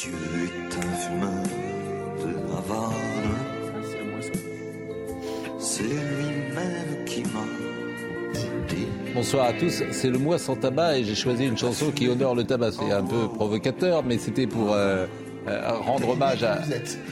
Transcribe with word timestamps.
Dieu 0.00 0.12
est 0.44 0.76
un 0.78 0.92
fumeur 0.94 1.42
de 2.20 2.56
Havane. 2.56 2.86
C'est 5.58 5.82
lui-même 5.82 7.04
qui 7.04 7.20
m'a 7.24 7.44
dit. 8.66 8.86
Bonsoir 9.14 9.48
à 9.48 9.52
tous, 9.52 9.82
c'est 9.90 10.08
le 10.08 10.16
mois 10.16 10.38
sans 10.38 10.56
tabac 10.56 10.96
et 10.96 11.04
j'ai 11.04 11.14
choisi 11.14 11.44
une 11.44 11.58
chanson 11.58 11.90
qui 11.90 12.08
honore 12.08 12.34
le 12.34 12.44
tabac. 12.44 12.72
C'est 12.72 12.90
un 12.90 13.02
peu 13.02 13.28
provocateur, 13.28 14.02
mais 14.02 14.16
c'était 14.16 14.46
pour 14.46 14.72
euh, 14.72 15.04
euh, 15.48 15.72
rendre 15.72 16.08
hommage 16.08 16.44
à... 16.44 16.60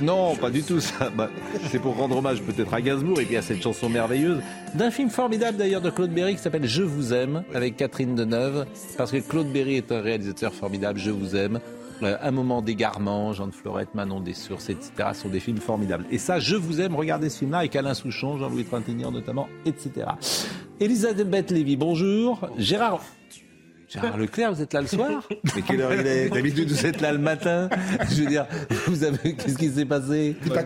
Non, 0.00 0.34
pas 0.36 0.48
du 0.48 0.62
tout 0.62 0.80
ça. 0.80 1.10
Bah, 1.10 1.28
c'est 1.70 1.80
pour 1.80 1.94
rendre 1.94 2.16
hommage 2.16 2.40
peut-être 2.40 2.72
à 2.72 2.80
Gainsbourg 2.80 3.20
et 3.20 3.26
puis 3.26 3.36
à 3.36 3.42
cette 3.42 3.60
chanson 3.60 3.90
merveilleuse 3.90 4.40
d'un 4.74 4.90
film 4.90 5.10
formidable 5.10 5.58
d'ailleurs 5.58 5.82
de 5.82 5.90
Claude 5.90 6.10
Berry 6.10 6.36
qui 6.36 6.42
s'appelle 6.42 6.66
Je 6.66 6.82
vous 6.82 7.12
aime 7.12 7.42
avec 7.54 7.76
Catherine 7.76 8.14
Deneuve 8.14 8.64
parce 8.96 9.10
que 9.10 9.18
Claude 9.18 9.52
Berry 9.52 9.76
est 9.76 9.92
un 9.92 10.00
réalisateur 10.00 10.54
formidable. 10.54 10.98
Je 10.98 11.10
vous 11.10 11.36
aime. 11.36 11.60
Euh, 12.02 12.16
un 12.20 12.30
moment 12.30 12.62
d'égarement, 12.62 13.32
Jean 13.32 13.46
de 13.48 13.52
Florette, 13.52 13.94
Manon 13.94 14.20
des 14.20 14.34
Sources, 14.34 14.68
etc. 14.70 14.90
sont 15.14 15.28
des 15.28 15.40
films 15.40 15.58
formidables. 15.58 16.04
Et 16.10 16.18
ça, 16.18 16.38
je 16.38 16.56
vous 16.56 16.80
aime, 16.80 16.94
regardez 16.94 17.28
ce 17.28 17.38
film-là 17.38 17.58
avec 17.58 17.74
Alain 17.76 17.94
Souchon, 17.94 18.38
Jean-Louis 18.38 18.64
Trintignant 18.64 19.10
notamment, 19.10 19.48
etc. 19.64 20.06
Elisabeth 20.80 21.50
Lévy, 21.50 21.76
bonjour. 21.76 22.48
Gérard. 22.56 23.00
Gérard 23.88 24.18
Leclerc, 24.18 24.52
vous 24.52 24.62
êtes 24.62 24.72
là 24.74 24.82
le 24.82 24.86
soir 24.86 25.22
Mais 25.56 25.62
quelle 25.62 25.80
heure 25.80 25.94
il 25.94 26.06
est? 26.06 26.28
D'habitude, 26.28 26.70
vous 26.70 26.86
êtes 26.86 27.00
là 27.00 27.10
le 27.12 27.18
matin. 27.18 27.70
Je 28.10 28.22
veux 28.22 28.26
dire, 28.28 28.46
vous 28.86 29.02
avez. 29.02 29.34
Qu'est-ce 29.34 29.56
qui 29.56 29.70
s'est 29.70 29.86
passé? 29.86 30.36
Pas 30.46 30.62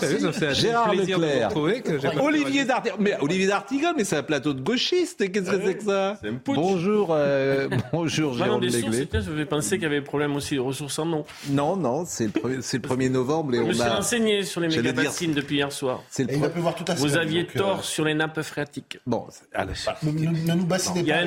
savez, 0.00 0.32
ça 0.32 0.52
Gérard 0.52 0.94
Leclerc. 0.94 1.50
que 1.84 1.98
j'ai 2.00 2.08
pas 2.10 2.22
Olivier 2.22 2.64
D'Artigan. 2.64 2.96
Mais 2.98 3.16
Olivier 3.20 3.46
D'Artigan, 3.46 3.92
mais 3.96 4.02
c'est 4.04 4.16
un 4.16 4.22
plateau 4.24 4.52
de 4.52 4.60
gauchistes. 4.60 5.30
Qu'est-ce 5.30 5.50
que 5.50 5.64
c'est 5.64 5.74
que 5.76 5.84
ça? 5.84 6.18
Bonjour, 6.44 7.08
euh, 7.12 7.68
bonjour 7.92 8.34
Jérôme 8.36 8.60
Léglé. 8.62 9.06
je 9.12 9.30
vais 9.30 9.46
penser 9.46 9.76
qu'il 9.76 9.84
y 9.84 9.86
avait 9.86 10.00
problème 10.02 10.34
aussi 10.34 10.56
de 10.56 10.60
ressources 10.60 10.98
en 10.98 11.06
nom. 11.06 11.24
Non, 11.50 11.76
non, 11.76 12.04
c'est 12.06 12.24
le, 12.24 12.30
premier- 12.40 12.62
c'est 12.62 12.82
le 12.82 12.88
1er 12.88 13.10
novembre 13.10 13.54
et 13.54 13.58
Je 13.58 13.62
me 13.62 13.68
on 13.68 13.72
suis 13.74 13.82
a. 13.82 13.94
renseigné 13.94 14.42
sur 14.42 14.60
les 14.60 14.68
mégabassines 14.68 15.34
depuis 15.34 15.56
hier 15.56 15.70
soir. 15.70 16.02
C'est 16.10 16.24
le 16.24 16.32
Et 16.32 16.34
il 16.34 16.40
va 16.40 16.48
pre- 16.48 16.52
pleuvoir 16.52 16.74
tout 16.74 16.84
à 16.88 16.94
Vous 16.94 17.16
aviez 17.16 17.42
euh, 17.42 17.58
tort 17.58 17.84
sur 17.84 18.04
les 18.04 18.14
nappes 18.14 18.42
phréatiques. 18.42 18.98
Bon, 19.06 19.26
allez. 19.54 19.72
Ne, 20.02 20.54
nous 20.54 20.66
bassinez 20.66 21.02
pas 21.04 21.18
a 21.18 21.20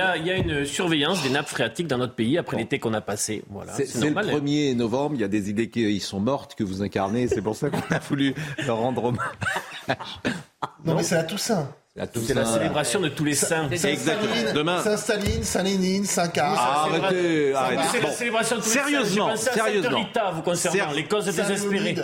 a- 0.00 0.16
il 0.16 0.26
y 0.26 0.30
a 0.30 0.36
une 0.36 0.64
surveillance 0.70 1.22
des 1.22 1.30
nappes 1.30 1.48
phréatiques 1.48 1.86
dans 1.86 1.98
notre 1.98 2.14
pays 2.14 2.38
après 2.38 2.56
l'été 2.56 2.78
qu'on 2.78 2.94
a 2.94 3.00
passé. 3.00 3.42
Voilà, 3.50 3.72
C'est 3.74 3.86
c'est 3.86 3.98
c'est 3.98 4.04
le 4.08 4.14
normal. 4.14 4.30
hein. 4.30 4.38
1er 4.40 4.74
novembre, 4.76 5.14
il 5.16 5.20
y 5.20 5.24
a 5.24 5.28
des 5.28 5.50
idées 5.50 5.68
qui 5.68 5.82
ils 5.82 6.00
sont 6.00 6.20
mortes, 6.20 6.54
que 6.54 6.64
vous 6.64 6.82
incarnez, 6.82 7.28
c'est 7.28 7.42
pour 7.42 7.56
ça 7.56 7.68
qu'on 7.70 7.94
a 7.94 7.98
voulu 7.98 8.34
leur 8.66 8.78
rendre 8.78 9.04
hommage. 9.04 9.20
Non, 10.84 10.94
mais 10.94 11.02
c'est 11.02 11.14
la 11.16 11.24
Toussaint. 11.24 11.68
C'est 12.22 12.34
la 12.34 12.44
célébration 12.44 13.00
de 13.00 13.08
tous 13.08 13.24
les 13.24 13.34
saints. 13.34 13.68
Saint-Staline, 13.74 14.52
Demain. 14.54 14.82
Saint-Staline, 14.82 15.42
Saint-Lénine, 15.42 16.04
Saint-Car. 16.04 16.54
Ah, 16.58 16.86
arrêtez, 16.88 17.54
arrêtez. 17.54 17.82
C'est 17.92 18.00
la 18.00 18.10
célébration 18.12 18.56
de 18.56 18.62
tous 18.62 18.68
Sérieusement, 18.68 19.30
les 19.30 19.36
saints. 19.36 19.52
Sérieusement. 19.52 19.98
Rita 19.98 20.30
vous 20.30 20.42
concernant, 20.42 20.88
Ser- 20.90 20.94
les 20.96 21.04
causes 21.04 21.24
désespérées. 21.26 21.96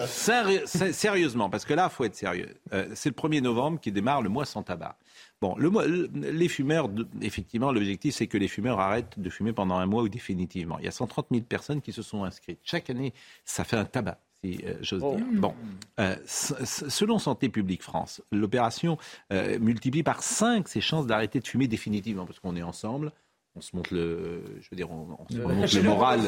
Sérieusement, 0.93 1.51
parce 1.51 1.65
que 1.65 1.75
là, 1.75 1.89
il 1.91 1.95
faut 1.95 2.05
être 2.05 2.15
sérieux. 2.17 2.55
Euh, 2.73 2.87
c'est 2.95 3.09
le 3.09 3.15
1er 3.15 3.41
novembre 3.41 3.81
qui 3.81 3.93
démarre 3.93 4.23
le 4.23 4.29
mois 4.29 4.45
sans 4.45 4.63
tabac. 4.63 4.97
Bon, 5.41 5.55
le 5.59 5.69
mois- 5.71 5.87
le- 5.87 6.09
les 6.15 6.49
fumeurs, 6.49 6.89
effectivement, 7.21 7.71
l'objectif, 7.73 8.15
c'est 8.15 8.27
que 8.27 8.39
les 8.39 8.49
fumeurs 8.49 8.81
arrêtent 8.81 9.19
de 9.19 9.29
fumer 9.31 9.53
pendant 9.53 9.77
un 9.77 9.87
mois 9.87 10.03
ou 10.03 10.09
définitivement. 10.09 10.79
Il 10.79 10.85
y 10.87 10.89
a 10.89 10.93
130 10.93 11.27
000 11.31 11.43
personnes 11.45 11.81
qui 11.83 11.93
se 11.93 12.03
sont 12.03 12.25
inscrites. 12.25 12.61
Chaque 12.63 12.89
année, 12.91 13.13
ça 13.45 13.65
fait 13.65 13.77
un 13.77 13.85
tabac, 13.85 14.19
si 14.43 14.61
euh, 14.65 14.75
j'ose 14.81 15.03
dire. 15.03 15.27
Bon, 15.33 15.55
euh, 16.01 16.17
selon 16.27 17.19
Santé 17.19 17.49
publique 17.49 17.83
France, 17.83 18.23
l'opération 18.33 18.99
euh, 19.33 19.59
multiplie 19.59 20.03
par 20.03 20.23
5 20.23 20.69
ses 20.69 20.81
chances 20.81 21.07
d'arrêter 21.07 21.41
de 21.41 21.47
fumer 21.47 21.69
définitivement, 21.69 22.27
parce 22.27 22.41
qu'on 22.41 22.57
est 22.57 22.63
ensemble. 22.63 23.13
On 23.59 23.63
se 23.63 23.75
montre 23.75 23.95
le, 23.95 24.43
je 24.61 24.69
veux 24.71 24.77
dire, 24.77 24.91
on, 24.91 25.17
on 25.19 25.33
se 25.33 25.41
remonte 25.41 25.73
le 25.73 25.83
moral, 25.83 26.21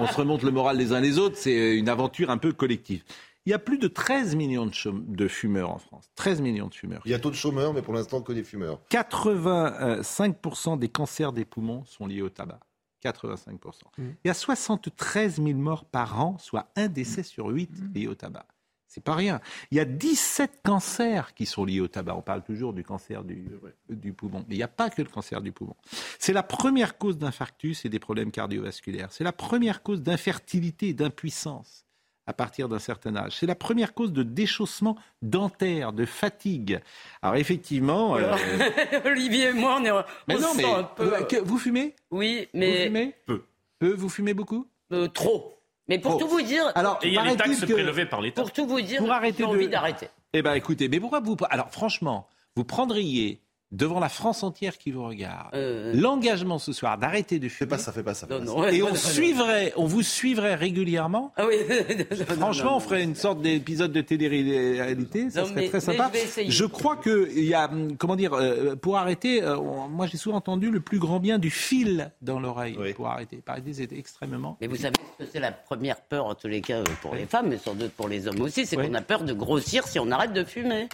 on 0.00 0.06
se 0.08 0.16
remonte 0.16 0.42
le 0.42 0.50
moral 0.50 0.76
les 0.76 0.92
uns 0.92 1.00
les 1.00 1.18
autres. 1.18 1.36
C'est 1.36 1.76
une 1.76 1.88
aventure 1.88 2.30
un 2.30 2.38
peu 2.38 2.52
collective. 2.52 3.04
Il 3.46 3.50
y 3.50 3.52
a 3.52 3.58
plus 3.58 3.78
de 3.78 3.88
13 3.88 4.36
millions 4.36 4.66
de 4.66 5.28
fumeurs 5.28 5.70
en 5.70 5.78
France. 5.78 6.10
13 6.16 6.40
millions 6.40 6.68
de 6.68 6.74
fumeurs. 6.74 7.02
Il 7.04 7.10
y 7.10 7.14
a 7.14 7.18
taux 7.18 7.30
de 7.30 7.36
chômeurs, 7.36 7.74
mais 7.74 7.82
pour 7.82 7.92
l'instant 7.92 8.22
que 8.22 8.32
des 8.32 8.42
fumeurs. 8.42 8.80
85% 8.90 10.78
des 10.78 10.88
cancers 10.88 11.32
des 11.32 11.44
poumons 11.44 11.84
sont 11.84 12.06
liés 12.06 12.22
au 12.22 12.30
tabac. 12.30 12.60
85%. 13.04 13.82
Il 13.98 14.14
y 14.24 14.30
a 14.30 14.34
73 14.34 15.36
000 15.36 15.58
morts 15.58 15.84
par 15.84 16.20
an, 16.20 16.38
soit 16.38 16.70
un 16.76 16.88
décès 16.88 17.22
sur 17.22 17.48
8 17.48 17.70
liés 17.94 18.06
au 18.06 18.14
tabac. 18.14 18.46
C'est 18.94 19.02
pas 19.02 19.16
rien. 19.16 19.40
Il 19.72 19.76
y 19.76 19.80
a 19.80 19.84
17 19.84 20.60
cancers 20.64 21.34
qui 21.34 21.46
sont 21.46 21.64
liés 21.64 21.80
au 21.80 21.88
tabac. 21.88 22.14
On 22.14 22.22
parle 22.22 22.44
toujours 22.44 22.72
du 22.72 22.84
cancer 22.84 23.24
du, 23.24 23.50
du 23.88 24.12
poumon. 24.12 24.44
Mais 24.48 24.54
il 24.54 24.58
n'y 24.58 24.62
a 24.62 24.68
pas 24.68 24.88
que 24.88 25.02
le 25.02 25.08
cancer 25.08 25.40
du 25.40 25.50
poumon. 25.50 25.74
C'est 26.20 26.32
la 26.32 26.44
première 26.44 26.96
cause 26.96 27.18
d'infarctus 27.18 27.84
et 27.84 27.88
des 27.88 27.98
problèmes 27.98 28.30
cardiovasculaires. 28.30 29.10
C'est 29.10 29.24
la 29.24 29.32
première 29.32 29.82
cause 29.82 30.00
d'infertilité 30.00 30.90
et 30.90 30.94
d'impuissance 30.94 31.84
à 32.26 32.32
partir 32.32 32.68
d'un 32.68 32.78
certain 32.78 33.14
âge. 33.16 33.32
C'est 33.38 33.46
la 33.46 33.54
première 33.54 33.92
cause 33.94 34.12
de 34.12 34.22
déchaussement 34.22 34.96
dentaire, 35.22 35.92
de 35.92 36.04
fatigue. 36.06 36.80
Alors 37.22 37.36
effectivement... 37.36 38.16
euh, 38.16 38.34
Olivier 39.04 39.48
et 39.48 39.52
moi, 39.52 39.78
on 39.80 39.84
est. 39.84 39.90
mais 40.28 40.36
on 40.36 40.40
non, 40.40 40.52
se 40.52 40.56
mais 40.56 40.62
sent 40.62 40.74
un 40.74 40.82
peu- 40.84 41.14
euh, 41.14 41.22
que- 41.24 41.36
vous 41.42 41.58
fumez? 41.58 41.94
Oui, 42.10 42.48
Vous 42.52 42.60
mais 42.60 42.84
fumez? 42.86 43.14
Peu. 43.26 43.42
Peu, 43.78 43.92
vous 43.94 44.08
fumez 44.08 44.34
beaucoup? 44.34 44.66
Euh, 44.92 45.08
trop. 45.08 45.58
Mais 45.88 45.98
pour 45.98 46.16
tout 46.18 46.28
vous 46.28 46.40
dire, 46.40 46.70
Alors, 46.74 46.98
Et 47.02 47.08
il 47.08 47.14
y 47.14 47.18
a 47.18 47.24
les 47.24 47.36
taxes 47.36 47.60
que- 47.60 47.72
prélevées 47.72 48.06
par 48.06 48.22
l'État. 48.22 48.40
pour 48.40 48.52
tout 48.52 48.66
vous 48.66 48.80
dire, 48.80 49.00
Pour 49.00 49.12
arrêter 49.12 49.38
j'ai 49.38 49.44
envie 49.44 49.66
de- 49.66 49.72
d'arrêter. 49.72 50.08
Eh 50.32 50.40
bien, 50.42 50.54
écoutez, 50.54 50.88
mais 50.88 50.98
pourquoi 50.98 51.20
vous... 51.20 51.36
Alors, 51.50 51.70
franchement, 51.70 52.26
vous 52.56 52.64
prendriez, 52.64 53.42
devant 53.74 54.00
la 54.00 54.08
France 54.08 54.42
entière 54.42 54.78
qui 54.78 54.90
vous 54.92 55.04
regarde, 55.04 55.48
Euh, 55.54 55.92
l'engagement 55.94 56.58
ce 56.58 56.72
soir 56.72 56.96
d'arrêter 56.98 57.38
de 57.38 57.48
Fais 57.48 57.58
fumer. 57.64 57.70
pas 57.70 57.78
ça, 57.78 57.92
fais 57.92 58.02
pas 58.02 58.14
ça. 58.14 58.26
fais 58.26 58.34
non, 58.34 58.38
pas 58.40 58.44
non, 58.46 58.54
ça. 58.54 58.60
ouais, 58.60 58.76
Et 58.76 58.78
non, 58.80 58.86
on 58.86 58.90
non, 58.90 58.94
suivrait, 58.96 59.72
on 59.76 59.84
vous 59.86 60.02
suivrait 60.02 60.54
régulièrement. 60.54 61.32
Ah 61.36 61.46
oui. 61.46 61.56
Franchement, 62.38 62.76
on 62.76 62.80
ferait 62.80 63.02
une 63.02 63.14
sorte 63.14 63.42
d'épisode 63.42 63.92
de 63.92 64.00
télé-réalité, 64.00 65.30
ça 65.30 65.40
Non, 65.42 65.46
serait 65.48 65.60
mais- 65.62 65.68
très 65.68 65.78
mais 65.78 65.84
sympa. 65.84 66.08
je 66.12 66.18
vais 66.18 66.24
essayer. 66.24 66.50
Je 66.50 66.64
crois 66.64 66.96
que 66.96 67.28
il 67.34 67.44
y 67.44 67.54
a, 67.54 67.70
hum, 67.70 67.96
comment 67.96 68.16
dire, 68.16 68.34
euh, 68.34 68.76
pour 68.76 68.96
arrêter, 68.96 69.42
euh, 69.42 69.56
on- 69.58 69.88
moi 69.88 70.06
j'ai 70.06 70.16
souvent 70.16 70.36
entendu 70.36 70.70
le 70.70 70.80
plus 70.80 70.98
grand 70.98 71.20
bien 71.20 71.38
du 71.38 71.50
fil 71.50 72.10
dans 72.22 72.40
l'oreille 72.40 72.76
Oui. 72.78 72.92
pour 72.92 73.08
arrêter. 73.08 73.36
Par 73.44 73.56
c'était 73.72 73.98
extrêmement. 73.98 74.56
Mais 74.60 74.66
vous 74.66 74.76
savez 74.76 74.94
ce 75.18 75.24
que 75.24 75.30
c'est 75.32 75.40
la 75.40 75.50
première 75.52 76.00
peur, 76.00 76.26
en 76.26 76.34
tous 76.34 76.48
les 76.48 76.60
cas, 76.60 76.78
euh, 76.80 76.84
pour 77.02 77.14
les 77.14 77.26
femmes, 77.26 77.48
mais 77.48 77.58
sans 77.58 77.74
doute 77.74 77.92
pour 77.92 78.08
les 78.08 78.28
hommes 78.28 78.40
aussi, 78.40 78.66
c'est 78.66 78.76
Oui. 78.76 78.86
qu'on 78.88 78.94
a 78.94 79.00
peur 79.00 79.24
de 79.24 79.32
grossir 79.32 79.86
si 79.86 79.98
on 79.98 80.10
arrête 80.10 80.32
de 80.32 80.44
fumer. 80.44 80.88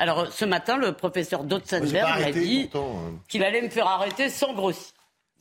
Alors, 0.00 0.32
ce 0.32 0.44
matin, 0.46 0.76
le 0.78 0.92
professeur 0.92 1.44
Dotzenberg 1.44 2.20
m'a 2.22 2.32
dit 2.32 2.70
hein. 2.74 2.80
qu'il 3.28 3.44
allait 3.44 3.60
me 3.62 3.68
faire 3.68 3.86
arrêter 3.86 4.28
sans 4.30 4.54
grossir. 4.54 4.92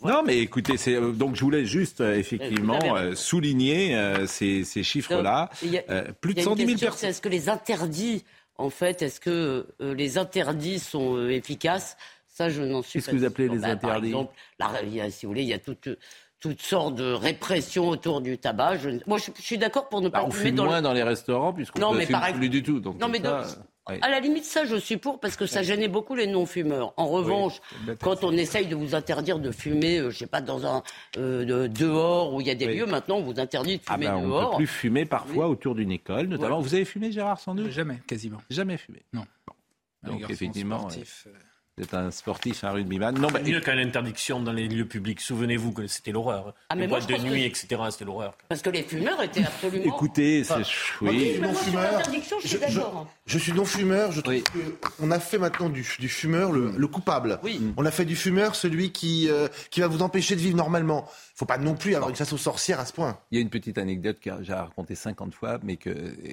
Non, 0.04 0.22
mais 0.24 0.38
écoutez, 0.40 0.78
c'est 0.78 0.96
euh, 0.96 1.12
donc 1.12 1.36
je 1.36 1.42
voulais 1.44 1.66
juste 1.66 2.00
euh, 2.02 2.16
effectivement 2.16 2.78
euh, 2.96 3.16
souligner 3.16 3.96
euh, 3.98 4.28
ces, 4.28 4.64
ces 4.66 4.84
chiffres-là. 4.84 5.50
Il 5.64 5.72
y 5.72 5.78
a- 5.78 5.84
Euh, 5.90 6.04
plus 6.22 6.34
de 6.34 6.40
y 6.40 6.42
a 6.42 6.44
une 6.44 6.50
110 6.50 6.62
000 6.66 6.72
question, 6.72 6.78
c'est 6.80 6.86
personnes. 6.92 7.10
Est-ce 7.10 7.22
que 7.22 7.30
les 7.30 7.50
interdits, 7.50 8.24
en 8.58 8.70
fait, 8.70 9.02
est-ce 9.02 9.20
que 9.22 9.66
euh, 9.82 9.94
les 9.96 10.18
interdits 10.18 10.80
sont 10.80 11.16
euh, 11.18 11.30
efficaces? 11.32 11.98
Ça, 12.28 12.50
je 12.50 12.62
n'en 12.62 12.82
suis 12.82 13.00
Qu'est-ce 13.00 13.08
pas 13.08 13.12
que 13.14 13.18
vous 13.18 13.26
appelez 13.26 13.48
les 13.50 13.58
Bah, 13.60 13.76
Par 13.78 13.92
interdits? 13.92 14.08
exemple, 14.08 14.34
la- 14.60 14.84
y 14.84 15.02
a, 15.02 15.10
si 15.10 15.26
vous 15.26 15.32
voulez, 15.32 15.44
il 15.44 15.50
y 15.50 15.54
a 15.54 15.60
toutes, 15.60 15.90
toutes 16.40 16.62
sortes 16.62 16.96
de 16.96 17.12
répressions 17.12 17.90
autour 17.90 18.22
du 18.22 18.38
tabac. 18.38 18.78
Je, 18.78 18.90
moi, 19.08 19.18
je, 19.18 19.32
je 19.38 19.42
suis 19.42 19.58
d'accord 19.58 19.90
pour 19.90 20.00
ne 20.02 20.08
pas 20.10 20.20
Bah, 20.20 20.26
on 20.28 20.32
fume 20.32 20.56
dans 20.56 20.64
le- 20.64 20.70
moins 20.70 20.82
dans 20.82 20.94
les 20.94 21.04
restaurants 21.04 21.52
puisqu'on 21.52 21.80
Non, 21.82 21.92
ne 21.94 21.98
mais 21.98 22.06
fume 22.06 22.14
par 22.14 22.24
exemple- 22.24 22.40
plus 22.40 22.50
du 22.50 22.64
tout. 22.64 22.80
Donc 22.80 23.00
Non, 23.02 23.10
mais 23.10 23.22
ça, 23.22 23.42
donc, 23.42 23.56
oui. 23.92 24.00
à 24.02 24.10
la 24.10 24.20
limite, 24.20 24.44
ça, 24.46 24.66
je 24.66 24.76
suis 24.76 24.98
pour 24.98 25.20
parce 25.20 25.36
que 25.36 25.46
ça 25.46 25.64
gênait 25.64 25.88
beaucoup 25.88 26.16
les 26.16 26.28
non-fumeurs. 26.28 26.94
En 26.98 27.08
revanche, 27.08 27.60
quand 28.02 28.24
on 28.24 28.32
essaye 28.34 28.68
de 28.68 28.76
vous 28.76 28.96
interdire 28.96 29.40
de 29.40 29.52
fumer, 29.52 29.98
euh, 30.00 30.10
je 30.12 30.18
sais 30.20 30.28
pas, 30.28 30.42
dans 30.42 30.66
un 30.66 30.84
euh, 31.18 31.46
de- 31.46 31.68
dehors 31.68 32.34
où 32.34 32.42
il 32.42 32.48
y 32.48 32.52
a 32.52 32.56
des 32.56 32.68
Oui. 32.68 32.78
lieux, 32.78 32.86
maintenant, 32.86 33.18
on 33.18 33.24
vous 33.24 33.40
interdit 33.40 33.78
de 33.78 33.84
Ah 33.88 33.94
fumer 33.94 34.06
ben, 34.08 34.16
on 34.16 34.22
ne 34.22 34.28
dehors. 34.28 34.50
peut 34.52 34.58
plus 34.58 34.68
fumer 34.68 35.06
parfois 35.06 35.48
autour 35.48 35.76
d'une 35.76 35.92
école, 35.92 36.28
notamment. 36.28 36.58
Ouais. 36.58 36.64
Vous 36.64 36.74
avez 36.76 36.86
fumé, 36.86 37.12
Gérard, 37.12 37.40
sans 37.40 37.56
doute? 37.56 37.72
Jamais, 37.72 38.00
quasiment. 38.08 38.40
Jamais 38.50 38.78
fumé. 38.78 39.00
Les 39.14 39.20
Donc 40.12 40.30
effectivement, 40.30 40.80
sportifs, 40.80 41.28
euh, 41.28 41.34
Êtes 41.80 41.94
un 41.94 42.12
sportif, 42.12 42.64
un 42.66 42.72
rugbyman. 42.72 43.18
Non, 43.18 43.30
bah, 43.30 43.40
Mieux 43.42 43.62
qu'à 43.62 43.74
l'interdiction 43.74 44.42
dans 44.42 44.52
les 44.52 44.68
lieux 44.68 44.86
publics. 44.86 45.22
Souvenez-vous 45.22 45.72
que 45.72 45.88
c'était 45.88 46.12
l'horreur. 46.12 46.54
Ah, 46.70 46.76
les 46.76 46.88
boîtes 46.88 47.04
je 47.10 47.16
de 47.16 47.22
nuit, 47.22 47.42
que- 47.44 47.48
etc. 47.48 47.82
C'était 47.92 48.04
l'horreur. 48.06 48.36
Parce 48.50 48.62
que 48.62 48.70
les 48.70 48.84
fumeurs 48.84 49.22
étaient 49.24 49.44
absolument. 49.46 49.86
écoutez, 49.86 50.44
c'est... 50.44 50.56
Oui. 51.02 51.40
Moi, 51.42 51.52
je 51.54 51.58
suis 51.58 51.72
je- 52.44 52.58
je- 53.28 53.38
suis 53.38 53.54
non-fumeur, 53.54 54.12
je 54.12 54.22
trouve 54.22 54.34
Oui. 54.34 54.44
qu'on 54.98 55.12
a 55.12 55.20
fait 55.20 55.38
maintenant 55.38 55.70
du, 55.70 55.86
du 56.00 56.10
fumeur 56.10 56.52
le, 56.52 56.72
le 56.76 56.88
coupable. 56.88 57.40
Oui. 57.44 57.62
On 57.78 57.86
a 57.86 57.92
fait 57.92 58.06
du 58.06 58.16
fumeur 58.18 58.56
celui 58.56 58.92
qui, 58.92 59.30
euh, 59.30 59.48
qui 59.72 59.80
va 59.82 59.88
vous 59.88 60.02
empêcher 60.02 60.36
de 60.36 60.42
vivre 60.42 60.58
normalement. 60.58 61.10
Faut 61.40 61.46
pas 61.46 61.58
non 61.58 61.74
plus 61.74 61.96
avoir 61.96 62.10
une 62.10 62.18
chasse 62.18 62.34
aux 62.34 62.38
sorcières 62.38 62.82
à 62.82 62.86
ce 62.86 62.92
point. 62.92 63.18
Il 63.32 63.36
y 63.36 63.38
a 63.38 63.42
une 63.42 63.50
petite 63.50 63.78
anecdote 63.78 64.20
que 64.20 64.30
j'ai 64.42 64.54
racontée 64.54 64.94
50 64.94 65.34
fois, 65.34 65.58
mais 65.64 65.78
que, 65.78 65.90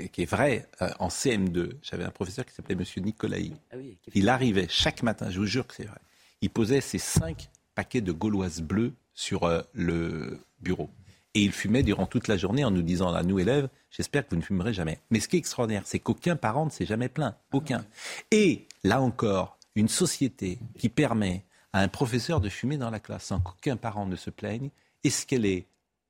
qui 0.08 0.22
est 0.22 0.28
vraie. 0.28 0.66
Euh, 0.82 0.90
en 0.98 1.06
CM2, 1.06 1.74
j'avais 1.80 2.02
un 2.02 2.10
professeur 2.10 2.44
qui 2.44 2.52
s'appelait 2.52 2.74
Monsieur 2.74 3.00
Nicolaï. 3.02 3.52
Ah 3.70 3.76
oui, 3.76 3.96
Il 4.14 4.28
arrivait 4.28 4.66
chaque 4.68 5.04
matin, 5.04 5.30
je 5.30 5.38
vous 5.38 5.46
jure 5.46 5.64
que 5.64 5.74
c'est 5.74 5.84
vrai. 5.84 6.00
Il 6.40 6.50
posait 6.50 6.80
ses 6.80 6.98
cinq 6.98 7.50
paquets 7.76 8.00
de 8.00 8.10
gauloises 8.10 8.60
bleues 8.60 8.94
sur 9.14 9.44
euh, 9.44 9.62
le 9.74 10.40
bureau. 10.60 10.90
Et 11.34 11.42
il 11.42 11.52
fumait 11.52 11.84
durant 11.84 12.06
toute 12.06 12.26
la 12.26 12.36
journée 12.36 12.64
en 12.64 12.72
nous 12.72 12.82
disant 12.82 13.14
à 13.14 13.22
nous 13.22 13.38
élèves, 13.38 13.68
j'espère 13.90 14.24
que 14.24 14.30
vous 14.30 14.40
ne 14.40 14.44
fumerez 14.44 14.72
jamais. 14.72 14.98
Mais 15.10 15.20
ce 15.20 15.28
qui 15.28 15.36
est 15.36 15.38
extraordinaire, 15.38 15.82
c'est 15.84 16.00
qu'aucun 16.00 16.34
parent 16.34 16.64
ne 16.64 16.70
s'est 16.70 16.86
jamais 16.86 17.08
plaint. 17.08 17.36
Aucun. 17.52 17.84
Et 18.32 18.66
là 18.82 19.00
encore, 19.00 19.56
une 19.76 19.88
société 19.88 20.58
qui 20.76 20.88
permet 20.88 21.44
à 21.72 21.80
un 21.80 21.88
professeur 21.88 22.40
de 22.40 22.48
fumer 22.48 22.76
dans 22.76 22.90
la 22.90 22.98
classe 22.98 23.26
sans 23.26 23.38
qu'aucun 23.38 23.76
parent 23.76 24.06
ne 24.06 24.16
se 24.16 24.30
plaigne, 24.30 24.70
est-ce 25.06 25.26
qu'elle 25.26 25.46
est 25.46 25.66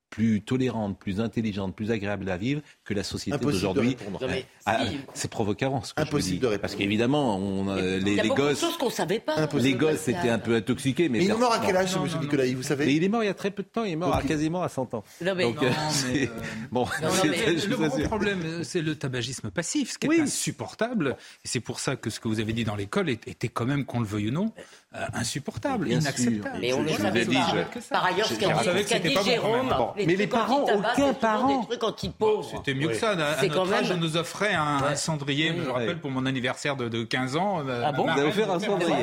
plus 0.09 0.41
tolérante, 0.41 0.97
plus 0.97 1.19
intelligente, 1.19 1.75
plus 1.75 1.91
agréable 1.91 2.29
à 2.29 2.37
vivre 2.37 2.61
que 2.85 2.93
la 2.93 3.03
société 3.03 3.37
d'aujourd'hui 3.39 3.97
mais 4.21 4.45
Ah. 4.65 4.85
C'est 5.13 5.29
provocateur 5.29 5.85
ce 5.85 5.93
que 5.93 6.01
je 6.01 6.07
Impossible 6.07 6.35
dis. 6.35 6.39
de 6.39 6.45
répondre. 6.47 6.61
Parce 6.61 6.75
qu'évidemment, 6.75 7.35
on, 7.37 7.67
euh, 7.69 7.99
les, 7.99 8.15
les 8.15 8.29
gosses, 8.29 8.63
qu'on 8.79 8.89
savait 8.89 9.19
pas. 9.19 9.35
Impossible. 9.37 9.63
les 9.69 9.73
gosses 9.75 10.07
étaient 10.07 10.29
un 10.29 10.39
peu 10.39 10.55
intoxiqués. 10.55 11.09
Mais, 11.09 11.19
Mais 11.19 11.25
il 11.25 11.31
est 11.31 11.35
mort 11.37 11.51
à 11.51 11.59
quel 11.59 11.75
âge, 11.75 11.89
ce 11.89 11.97
non, 11.97 12.03
monsieur 12.03 12.17
non, 12.19 12.23
Nicolas 12.23 12.45
Vous 12.45 12.55
Mais 12.57 12.63
savez 12.63 12.95
il 12.95 13.03
est 13.03 13.09
mort 13.09 13.21
il 13.21 13.27
y 13.27 13.29
a 13.29 13.33
très 13.33 13.51
peu 13.51 13.63
de 13.63 13.67
temps, 13.67 13.83
il 13.83 13.91
est 13.91 13.95
mort 13.97 14.15
à 14.15 14.21
quasiment 14.23 14.63
à 14.63 14.69
100 14.69 14.93
ans. 14.93 15.03
Non, 15.21 15.35
mais- 15.35 15.43
Donc, 15.43 15.61
euh, 15.61 15.69
euh, 15.69 16.25
bon, 16.71 16.85
non, 17.01 17.09
je 17.11 17.67
le 17.67 17.75
gros 17.75 17.99
problème, 17.99 18.39
euh, 18.45 18.63
c'est 18.63 18.81
le 18.81 18.95
tabagisme 18.95 19.51
passif, 19.51 19.91
ce 19.91 19.97
qui 19.97 20.07
Oui. 20.07 20.17
est 20.19 20.21
insupportable. 20.21 21.17
Et 21.43 21.47
c'est 21.49 21.59
pour 21.59 21.81
ça 21.81 21.97
que 21.97 22.09
ce 22.09 22.21
que 22.21 22.29
vous 22.29 22.39
avez 22.39 22.53
dit 22.53 22.63
dans 22.63 22.75
l'école 22.77 23.09
était 23.09 23.49
quand 23.49 23.65
même, 23.65 23.83
qu'on 23.85 23.99
le 23.99 24.05
veuille 24.05 24.29
ou 24.29 24.31
non, 24.31 24.53
euh, 24.55 24.86
insupportable, 25.13 25.85
Bien 25.85 25.99
sûr. 26.01 26.09
inacceptable. 26.09 26.57
Mais 26.61 26.73
on 26.73 26.81
vous 26.83 26.97
savait 26.97 27.25
pas. 27.25 27.31
je- 27.75 27.89
Par 27.89 28.05
ailleurs, 28.05 28.25
ce 28.25 28.33
qu'a 28.35 28.99
dit, 28.99 29.15
Jérôme, 29.25 29.67
même. 29.67 29.77
Bon. 29.77 29.89
les 29.97 30.05
Mais 30.05 30.15
les 30.15 30.27
parents, 30.27 30.63
aucun 30.63 31.13
parent. 31.13 31.59
des 31.61 31.65
trucs 31.67 31.83
anti-pauvres. 31.83 32.49
C'était 32.49 32.73
mieux 32.73 32.87
que 32.89 32.93
ça. 32.95 33.11
À, 33.11 33.15
notre 33.43 33.53
quand 33.53 33.71
âge, 33.71 33.91
on 33.91 33.97
nous 33.97 34.17
offrait 34.17 34.53
un, 34.53 34.77
un 34.83 34.95
cendrier, 34.95 35.49
je 35.49 35.61
me 35.61 35.65
Ouais. 35.67 35.71
rappelle, 35.71 35.99
pour 35.99 36.11
mon 36.11 36.25
anniversaire 36.25 36.75
de, 36.75 36.87
de 36.89 37.03
15 37.03 37.35
ans. 37.35 37.63
euh, 37.67 37.83
Ah 37.85 37.91
bon 37.91 38.05
ma 38.05 38.13
Vous 38.13 38.19
avez 38.21 38.29
offert 38.29 38.51
un 38.51 38.59
cendrier. 38.59 38.95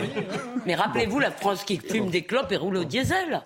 Mais 0.66 0.74
rappelez-vous 0.74 1.18
la 1.20 1.30
France 1.30 1.64
qui 1.64 1.78
fume 1.78 2.08
des 2.10 2.22
clopes 2.22 2.50
et 2.52 2.56
roule 2.56 2.76
au 2.78 2.84
diesel. 2.84 3.42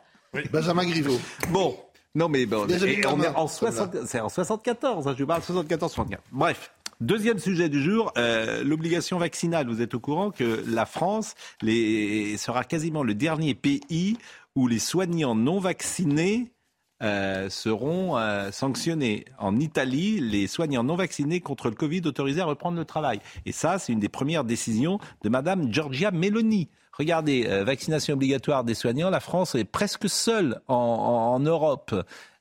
Benjamin 0.52 0.86
Griveaux. 0.86 1.18
Bon. 1.50 1.76
Non, 2.14 2.28
mais 2.28 2.46
bon, 2.46 2.64
Déjà 2.64 2.86
et 2.86 2.96
mis 2.96 3.06
on 3.06 3.16
la 3.16 3.24
est 3.26 3.28
main, 3.30 3.34
en, 3.36 3.46
comme 3.46 3.48
60 3.48 3.96
c'est 4.06 4.18
en 4.20 4.28
74, 4.30 5.06
hein, 5.06 5.14
je 5.16 5.24
parle 5.24 5.42
74-64. 5.42 6.16
Bref. 6.32 6.72
Deuxième 7.00 7.38
sujet 7.38 7.68
du 7.68 7.80
jour, 7.80 8.12
euh, 8.18 8.64
l'obligation 8.64 9.18
vaccinale. 9.18 9.68
Vous 9.68 9.82
êtes 9.82 9.94
au 9.94 10.00
courant 10.00 10.32
que 10.32 10.64
la 10.66 10.84
France 10.84 11.36
sera 11.62 12.64
quasiment 12.64 13.04
le 13.04 13.14
dernier 13.14 13.54
pays 13.54 14.18
où 14.56 14.66
les 14.66 14.80
soignants 14.80 15.36
non 15.36 15.60
vaccinés 15.60 16.50
euh, 17.04 17.48
seront 17.50 18.18
euh, 18.18 18.50
sanctionnés. 18.50 19.26
En 19.38 19.60
Italie, 19.60 20.18
les 20.18 20.48
soignants 20.48 20.82
non 20.82 20.96
vaccinés 20.96 21.38
contre 21.38 21.68
le 21.68 21.76
Covid 21.76 22.02
autorisés 22.04 22.40
à 22.40 22.46
reprendre 22.46 22.76
le 22.76 22.84
travail. 22.84 23.20
Et 23.46 23.52
ça, 23.52 23.78
c'est 23.78 23.92
une 23.92 24.00
des 24.00 24.08
premières 24.08 24.42
décisions 24.42 24.98
de 25.22 25.28
Madame 25.28 25.72
Giorgia 25.72 26.10
Meloni. 26.10 26.68
Regardez, 26.90 27.44
vaccination 27.62 28.14
obligatoire 28.14 28.64
des 28.64 28.74
soignants, 28.74 29.08
la 29.08 29.20
France 29.20 29.54
est 29.54 29.62
presque 29.62 30.08
seule 30.08 30.60
en 30.66 31.38
Europe. 31.38 31.94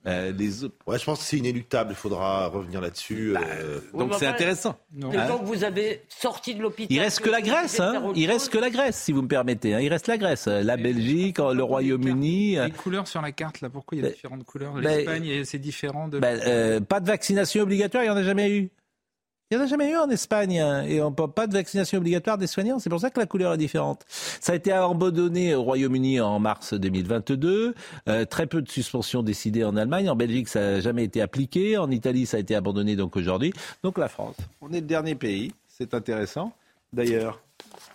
Euh, 0.08 0.32
les 0.32 0.64
autres- 0.64 0.76
Ouais, 0.88 0.98
je 0.98 1.04
pense 1.04 1.20
que 1.20 1.26
c'est 1.26 1.38
inéluctable. 1.38 1.92
Il 1.92 1.96
faudra 1.96 2.48
revenir 2.48 2.80
là-dessus. 2.80 3.32
Bah, 3.34 3.42
euh, 3.60 3.80
Donc 3.94 4.14
c'est 4.18 4.26
intéressant. 4.26 4.78
Non. 4.94 5.12
Les 5.12 5.18
Hein 5.18 5.28
gens 5.28 5.40
que 5.40 5.46
vous 5.46 5.64
avez 5.66 6.02
sortis 6.08 6.56
de 6.56 6.62
l'hôpital. 6.62 6.88
Il 6.96 7.00
reste 7.02 7.20
que 7.20 7.30
la 7.30 7.42
Grèce, 7.42 7.80
hein. 7.80 8.12
Il 8.16 8.30
reste 8.32 8.50
que 8.50 8.58
la 8.58 8.70
Grèce, 8.70 8.96
si 8.98 9.12
vous 9.12 9.22
me 9.22 9.28
permettez. 9.28 9.74
hein. 9.74 9.80
Il 9.82 9.90
reste 9.90 10.08
la 10.08 10.18
Grèce, 10.18 10.48
la 10.48 10.78
Mais 10.78 10.84
Belgique, 10.84 11.40
le 11.40 11.62
Royaume-Uni. 11.64 12.58
euh, 12.58 12.66
Les 12.68 12.72
couleurs 12.72 13.08
sur 13.08 13.22
la 13.22 13.32
carte, 13.32 13.62
là, 13.62 13.70
pourquoi 13.70 13.98
il 13.98 14.02
y 14.02 14.04
a 14.06 14.08
Ben, 14.08 14.14
différentes 14.14 14.44
couleurs? 14.46 14.74
ben, 14.74 14.82
L'Espagne, 14.82 15.44
c'est 15.44 15.60
différent 15.60 16.08
de. 16.08 16.20
Ben, 16.20 16.40
euh, 16.46 16.80
pas 16.80 17.00
de 17.00 17.08
vaccination 17.08 17.64
obligatoire, 17.64 18.04
il 18.04 18.08
n'y 18.08 18.14
en 18.14 18.18
a 18.18 18.24
jamais 18.24 18.50
eu. 18.50 18.70
Il 19.50 19.56
n'y 19.58 19.62
en 19.64 19.66
a 19.66 19.70
jamais 19.70 19.90
eu 19.92 19.96
en 19.96 20.10
Espagne. 20.10 20.60
hein. 20.60 20.84
Et 20.84 21.02
on 21.02 21.14
peut 21.14 21.30
pas 21.30 21.48
de 21.48 21.54
vaccination 21.54 22.00
obligatoire 22.00 22.38
des 22.38 22.48
soignants. 22.48 22.80
C'est 22.80 22.90
pour 22.90 23.00
ça 23.00 23.10
que 23.10 23.18
la 23.18 23.26
couleur 23.26 23.54
est 23.54 23.58
différente. 23.58 24.04
Ça 24.10 24.52
a 24.52 24.56
été 24.56 24.74
abandonné 24.74 25.56
au 25.56 25.64
Royaume-Uni 25.64 26.20
en 26.20 26.38
mars 26.40 26.74
2022. 26.74 27.74
Euh, 28.10 28.26
très 28.26 28.46
peu 28.46 28.62
de 28.62 28.70
suspensions 28.70 29.24
décidées 29.24 29.64
en 29.64 29.78
Allemagne. 29.78 30.10
En 30.10 30.18
Belgique, 30.18 30.50
ça 30.50 30.60
n'a 30.60 30.82
jamais 30.82 31.06
été 31.06 31.22
appliqué. 31.22 31.78
En 31.78 31.90
Italie, 31.92 32.26
ça 32.26 32.36
a 32.36 32.40
été 32.42 32.56
abandonné 32.56 32.98
donc 32.98 33.16
aujourd'hui. 33.16 33.54
Donc 33.84 33.98
la 33.98 34.10
France, 34.10 34.36
on 34.60 34.70
est 34.74 34.82
le 34.82 34.88
dernier 34.88 35.16
pays. 35.16 35.54
C'est 35.70 35.94
intéressant. 35.94 36.52
D'ailleurs, 36.92 37.40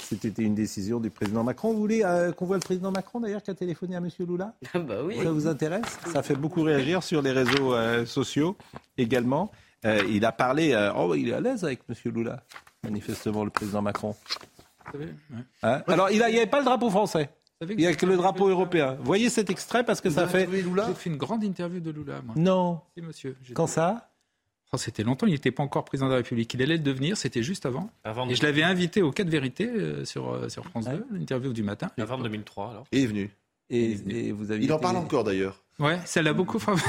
c'était 0.02 0.42
une 0.42 0.54
décision 0.54 1.00
du 1.00 1.10
président 1.10 1.44
Macron. 1.44 1.74
Vous 1.74 1.80
voulez 1.80 2.02
euh, 2.02 2.32
qu'on 2.32 2.46
voit 2.46 2.56
le 2.56 2.62
président 2.62 2.90
Macron 2.92 3.20
d'ailleurs 3.20 3.42
qui 3.42 3.50
a 3.50 3.54
téléphoné 3.54 3.94
à 3.96 4.00
Monsieur 4.00 4.24
Lula? 4.24 4.54
Bah 4.74 5.00
oui. 5.04 5.16
ça 5.22 5.30
vous 5.30 5.46
intéresse? 5.46 5.98
Ça 6.14 6.22
fait 6.22 6.34
beaucoup 6.34 6.62
réagir 6.62 7.02
sur 7.02 7.20
les 7.20 7.32
réseaux 7.32 7.74
euh, 7.74 8.06
sociaux 8.06 8.56
également. 8.96 9.50
Euh, 9.84 10.02
il 10.08 10.24
a 10.24 10.32
parlé. 10.32 10.72
euh, 10.72 10.92
oh, 10.94 11.14
il 11.14 11.28
est 11.28 11.32
à 11.34 11.40
l'aise 11.40 11.64
avec 11.64 11.80
M. 11.88 11.94
Lula, 12.12 12.42
manifestement, 12.84 13.44
le 13.44 13.50
président 13.50 13.82
Macron. 13.82 14.14
Vous 14.86 14.92
savez, 14.92 15.04
ouais. 15.06 15.38
Hein 15.62 15.82
Alors, 15.86 16.10
il 16.10 16.16
n'y 16.18 16.22
avait 16.22 16.46
pas 16.46 16.58
le 16.58 16.64
drapeau 16.64 16.90
français. 16.90 17.30
Vous 17.60 17.70
Il 17.70 17.76
n'y 17.76 17.86
a 17.86 17.94
que 17.94 18.04
le 18.06 18.12
fait- 18.12 18.18
drapeau 18.18 18.48
européen. 18.48 18.96
Voyez 19.02 19.28
cet 19.30 19.48
extrait 19.50 19.84
parce 19.84 20.00
que 20.00 20.10
ça 20.10 20.26
fait. 20.26 20.46
Vous 20.46 20.52
avez 20.52 20.62
Lula 20.62 20.84
J'ai 20.88 20.94
fait 20.94 21.10
une 21.10 21.16
grande 21.16 21.44
interview 21.44 21.78
de 21.80 21.90
Lula, 21.92 22.20
moi. 22.24 22.34
Non. 22.36 22.80
Oui, 22.96 23.02
monsieur. 23.04 23.36
Quand 23.54 23.68
ça? 23.68 24.08
Oh, 24.72 24.78
c'était 24.78 25.02
longtemps, 25.04 25.26
il 25.26 25.32
n'était 25.34 25.50
pas 25.52 25.62
encore 25.62 25.84
président 25.84 26.06
de 26.06 26.12
la 26.12 26.16
République. 26.16 26.52
Il 26.54 26.62
allait 26.62 26.78
le 26.78 26.82
devenir, 26.82 27.16
c'était 27.18 27.42
juste 27.42 27.66
avant. 27.66 27.90
Avant, 28.04 28.26
Et 28.28 28.34
je 28.34 28.42
l'avais 28.42 28.62
invité 28.62 29.02
au 29.02 29.10
cas 29.12 29.22
de 29.22 29.30
vérité 29.30 29.68
euh, 29.68 30.04
sur, 30.06 30.32
euh, 30.32 30.48
sur 30.48 30.64
France 30.64 30.86
2, 30.86 31.04
l'interview 31.12 31.52
du 31.52 31.62
matin. 31.62 31.90
avant 31.98 32.16
2003, 32.18 32.70
alors. 32.70 32.84
Il 32.90 33.00
est 33.02 33.06
venu. 33.06 33.30
et, 33.68 33.92
et 34.08 34.32
vous 34.32 34.50
aviez 34.50 34.64
Il 34.66 34.72
en 34.72 34.76
été- 34.76 34.82
parle 34.82 34.96
encore 34.96 35.24
d'ailleurs. 35.24 35.62
Ouais, 35.80 35.98
ça 36.04 36.22
l'a 36.22 36.32
beaucoup 36.32 36.58
frappé. 36.58 36.80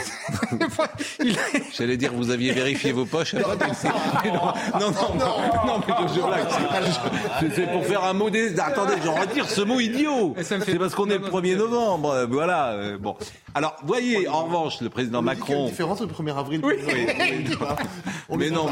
Il- 1.23 1.35
J'allais 1.75 1.97
dire, 1.97 2.13
vous 2.13 2.29
aviez 2.29 2.51
vérifié 2.51 2.91
vos 2.91 3.05
poches. 3.05 3.33
Non, 3.33 3.41
non, 3.41 4.91
non, 4.91 4.91
non, 4.91 5.65
non, 5.65 5.79
mais 5.87 6.07
je 6.13 6.19
blague. 6.21 7.51
C'est- 7.55 7.71
pour 7.71 7.85
faire 7.85 8.03
un 8.03 8.13
mot 8.13 8.29
des... 8.29 8.59
Attendez, 8.59 8.93
je 9.03 9.07
retire 9.09 9.49
ce 9.49 9.61
mot 9.61 9.79
idiot. 9.79 10.35
C'est 10.41 10.77
parce 10.77 10.93
qu'on 10.95 11.09
est 11.09 11.17
le 11.17 11.19
Non, 11.19 11.31
non, 11.31 11.39
1er 11.39 11.51
c'est- 11.51 11.55
novembre. 11.57 12.09
euh, 12.11 12.25
Voilà. 12.29 12.71
euh, 12.73 12.97
Bon. 12.97 13.15
Alors, 13.55 13.75
voyez, 13.83 14.27
en 14.27 14.45
revanche, 14.45 14.81
le 14.81 14.89
président 14.89 15.19
On 15.19 15.21
lui 15.23 15.35
dit 15.35 15.41
qu'il 15.41 15.49
y 15.49 15.53
a 15.53 15.55
une 15.55 15.61
Macron. 15.63 15.69
différence 15.69 16.01
entre 16.01 16.09
le 16.09 16.13
1er 16.31 16.37
avril 16.37 16.61
Oui, 16.63 16.73
et 16.73 16.77
le 16.77 16.83
1er 16.83 17.15
oui, 17.17 17.29
On 17.31 17.35
lui 17.37 17.43
dit 17.43 17.55
pas. 17.55 17.75
On 18.29 18.37
Mais 18.37 18.45
lui 18.45 18.51
dit 18.51 18.57
non, 18.57 18.65
pas. 18.65 18.71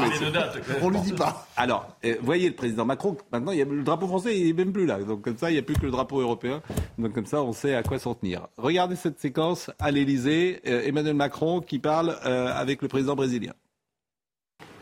mais 0.68 0.76
On 0.82 0.88
lui 0.90 1.00
dit 1.00 1.12
pas. 1.12 1.46
Alors, 1.56 1.86
euh, 2.04 2.16
voyez 2.22 2.48
le 2.48 2.54
président 2.54 2.84
Macron, 2.84 3.16
maintenant 3.32 3.52
il 3.52 3.58
y 3.58 3.62
a, 3.62 3.64
le 3.64 3.82
drapeau 3.82 4.06
français 4.08 4.36
il 4.38 4.48
est 4.48 4.52
même 4.52 4.72
plus 4.72 4.86
là. 4.86 4.98
Donc 4.98 5.22
comme 5.22 5.36
ça, 5.36 5.50
il 5.50 5.54
n'y 5.54 5.58
a 5.58 5.62
plus 5.62 5.76
que 5.76 5.84
le 5.84 5.90
drapeau 5.90 6.20
européen. 6.20 6.62
Donc 6.98 7.12
comme 7.12 7.26
ça, 7.26 7.42
on 7.42 7.52
sait 7.52 7.74
à 7.74 7.82
quoi 7.82 7.98
s'en 7.98 8.14
tenir. 8.14 8.48
Regardez 8.56 8.96
cette 8.96 9.20
séquence 9.20 9.70
à 9.78 9.90
l'Elysée, 10.04 10.60
Emmanuel 10.64 11.14
Macron 11.14 11.60
qui 11.60 11.78
parle 11.78 12.16
euh, 12.26 12.48
avec 12.54 12.82
le 12.82 12.88
président 12.88 13.14
brésilien. 13.14 13.54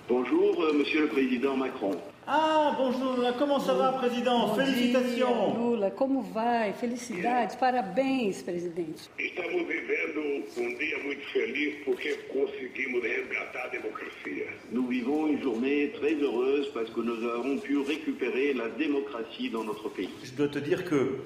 Bonjour, 0.09 0.63
euh, 0.63 0.73
Monsieur 0.73 1.03
le 1.03 1.09
Président 1.09 1.57
Macron. 1.57 1.93
Ah, 2.27 2.75
bonjour, 2.77 3.17
comment 3.39 3.59
ça 3.59 3.75
va, 3.75 3.93
président? 3.93 4.55
Félicitations. 4.55 5.57
Lula, 5.59 5.91
como 5.91 6.23
vai? 6.23 6.73
Felicidades, 6.73 7.57
parabéns, 7.57 8.43
presidente. 8.43 9.11
Estamos 9.19 9.67
vivendo 9.67 10.21
um 10.59 10.79
dia 10.79 10.99
muito 11.05 11.27
feliz 11.33 11.75
porque 11.85 12.15
conseguimos 12.33 13.03
resgatar 13.03 13.67
a 13.67 13.69
democracia. 13.69 14.47
Nous 14.73 14.87
vivons 14.87 15.27
une 15.27 15.43
journée 15.43 15.91
très 15.99 16.15
heureuse 16.15 16.69
parce 16.73 16.91
que 16.91 17.01
nous 17.01 17.29
avons 17.29 17.59
pu 17.59 17.79
récupérer 17.79 18.55
la 18.55 18.69
démocratie 18.69 19.51
dans 19.51 19.65
notre 19.65 19.89
pays. 19.89 20.11
Je 20.23 20.33
dois 20.33 20.49
te 20.49 20.61
dire 20.61 20.85
que 20.85 21.19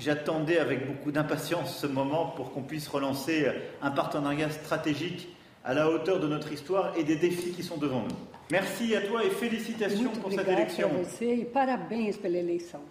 j'attendais 0.00 0.58
avec 0.58 0.86
beaucoup 0.86 1.12
d'impatience 1.12 1.76
ce 1.78 1.86
moment 1.86 2.26
pour 2.36 2.52
qu'on 2.52 2.62
puisse 2.62 2.88
relancer 2.88 3.46
un 3.82 3.90
partenariat 3.90 4.50
stratégique 4.50 5.28
à 5.64 5.74
la 5.74 5.88
hauteur 5.90 6.18
de 6.20 6.26
notre 6.26 6.50
histoire 6.52 6.92
et 6.96 7.04
des 7.04 7.16
défis 7.16 7.52
qui 7.52 7.62
sont 7.62 7.76
devant 7.76 8.00
nous. 8.02 8.16
Merci 8.50 8.96
à 8.96 9.02
toi 9.02 9.24
et 9.24 9.30
félicitations 9.30 10.02
Muito 10.10 10.20
pour 10.20 10.32
cette 10.32 10.48
élection. 10.48 10.90
e. 10.90 11.04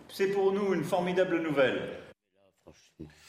C'est 0.09 0.27
pour 0.27 0.53
nous 0.53 0.73
une 0.73 0.83
formidable 0.83 1.41
nouvelle. 1.41 1.89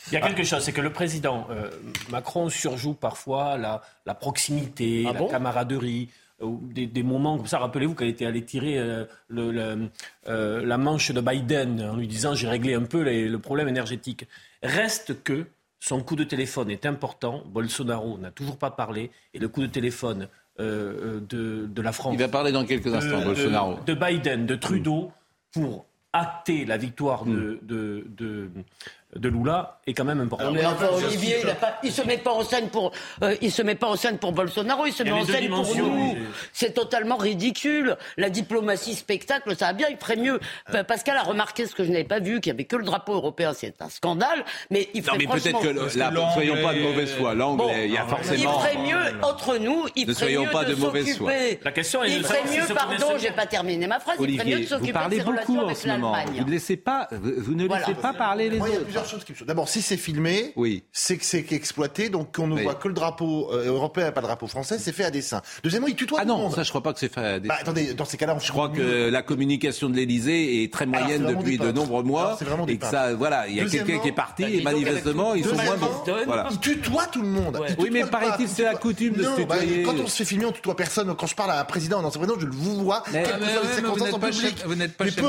Il 0.09 0.15
y 0.15 0.17
a 0.17 0.21
quelque 0.21 0.45
chose, 0.45 0.63
c'est 0.63 0.73
que 0.73 0.81
le 0.81 0.93
président 0.93 1.47
euh, 1.51 1.71
Macron 2.11 2.49
surjoue 2.49 2.95
parfois 2.95 3.57
la, 3.59 3.83
la 4.07 4.15
proximité, 4.15 5.05
Ah 5.09 5.13
la 5.13 5.19
bon? 5.19 5.29
camaraderie, 5.29 6.09
des, 6.42 6.87
des 6.87 7.02
moments 7.02 7.37
comme 7.37 7.47
ça. 7.47 7.59
Rappelez-vous 7.59 7.94
qu'elle 7.94 8.09
était 8.09 8.26
allée 8.26 8.44
tirer 8.44 8.78
euh, 8.78 9.04
le- 9.28 9.50
le- 9.52 9.88
euh, 10.28 10.64
la 10.64 10.78
manche 10.78 11.11
de 11.12 11.20
Biden 11.20 11.80
en 11.82 11.97
lui 11.97 12.06
disant 12.09 12.35
j'ai 12.35 12.49
réglé 12.49 12.75
un 12.75 12.82
peu 12.85 13.02
les- 13.02 13.28
le 13.28 13.38
problème 13.38 13.68
énergétique. 13.68 14.26
Reste 14.62 15.23
que 15.23 15.47
son 15.78 16.02
coup 16.02 16.16
de 16.16 16.25
téléphone 16.25 16.70
est 16.70 16.87
important. 16.87 17.42
Bolsonaro 17.47 18.18
n'a 18.18 18.30
toujours 18.30 18.56
pas 18.59 18.70
parlé 18.70 19.11
et 19.35 19.38
le 19.38 19.49
coup 19.49 19.61
de 19.62 19.66
téléphone 19.66 20.28
euh, 20.59 21.20
de, 21.28 21.66
de 21.66 21.82
la 21.82 21.92
France 21.92 22.14
Il 22.14 22.20
va 22.20 22.28
parler 22.28 22.52
dans 22.52 22.64
quelques 22.66 22.92
instants, 22.94 23.20
de, 23.20 23.25
Bolsonaro. 23.25 23.78
de- 23.87 23.94
de 23.94 23.99
Biden, 23.99 24.44
de 24.47 24.56
Trudeau, 24.56 25.11
pour 25.52 25.87
acter 26.12 26.64
la 26.66 26.76
victoire 26.76 27.25
de, 27.25 27.61
de, 29.14 29.19
de, 29.19 29.29
de 29.29 29.35
Lula 29.35 29.81
est 29.87 29.95
quand 29.95 30.05
même 30.05 30.21
important. 30.21 30.52
Mais 30.52 30.64
enfin, 30.64 30.88
Olivier, 30.93 31.37
il, 31.43 31.49
a 31.50 31.55
pas, 31.55 31.79
il 31.83 31.93
se 31.93 32.02
met 32.02 32.19
pas 32.19 32.33
en 32.33 32.43
scène 32.45 32.69
pour, 32.69 32.93
euh, 33.23 33.35
il 33.40 33.50
se 33.52 33.62
met 33.62 33.75
pas 33.75 33.88
en 33.88 33.97
scène 33.97 34.19
pour 34.19 34.33
Bolsonaro, 34.33 34.87
il 34.87 34.93
se 34.93 35.02
Il 35.02 35.12
met 35.12 35.21
en 35.21 35.25
scène 35.25 35.49
pour 35.50 35.76
nous. 35.76 36.17
C'est 36.52 36.73
totalement 36.75 37.17
ridicule. 37.17 37.97
La 38.17 38.31
diplomatie 38.31 38.95
spectacle, 38.95 39.57
ça 39.57 39.67
va 39.67 39.73
bien, 39.73 39.88
il 39.90 39.97
ferait 39.97 40.17
mieux. 40.17 40.40
Pa- 40.71 40.85
Pascal 40.85 41.17
a 41.17 41.23
remarqué 41.23 41.67
ce 41.67 41.75
que 41.75 41.85
je 41.85 41.90
n'avais 41.90 42.05
pas 42.05 42.21
vu, 42.21 42.40
qu'il 42.40 42.50
y 42.50 42.55
avait 42.55 42.64
que 42.64 42.76
le 42.76 42.85
drapeau 42.85 43.14
européen, 43.14 43.52
c'est 43.55 43.81
un 43.83 43.88
scandale. 43.88 44.45
Mais 44.71 44.88
il 44.95 45.00
Non, 45.02 45.07
ferait 45.14 45.19
mais 45.19 45.26
peut-être 45.26 45.61
que 45.61 45.69
le- 45.69 45.99
là, 45.99 46.12
soyons 46.35 46.62
pas 46.62 46.75
de 46.75 46.81
mauvaise 46.81 47.12
foi. 47.14 47.35
L'anglais, 47.35 47.87
il 47.87 47.93
y 47.93 47.97
a 47.99 48.05
Il 48.05 48.09
forcément. 48.11 48.59
ferait 48.61 48.79
mieux 48.79 49.23
entre 49.23 49.57
nous, 49.59 49.87
il 49.97 50.07
Ne 50.09 50.12
ferait 50.14 50.26
soyons 50.26 50.45
mieux 50.45 50.50
pas 50.50 50.64
de 50.64 50.75
mauvaise 50.75 51.07
s'occuper. 51.07 51.19
foi. 51.57 51.59
La 51.64 51.73
question 51.73 52.05
est 52.05 52.11
il 52.11 52.23
de 52.23 52.26
ferait 52.26 52.43
si 52.47 52.57
mieux, 52.59 52.67
se 52.67 52.73
pardon, 52.73 53.07
j'ai 53.19 53.31
pas 53.31 53.47
terminé 53.47 53.87
ma 53.87 54.00
phrase, 54.00 54.17
il 54.21 54.38
ferait 54.38 54.50
mieux 54.50 54.61
de 54.61 54.67
s'occuper 54.67 54.99
de 55.09 55.14
ses 55.14 55.23
relations 55.23 55.67
avec 55.67 55.85
l'Allemagne. 55.85 56.26
Vous 56.38 56.45
ne 56.45 56.50
laissez 56.50 56.76
pas, 56.76 57.09
vous 57.11 57.55
ne 57.55 57.67
laissez 57.67 57.95
pas 57.95 58.12
parler 58.12 58.49
les 58.50 58.57
il 58.57 58.62
autres. 58.62 59.00
Plusieurs 59.00 59.19
choses 59.19 59.25
qui 59.25 59.33
me 59.33 59.37
sont. 59.37 59.45
D'abord, 59.45 59.69
si 59.69 59.83
c'est 59.83 59.97
filmé, 59.97 60.52
Oui. 60.57 60.85
c'est 60.92 61.16
que 61.16 61.25
c'est 61.25 61.50
exploité, 61.52 62.09
donc 62.09 62.35
on 62.38 62.47
ne 62.47 62.54
Oui. 62.54 62.62
voit 62.62 62.75
que 62.75 62.88
le 62.88 62.95
drapeau 62.95 63.50
euh, 63.52 63.66
européen 63.66 64.09
et 64.09 64.12
pas 64.12 64.21
le 64.21 64.26
drapeau 64.26 64.47
français, 64.47 64.78
c'est 64.78 64.92
fait 64.92 65.04
à 65.04 65.11
dessein. 65.11 65.42
Deuxièmement, 65.62 65.87
il 65.88 65.95
tutoie 65.97 66.19
Ah 66.21 66.25
tout 66.25 66.28
le 66.28 66.35
non, 66.35 66.42
monde. 66.45 66.54
ça 66.54 66.62
je 66.62 66.69
crois 66.69 66.83
pas 66.83 66.92
que 66.92 66.99
c'est 66.99 67.12
fait. 67.12 67.21
à 67.25 67.40
des- 67.40 67.49
Bah, 67.49 67.57
attendez, 67.61 67.95
dans 67.95 68.04
ces 68.04 68.16
cas-là, 68.16 68.35
on 68.35 68.38
Je 68.38 68.50
crois 68.50 68.69
que 68.69 69.09
la 69.11 69.23
communication 69.23 69.88
de 69.88 69.97
l'Élysée 69.97 70.62
est 70.62 70.73
très 70.73 70.87
moyenne 70.87 71.26
depuis 71.26 71.59
de 71.59 71.71
nombreux 71.73 72.02
mois 72.02 72.37
c'est 72.38 72.45
vraiment 72.45 72.66
des 72.66 72.75
et 72.75 72.78
que 72.78 72.87
ça, 72.87 73.14
voilà, 73.14 73.47
il 73.49 73.57
y 73.57 73.61
a 73.61 73.64
quelqu'un 73.66 73.99
qui 73.99 74.09
est 74.09 74.12
parti 74.12 74.42
bah, 74.42 74.49
et 74.49 74.52
avec 74.52 74.64
manifestement 74.64 75.35
ils 75.35 75.45
sont 75.45 75.54
moins 75.54 75.76
bons. 75.76 76.02
Voilà. 76.26 76.49
Il 76.50 76.59
tutoie 76.61 77.07
tout 77.07 77.23
le 77.23 77.28
monde. 77.28 77.57
Ouais. 77.59 77.69
Il 77.78 77.83
Oui, 77.85 77.90
mais 77.92 78.04
paraît-il, 78.04 78.49
c'est 78.49 78.62
la 78.62 78.75
coutume 78.75 79.14
de 79.14 79.23
se 79.23 79.42
bah, 79.42 79.57
tutoyer. 79.59 79.83
quand 79.83 79.95
on 80.02 80.07
se 80.07 80.16
fait 80.16 80.25
filmer, 80.25 80.47
on 80.47 80.52
tutoie 80.52 80.76
personne. 80.76 81.14
Quand 81.16 81.26
je 81.26 81.35
parle 81.35 81.50
à 81.50 81.61
un 81.61 81.64
président, 81.64 82.00
un 82.00 82.04
ancien 82.04 82.21
président, 82.21 82.38
je 82.40 82.47
le 82.47 82.52
vous 82.52 82.83
vois. 82.85 83.02
Vous 83.07 83.12
n'êtes 84.04 84.14
en 84.14 84.19
pas 84.19 84.33
chef- 84.33 84.64
vous 84.66 84.75
n'êtes 84.75 84.97
pas 84.97 85.04
chef 85.07 85.25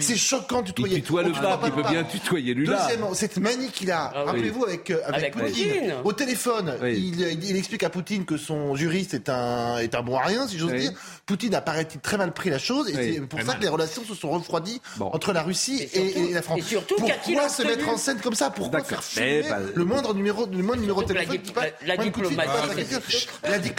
c'est 0.00 0.16
choquant 0.16 0.62
de 0.62 0.68
Il 0.68 0.74
tutoyer. 0.74 0.94
tutoie 1.02 1.22
le 1.22 1.32
pape, 1.32 1.60
il 1.64 1.68
le 1.68 1.74
peut 1.74 1.82
pape. 1.82 1.90
bien 1.92 2.04
tutoyer 2.04 2.54
Lula. 2.54 2.78
Cette 3.14 3.36
manie 3.38 3.68
qu'il 3.70 3.90
a, 3.90 4.10
Ah 4.14 4.20
oui. 4.20 4.26
rappelez-vous, 4.26 4.64
avec, 4.64 4.90
euh, 4.90 5.00
avec, 5.06 5.34
Avec 5.36 5.36
Poutine. 5.36 5.68
Poutine. 5.72 5.94
Au 6.04 6.12
téléphone, 6.12 6.74
Oui. 6.82 7.12
il, 7.18 7.44
il 7.44 7.56
explique 7.56 7.82
à 7.82 7.90
Poutine 7.90 8.24
que 8.24 8.36
son 8.36 8.74
juriste 8.76 9.14
est 9.14 9.28
un, 9.28 9.78
est 9.78 9.94
un 9.94 10.02
bon 10.02 10.16
à 10.16 10.24
rien, 10.24 10.46
si 10.48 10.58
j'ose 10.58 10.72
Oui. 10.72 10.80
dire. 10.80 10.92
Poutine 11.26 11.54
a, 11.54 11.60
paraît-il, 11.60 12.00
très 12.00 12.16
mal 12.16 12.32
pris 12.32 12.50
la 12.50 12.58
chose, 12.58 12.88
et 12.90 12.96
Oui. 12.96 13.12
c'est 13.14 13.20
pour 13.26 13.40
ça 13.42 13.54
que 13.54 13.62
les 13.62 13.68
relations 13.68 14.02
se 14.04 14.14
sont 14.14 14.30
refroidies 14.30 14.80
Bon. 14.96 15.06
entre 15.12 15.32
la 15.32 15.42
Russie 15.42 15.80
Et 15.80 15.84
et, 15.84 16.10
surtout- 16.12 16.28
et 16.30 16.32
la 16.34 16.42
France. 16.42 16.58
et 16.58 16.62
surtout, 16.62 16.94
Pourquoi 16.96 17.48
se 17.48 17.62
obtenu 17.62 17.76
mettre 17.76 17.88
en 17.88 17.96
scène 17.96 18.18
comme 18.18 18.34
ça? 18.34 18.50
Pourquoi 18.50 18.82
faire 18.84 19.02
filmer 19.04 19.42
pas- 19.42 19.58
le 19.74 19.84
moindre 19.84 20.14
numéro, 20.14 20.46
le 20.46 20.62
moindre 20.62 20.80
numéro 20.80 21.02
de 21.02 21.08
téléphone 21.08 21.38
la- 21.86 21.96
diplomatie, 21.96 22.48
à 22.48 22.68
c'est- 23.08 23.28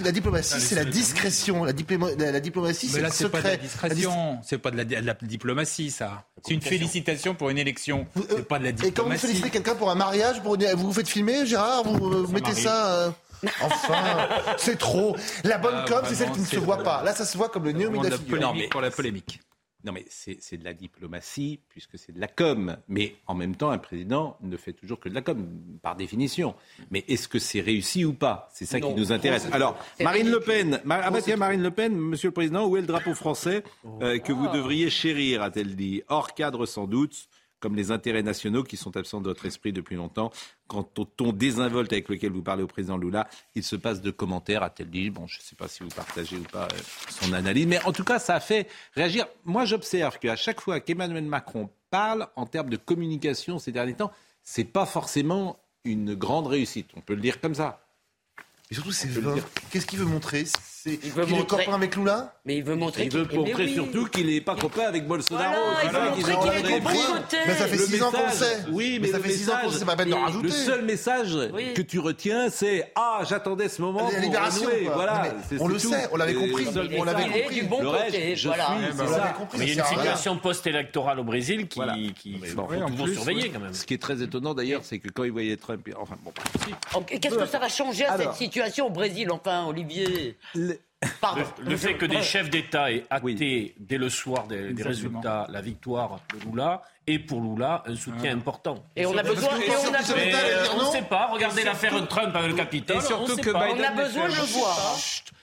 La, 0.06 0.12
diplomatie, 0.12 0.90
discrétion. 0.92 1.64
La, 1.66 1.74
diploma- 1.74 2.10
la- 2.18 2.32
la 2.32 2.40
diplomatie, 2.40 2.88
Mais 2.88 2.94
c'est 2.94 3.02
là, 3.02 3.08
le 3.08 3.14
c'est 3.14 3.30
pas 3.30 3.40
de 3.40 3.44
la 3.44 3.50
secret. 3.54 3.58
discrétion, 3.64 4.38
c'est 4.44 4.58
pas 4.58 4.72
de 4.72 4.78
la, 4.78 5.14
diplomatie, 5.22 5.92
ça. 5.92 6.26
C'est 6.46 6.54
une 6.54 6.62
félicitation 6.62 7.36
pour 7.36 7.50
une 7.50 7.58
élection. 7.58 8.08
C'est 8.30 8.48
pas 8.48 8.60
de 8.60 8.66
la 8.66 8.72
quand 8.72 9.09
vous 9.14 9.18
félicitez 9.20 9.50
quelqu'un 9.50 9.76
pour 9.76 9.90
un 9.90 9.96
mariage, 9.96 10.42
pour 10.42 10.56
une- 10.56 10.66
vous 10.76 10.88
vous 10.88 10.94
faites 10.94 11.08
filmer, 11.10 11.46
Gérard, 11.46 11.84
vous, 11.84 11.96
euh, 12.14 12.24
vous 12.24 12.32
mettez 12.34 12.50
m'arrive. 12.50 12.64
ça. 12.64 12.88
euh, 12.96 13.10
Enfin, 13.62 14.28
c'est 14.58 14.78
trop. 14.78 15.16
La 15.46 15.58
bonne 15.58 15.74
Ah, 15.78 15.86
com, 15.88 16.02
c'est 16.06 16.16
celle 16.16 16.32
qui 16.32 16.40
ne 16.42 16.46
se 16.46 16.52
c'est 16.52 16.58
voit 16.58 16.78
le- 16.78 16.84
pas. 16.84 17.04
Là, 17.04 17.14
ça 17.16 17.24
se 17.26 17.38
voit 17.38 17.48
comme 17.50 17.64
le 17.64 17.72
néo 17.72 17.88
Vraiment 17.90 18.04
de 18.04 18.10
la 18.10 18.18
figure. 18.18 18.30
polémique 18.38 18.54
Non, 18.54 18.60
mais- 18.62 18.68
pour 18.70 18.82
la 18.82 18.92
polémique. 18.92 19.40
Non, 19.86 19.94
mais 19.94 20.06
c'est 20.10 20.38
c'est 20.42 20.58
de 20.58 20.66
la 20.66 20.74
diplomatie, 20.74 21.62
puisque 21.70 21.98
c'est 21.98 22.12
de 22.12 22.20
la 22.20 22.28
com. 22.28 22.76
Mais 22.90 23.16
en 23.28 23.36
même 23.36 23.56
temps, 23.56 23.70
un 23.72 23.78
président 23.78 24.36
ne 24.42 24.58
fait 24.58 24.74
toujours 24.74 25.00
que 25.00 25.08
de 25.08 25.16
la 25.16 25.22
com, 25.22 25.48
par 25.82 25.96
définition. 25.96 26.54
Mais 26.92 27.06
est-ce 27.08 27.30
que 27.30 27.40
c'est 27.40 27.62
réussi 27.62 28.04
ou 28.04 28.12
pas? 28.12 28.50
C'est 28.54 28.66
ça 28.66 28.78
Non. 28.80 28.90
qui 28.94 29.00
nous 29.00 29.14
intéresse. 29.14 29.48
Alors, 29.54 29.78
C'est 29.98 30.04
Marine 30.04 30.30
Le. 30.30 30.42
Pen, 30.42 30.82
Ma- 30.84 31.00
ah 31.02 31.10
bah 31.10 31.22
tiens, 31.22 31.38
Marine 31.38 31.64
Le 31.64 31.72
Pen, 31.72 31.96
Monsieur 31.96 32.28
le 32.28 32.34
Président, 32.34 32.66
où 32.68 32.76
est 32.76 32.82
le 32.82 32.88
drapeau 32.88 33.14
français? 33.16 33.64
Euh, 34.02 34.20
que 34.20 34.34
vous 34.34 34.48
Ah. 34.50 34.54
devriez 34.54 34.90
chérir, 34.90 35.42
a-t-elle 35.44 35.78
dit 35.78 36.04
Hors 36.10 36.34
cadre 36.34 36.66
sans 36.66 36.86
doute, 36.86 37.30
comme 37.60 37.76
les 37.76 37.92
intérêts 37.92 38.24
nationaux 38.24 38.64
qui 38.64 38.78
sont 38.78 38.96
absents 38.98 39.22
de 39.22 39.28
votre 39.28 39.46
esprit 39.46 39.74
depuis 39.74 39.96
longtemps. 39.96 40.32
Quant 40.68 40.88
au 40.98 41.06
ton 41.06 41.32
désinvolte 41.34 41.92
avec 41.92 42.10
lequel 42.10 42.32
vous 42.32 42.42
parlez 42.42 42.64
au 42.64 42.68
président 42.68 42.98
Lula, 42.98 43.28
il 43.56 43.64
se 43.64 43.76
passe 43.76 44.02
de 44.02 44.12
commentaires, 44.12 44.64
a-t-elle 44.64 44.90
dit. 44.90 45.10
Bon, 45.10 45.28
je 45.28 45.40
ne 45.40 45.44
sais 45.44 45.56
pas 45.56 45.68
si 45.68 45.84
vous 45.84 45.90
partagez 45.90 46.38
ou 46.38 46.44
pas 46.44 46.66
euh, 46.66 46.78
son 47.10 47.34
analyse, 47.34 47.68
mais 47.68 47.84
en 47.86 47.92
tout 47.92 48.04
cas, 48.04 48.20
ça 48.20 48.36
a 48.36 48.40
fait 48.40 48.68
réagir. 48.94 49.28
Moi, 49.46 49.66
j'observe 49.66 50.20
qu'à 50.20 50.36
chaque 50.36 50.62
fois 50.62 50.80
qu'Emmanuel 50.80 51.26
Macron 51.26 51.70
parle 51.90 52.28
en 52.36 52.46
termes 52.46 52.70
de 52.70 52.78
communication 52.78 53.60
ces 53.60 53.72
derniers 53.72 53.96
temps, 53.96 54.12
c'est 54.44 54.64
pas 54.64 54.86
forcément 54.86 55.60
une 55.84 56.16
grande 56.16 56.48
réussite. 56.48 56.90
On 56.96 57.02
peut 57.02 57.16
le 57.16 57.22
dire 57.22 57.42
comme 57.42 57.56
ça. 57.56 57.86
Et 58.72 58.76
surtout, 58.76 58.92
c'est. 58.92 59.10
Qu'est-ce 59.72 59.86
qu'il 59.86 60.00
veut 60.00 60.06
montrer? 60.06 60.46
C'est 60.90 61.00
Il 61.04 61.12
veut 61.12 61.26
qu'il 61.26 61.34
est 61.36 61.38
montrer- 61.40 61.66
copain 61.66 61.76
avec 61.76 61.96
Lula 61.96 62.34
Mais 62.46 62.58
il 62.58 62.64
veut 62.64 62.76
montrer 62.76 63.04
Il 63.04 63.12
veut 63.12 63.26
qu'il- 63.26 63.38
montrer 63.40 63.66
oui. 63.66 63.74
surtout 63.74 64.06
qu'il 64.06 64.28
n'est 64.28 64.42
pas 64.42 64.56
copain 64.56 64.84
avec 64.88 65.08
Bolsonaro. 65.08 65.56
Voilà, 65.90 66.14
il 66.18 66.24
veut 66.26 66.34
montrer 66.34 66.62
qu'il 66.62 66.72
est 66.72 66.80
côtés. 66.82 67.38
Mais 67.48 67.56
ça 67.56 67.66
fait 67.68 67.76
Le 67.78 67.84
6 67.86 68.04
ans 68.04 68.12
qu'on 68.12 68.30
sait. 68.32 68.58
Oui, 68.72 68.94
mais, 68.94 69.08
mais 69.08 69.12
ça 69.12 69.18
le 69.18 69.24
fait 69.24 69.30
6 69.32 69.50
ans 69.50 69.54
qu'on 69.62 69.68
le 69.68 69.74
sait, 69.74 69.80
c'est 69.80 69.86
pas 69.86 69.96
peine 69.96 70.10
d'en 70.10 70.22
rajouter. 70.22 70.48
Le 70.48 70.52
seul 70.54 70.86
message 70.86 71.38
Oui. 71.54 71.74
que 71.74 71.82
tu 71.82 72.00
retiens, 72.00 72.50
c'est 72.50 72.92
Ah, 72.96 73.22
j'attendais 73.30 73.70
ce 73.70 73.82
moment. 73.82 74.06
La 74.06 74.12
pour 74.16 74.20
libération. 74.22 74.70
Voilà, 74.94 75.24
on 75.24 75.42
c'est 75.48 75.56
le 75.68 75.74
tout. 75.74 75.80
sait, 75.80 76.08
on 76.12 76.18
l'avait 76.18 76.34
compris, 76.34 76.66
Il 76.72 76.94
est- 76.94 77.00
on 77.00 77.04
l'avait 77.04 77.24
il 77.24 77.36
est 77.38 77.42
compris. 77.44 77.56
du 77.62 77.64
bon 77.68 77.82
Le 77.82 77.90
reste, 77.90 78.06
côté, 78.08 78.36
je 78.36 78.48
voilà. 78.48 78.68
ça. 78.68 79.34
compris, 79.38 79.58
Mais 79.60 79.66
il 79.68 79.76
y 79.76 79.80
a 79.80 79.84
une 79.84 79.90
situation 79.98 80.38
post-électorale 80.38 81.20
au 81.20 81.24
Brésil 81.24 81.68
qui, 81.68 81.80
qui 82.14 82.40
faut 82.40 82.64
toujours 82.88 83.08
surveiller 83.10 83.50
quand 83.50 83.60
même. 83.60 83.74
Ce 83.74 83.86
qui 83.86 83.94
est 83.94 84.02
très 84.02 84.22
étonnant 84.22 84.54
d'ailleurs, 84.54 84.82
c'est 84.84 85.00
que 85.00 85.10
quand 85.10 85.24
il 85.24 85.32
voyait 85.32 85.56
Trump, 85.58 85.88
enfin 86.00 86.16
bon, 86.24 86.32
Qu'est-ce 87.08 87.36
que 87.36 87.46
ça 87.46 87.60
va 87.60 87.70
changer 87.70 88.06
à 88.06 88.18
cette 88.18 88.34
situation 88.34 88.88
au 88.88 88.90
Brésil, 88.90 89.30
enfin, 89.32 89.66
Olivier 89.66 90.38
Pardon. 91.22 91.44
Le 91.66 91.78
fait 91.78 91.96
que 91.96 92.06
des 92.06 92.22
chefs 92.22 92.50
d'État 92.50 92.92
aient 92.92 93.06
acté 93.10 93.74
dès 93.80 93.98
le 93.98 94.10
soir 94.10 94.48
des, 94.48 94.74
résultats 94.84 95.48
la 95.50 95.62
victoire 95.62 96.20
de 96.34 96.50
Lula 96.50 96.82
est 97.08 97.20
pour 97.20 97.42
Lula 97.42 97.84
un 97.86 97.96
soutien 97.96 98.36
important. 98.36 98.84
Et 98.96 99.06
on 99.06 99.18
a 99.18 99.24
besoin, 99.24 99.50
que 99.58 99.64
et 99.64 99.72
on 99.90 99.94
a 99.94 100.16
Mais 100.16 100.34
euh, 100.36 100.74
ne 100.74 100.80
non. 100.80 100.92
sait 100.92 101.02
pas. 101.04 101.28
Regardez 101.32 101.64
l'affaire 101.64 102.08
Trump 102.08 102.36
avec 102.36 102.52
le 102.52 102.58
Capitole. 102.58 102.98
Et 102.98 103.02
surtout 103.02 103.32
on 103.32 103.36
sait 103.36 103.42
que 103.42 103.52
pas. 103.52 103.68
Biden 103.68 103.86
on 103.86 104.00
a 104.00 104.04
besoin 104.04 104.28
de 104.28 104.36
le 104.36 104.60
voir. 104.60 104.98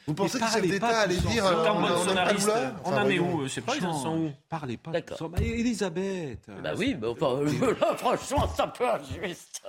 Vous 0.06 0.14
pensez 0.14 0.38
que 0.38 0.46
chefs 0.46 0.62
d'État 0.62 1.08
tous 1.08 1.26
dire 1.26 1.46
euh, 1.46 1.64
camp 1.64 1.76
on 1.78 1.80
bolsonariste, 1.80 2.50
on 2.84 2.92
en 2.92 3.08
est 3.08 3.18
où 3.18 3.42
Je 3.44 3.48
sais 3.48 3.60
pas, 3.62 3.76
ils 3.76 3.86
en 3.86 3.94
sont 3.94 4.16
où 4.18 4.32
parlez 4.48 4.76
pas. 4.76 4.90
D'accord. 4.90 5.18
ça. 5.18 5.28
Bah, 5.28 5.38
Elisabeth. 5.40 6.48
Bah 6.62 6.72
oui, 6.76 6.96
mais 7.00 7.08
enfin, 7.08 7.40
là, 7.80 7.96
franchement, 7.96 8.48
c'est 8.54 8.62
un 8.62 8.68
peu 8.68 8.84
injuste. 8.88 9.62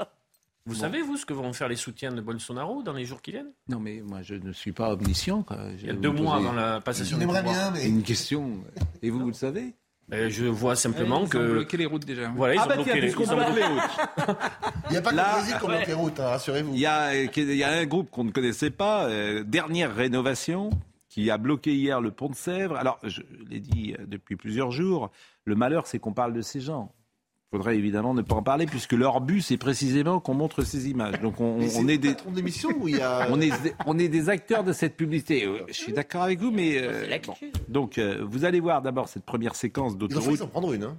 Vous 0.67 0.75
savez, 0.75 1.01
vous, 1.01 1.17
ce 1.17 1.25
que 1.25 1.33
vont 1.33 1.53
faire 1.53 1.67
les 1.69 1.75
soutiens 1.77 2.11
de 2.11 2.21
Bolsonaro 2.21 2.83
dans 2.83 2.93
les 2.93 3.05
jours 3.05 3.21
qui 3.21 3.31
viennent? 3.31 3.51
Non, 3.69 3.79
mais 3.79 4.01
moi, 4.05 4.21
je 4.21 4.35
ne 4.35 4.51
suis 4.51 4.73
pas 4.73 4.91
omniscient. 4.91 5.41
Quoi. 5.43 5.57
Il 5.79 5.85
y 5.87 5.89
a 5.89 5.93
deux 5.93 6.11
mois 6.11 6.35
avant 6.35 6.51
la 6.51 6.81
passation 6.81 7.15
On 7.17 7.19
du 7.21 7.25
pouvoir. 7.25 7.43
bien, 7.43 7.71
mais. 7.71 7.87
une 7.87 8.03
question. 8.03 8.63
Et 9.01 9.09
vous, 9.09 9.19
vous 9.19 9.27
le 9.27 9.33
savez? 9.33 9.73
Euh, 10.13 10.29
Je 10.29 10.45
vois 10.45 10.75
simplement 10.75 11.21
Ils 11.21 11.25
ont 11.25 11.27
que. 11.29 11.51
bloqué 11.53 11.77
les 11.77 11.85
routes 11.85 12.05
déjà. 12.05 12.29
Voilà, 12.35 12.55
ils 12.55 12.59
Ah 12.59 12.65
ont 12.65 12.67
bah 12.67 12.75
bloqué 12.75 12.93
les- 12.93 12.99
puisqu'on 13.01 13.23
ils 13.23 13.31
ont 13.31 13.35
bloque 13.35 13.47
bloqué- 13.49 13.59
les 13.59 13.65
routes. 13.65 13.97
Il 14.89 14.91
n'y 14.91 14.97
a 14.97 15.01
pas 15.01 15.11
que 15.11 15.15
Là- 15.15 15.27
le 15.27 15.37
Brésil 15.39 15.55
qui 15.59 15.67
bloque 15.67 15.87
les 15.87 15.93
routes, 15.93 16.19
hein, 16.19 16.27
rassurez-vous. 16.27 16.73
Il 16.73 16.79
y, 16.79 16.85
a, 16.85 17.15
il 17.23 17.55
y 17.55 17.63
a 17.63 17.71
un 17.71 17.85
groupe 17.85 18.09
qu'on 18.09 18.23
ne 18.23 18.31
connaissait 18.31 18.69
pas, 18.69 19.05
euh, 19.07 19.43
dernière 19.43 19.93
rénovation, 19.95 20.69
qui 21.09 21.29
a 21.31 21.37
bloqué 21.37 21.73
hier 21.75 21.99
le 22.01 22.11
pont 22.11 22.29
de 22.29 22.35
Sèvres. 22.35 22.75
Alors, 22.77 22.99
je 23.03 23.21
l'ai 23.49 23.59
dit 23.59 23.95
euh, 23.99 24.05
depuis 24.05 24.35
plusieurs 24.37 24.71
jours, 24.71 25.11
le 25.45 25.55
malheur, 25.55 25.87
c'est 25.87 25.99
qu'on 25.99 26.13
parle 26.13 26.33
de 26.33 26.41
ces 26.41 26.61
gens. 26.61 26.93
Il 27.53 27.55
faudrait 27.57 27.77
évidemment 27.77 28.13
ne 28.13 28.21
pas 28.21 28.35
en 28.35 28.43
parler, 28.43 28.65
puisque 28.65 28.91
leur 28.91 29.21
but, 29.21 29.41
c'est 29.41 29.55
précisément 29.55 30.19
qu'on 30.19 30.33
montre 30.33 30.63
ces 30.63 30.89
images. 30.89 31.21
Donc, 31.21 31.39
on, 31.39 31.61
c'est 31.65 31.79
on 31.79 31.87
est 31.87 31.97
des... 31.97 32.13
où 32.77 32.87
il 32.89 32.97
y 32.97 33.01
a. 33.01 33.27
On 33.31 33.39
est, 33.39 33.51
on 33.85 33.97
est 33.97 34.09
des 34.09 34.27
acteurs 34.27 34.65
de 34.65 34.73
cette 34.73 34.97
publicité. 34.97 35.45
Euh, 35.45 35.59
Je 35.69 35.73
suis 35.73 35.93
d'accord 35.93 36.23
avec 36.23 36.39
vous, 36.41 36.51
mais... 36.51 36.77
euh, 36.77 37.17
bon. 37.25 37.33
Donc, 37.69 37.99
euh, 37.99 38.21
vous 38.27 38.43
allez 38.43 38.59
voir 38.59 38.81
d'abord 38.81 39.07
cette 39.07 39.23
première 39.23 39.55
séquence 39.55 39.97
d'autoroute. 39.97 40.39
s'en 40.39 40.47
prendre 40.47 40.73
une. 40.73 40.83
hein. 40.83 40.97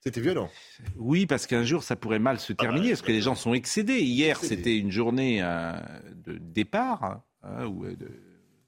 C'était 0.00 0.20
violent. 0.20 0.50
Oui, 0.96 1.26
parce 1.26 1.46
qu'un 1.46 1.62
jour, 1.62 1.84
ça 1.84 1.94
pourrait 1.94 2.18
mal 2.18 2.40
se 2.40 2.52
terminer, 2.52 2.88
parce 2.88 3.02
que 3.02 3.12
les 3.12 3.20
gens 3.20 3.36
sont 3.36 3.54
excédés. 3.54 4.00
Hier, 4.00 4.38
c'était 4.42 4.76
une 4.76 4.90
journée 4.90 5.38
euh, 5.44 5.74
de 6.26 6.38
départ, 6.38 7.20
hein, 7.44 7.66
où 7.66 7.84
euh, 7.84 7.94
de- 7.94 8.06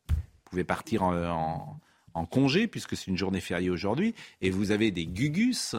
vous 0.09 0.15
pouvez 0.45 0.63
partir 0.63 1.03
en, 1.03 1.13
en- 1.17 1.81
en 2.15 2.25
congé, 2.25 2.69
puisque 2.69 2.97
c'est 2.97 3.09
une 3.09 3.17
journée 3.19 3.41
fériée 3.41 3.71
aujourd'hui, 3.71 4.15
et 4.41 4.51
vous 4.51 4.71
avez 4.71 4.93
des 4.93 5.07
gugus 5.07 5.75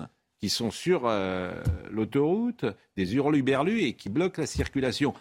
qui 0.46 0.50
sont 0.50 0.70
sur 0.70 1.08
euh, 1.08 1.60
l'autoroute, 1.90 2.66
des 2.96 3.16
hurluberlus, 3.16 3.82
et 3.82 3.94
qui 3.94 4.10
bloquent 4.10 4.40
la 4.40 4.46
circulation, 4.46 5.16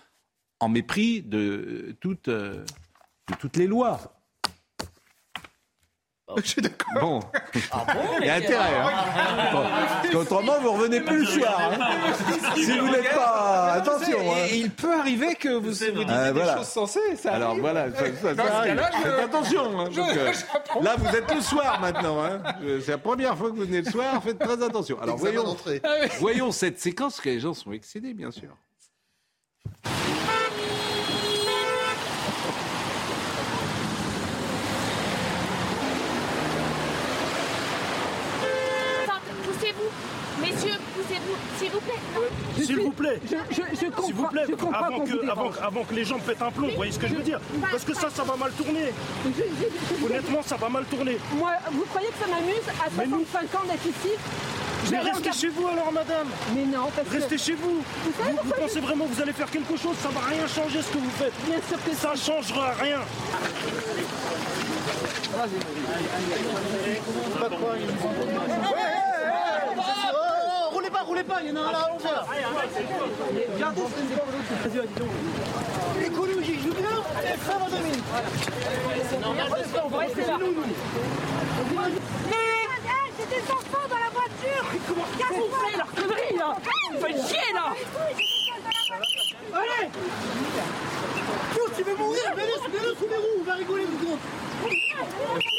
en 0.60 0.68
mépris 0.68 1.22
de, 1.22 1.96
euh, 2.04 2.64
de 3.30 3.34
toutes 3.40 3.56
les 3.56 3.66
lois. 3.66 4.13
Je 6.42 6.48
suis 6.48 6.62
d'accord. 6.62 6.88
Bon, 7.00 7.20
Ah 7.72 7.84
bon 7.92 8.00
il 8.20 8.26
y 8.26 8.30
a 8.30 8.34
intérêt. 8.34 8.76
Hein. 8.78 8.90
Bon, 9.52 9.62
parce 9.62 10.08
qu'autrement, 10.10 10.52
vous 10.60 10.72
revenez 10.72 11.00
plus 11.00 11.20
le 11.20 11.26
soir. 11.26 11.70
hein. 11.72 12.12
Si 12.56 12.78
vous 12.78 12.88
n'êtes 12.88 13.10
pas... 13.14 13.72
Attention. 13.74 14.18
hein. 14.32 14.46
Et 14.50 14.56
il 14.58 14.70
peut 14.70 14.92
arriver 14.98 15.34
que 15.34 15.48
vous, 15.48 15.60
vous 15.62 15.68
disiez 15.70 15.92
Ah, 16.08 16.32
des 16.32 16.40
choses 16.44 16.66
sensées. 16.68 17.16
Ça 17.16 17.32
Alors 17.32 17.50
arrive. 17.50 17.60
voilà, 17.62 17.86
ça, 17.92 18.00
arrive. 18.04 18.36
cas-là, 18.36 18.90
je- 18.92 19.02
Faites 19.08 19.24
attention. 19.24 19.80
hein, 19.80 19.88
je- 19.90 19.96
donc, 19.96 20.08
euh, 20.16 20.32
j'apprends. 20.52 20.80
là, 20.82 20.94
vous 20.98 21.16
êtes 21.16 21.34
le 21.34 21.40
soir 21.40 21.80
maintenant. 21.80 22.22
hein. 22.24 22.40
C'est 22.84 22.92
la 22.92 22.98
première 22.98 23.36
fois 23.36 23.50
que 23.50 23.56
vous 23.56 23.62
venez 23.64 23.82
le 23.82 23.90
soir. 23.90 24.22
Faites 24.22 24.38
très 24.38 24.62
attention. 24.62 25.00
Alors 25.00 25.16
voyons, 25.16 25.56
voyons 26.20 26.52
cette 26.52 26.80
séquence 26.80 27.20
que 27.20 27.28
les 27.28 27.40
gens 27.40 27.54
sont 27.54 27.72
excédés, 27.72 28.14
bien 28.14 28.30
sûr. 28.30 28.50
Poussez 39.44 39.72
C'est 41.08 41.18
vous, 41.18 41.36
s'il 41.64 41.72
vous 41.72 41.80
plaît. 41.80 42.64
S'il 42.64 42.80
vous 42.80 42.90
plaît. 42.90 43.20
Je, 43.24 43.36
je, 43.54 43.62
je 43.72 43.76
S'il 43.76 43.88
vous 43.88 44.22
comprends, 44.22 44.28
plaît, 44.28 44.42
je 44.48 44.54
comprends 44.54 44.84
avant 44.84 45.00
que, 45.04 45.62
avant, 45.62 45.84
que 45.84 45.94
les 45.94 46.04
gens 46.04 46.18
pètent 46.18 46.42
un 46.42 46.50
plomb, 46.50 46.68
vous 46.68 46.76
voyez 46.76 46.92
ce 46.92 46.98
que 46.98 47.08
je 47.08 47.14
veux 47.14 47.22
dire 47.22 47.40
Parce 47.70 47.84
que 47.84 47.94
ça, 47.94 48.08
ça 48.10 48.22
va 48.24 48.36
mal 48.36 48.52
tourner. 48.52 48.92
Je- 49.24 49.30
je- 49.30 49.98
je- 50.00 50.04
Honnêtement, 50.04 50.42
ça 50.42 50.56
va 50.56 50.68
mal 50.68 50.84
tourner. 50.84 51.18
Moi, 51.36 51.52
vous 51.72 51.84
croyez 51.86 52.08
que 52.08 52.18
ça 52.20 52.26
m'amuse 52.30 52.68
à 52.84 52.90
65 52.90 53.54
ans 53.60 53.64
d'être 53.68 53.86
ici 53.86 54.12
Mais 54.90 54.98
restez 55.00 55.32
chez 55.32 55.48
vous 55.48 55.66
alors, 55.68 55.92
madame. 55.92 56.28
Mais 56.54 56.64
non, 56.64 56.88
parce 56.94 57.08
que... 57.08 57.14
Restez 57.14 57.38
chez 57.38 57.54
vous. 57.54 57.82
Vous 58.04 58.12
savez 58.18 58.30
Vous, 58.32 58.36
vous 58.36 58.48
pourquoi 58.48 58.66
pensez 58.66 58.80
vraiment 58.80 59.06
que 59.06 59.12
vous 59.14 59.22
allez 59.22 59.32
faire 59.32 59.50
quelque 59.50 59.76
chose 59.76 59.96
Ça 60.02 60.08
va 60.10 60.20
rien 60.28 60.46
changer 60.46 60.82
ce 60.82 60.88
que 60.92 60.98
vous 60.98 61.10
faites. 61.18 61.32
Bien 61.46 61.58
sûr 61.68 61.82
que 61.82 61.94
Ça 61.96 62.14
changera 62.14 62.72
rien. 62.80 63.00
Pas, 71.34 71.42
il 71.42 71.48
y 71.48 71.52
en 71.52 71.56
a 71.56 71.60
un 71.60 71.72
là 71.72 71.88
en 71.90 71.96
hauteur. 71.96 72.26
Écologie, 76.04 76.58
je 76.62 76.68
veux 76.68 76.74
bien, 76.74 76.90
et 77.22 77.38
ça 77.46 77.58
va 77.58 77.66
donner. 77.70 77.98
C'est 83.16 83.30
des 83.30 83.52
enfants 83.52 83.88
dans 83.88 83.96
la 83.96 84.10
voiture. 84.10 84.64
Qu'est-ce 84.72 85.28
que 85.28 85.34
vous 85.34 85.50
faites, 85.50 85.76
leur 85.76 85.90
connerie, 85.94 86.36
là 86.36 86.56
Vous 86.92 86.98
faites 86.98 87.28
chier, 87.28 87.52
là 87.54 87.72
Allez 89.54 89.88
tu 91.76 91.82
veux 91.82 91.96
mourir 91.96 92.22
Mets-le 92.36 92.94
sous 92.94 93.08
les 93.08 93.16
roues, 93.16 93.40
on 93.40 93.44
va 93.44 93.54
rigoler 93.54 93.84
vous 93.84 94.06
compte. 94.06 95.53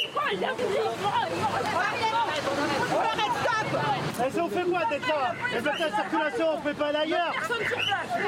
Et 4.36 4.40
on 4.40 4.50
fait 4.50 4.64
quoi 4.64 4.82
d'être 4.90 5.08
là 5.08 5.36
Et 5.56 5.62
de 5.62 5.66
la 5.66 5.74
circulation, 5.76 6.46
on 6.54 6.62
fait 6.62 6.74
pas 6.74 6.92
d'ailleurs 6.92 7.34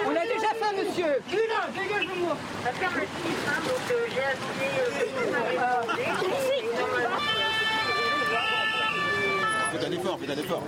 On 0.05 0.09
l'a 0.11 0.21
déjà 0.21 0.49
fait, 0.49 0.73
monsieur. 0.77 1.21
Lina, 1.29 1.67
dégage-moi 1.73 2.37
Faites 9.71 9.85
un 9.85 9.91
effort, 9.91 10.19
faites 10.19 10.29
un 10.29 10.39
effort. 10.39 10.63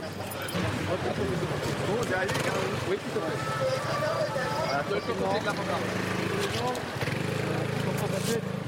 Je, 8.27 8.58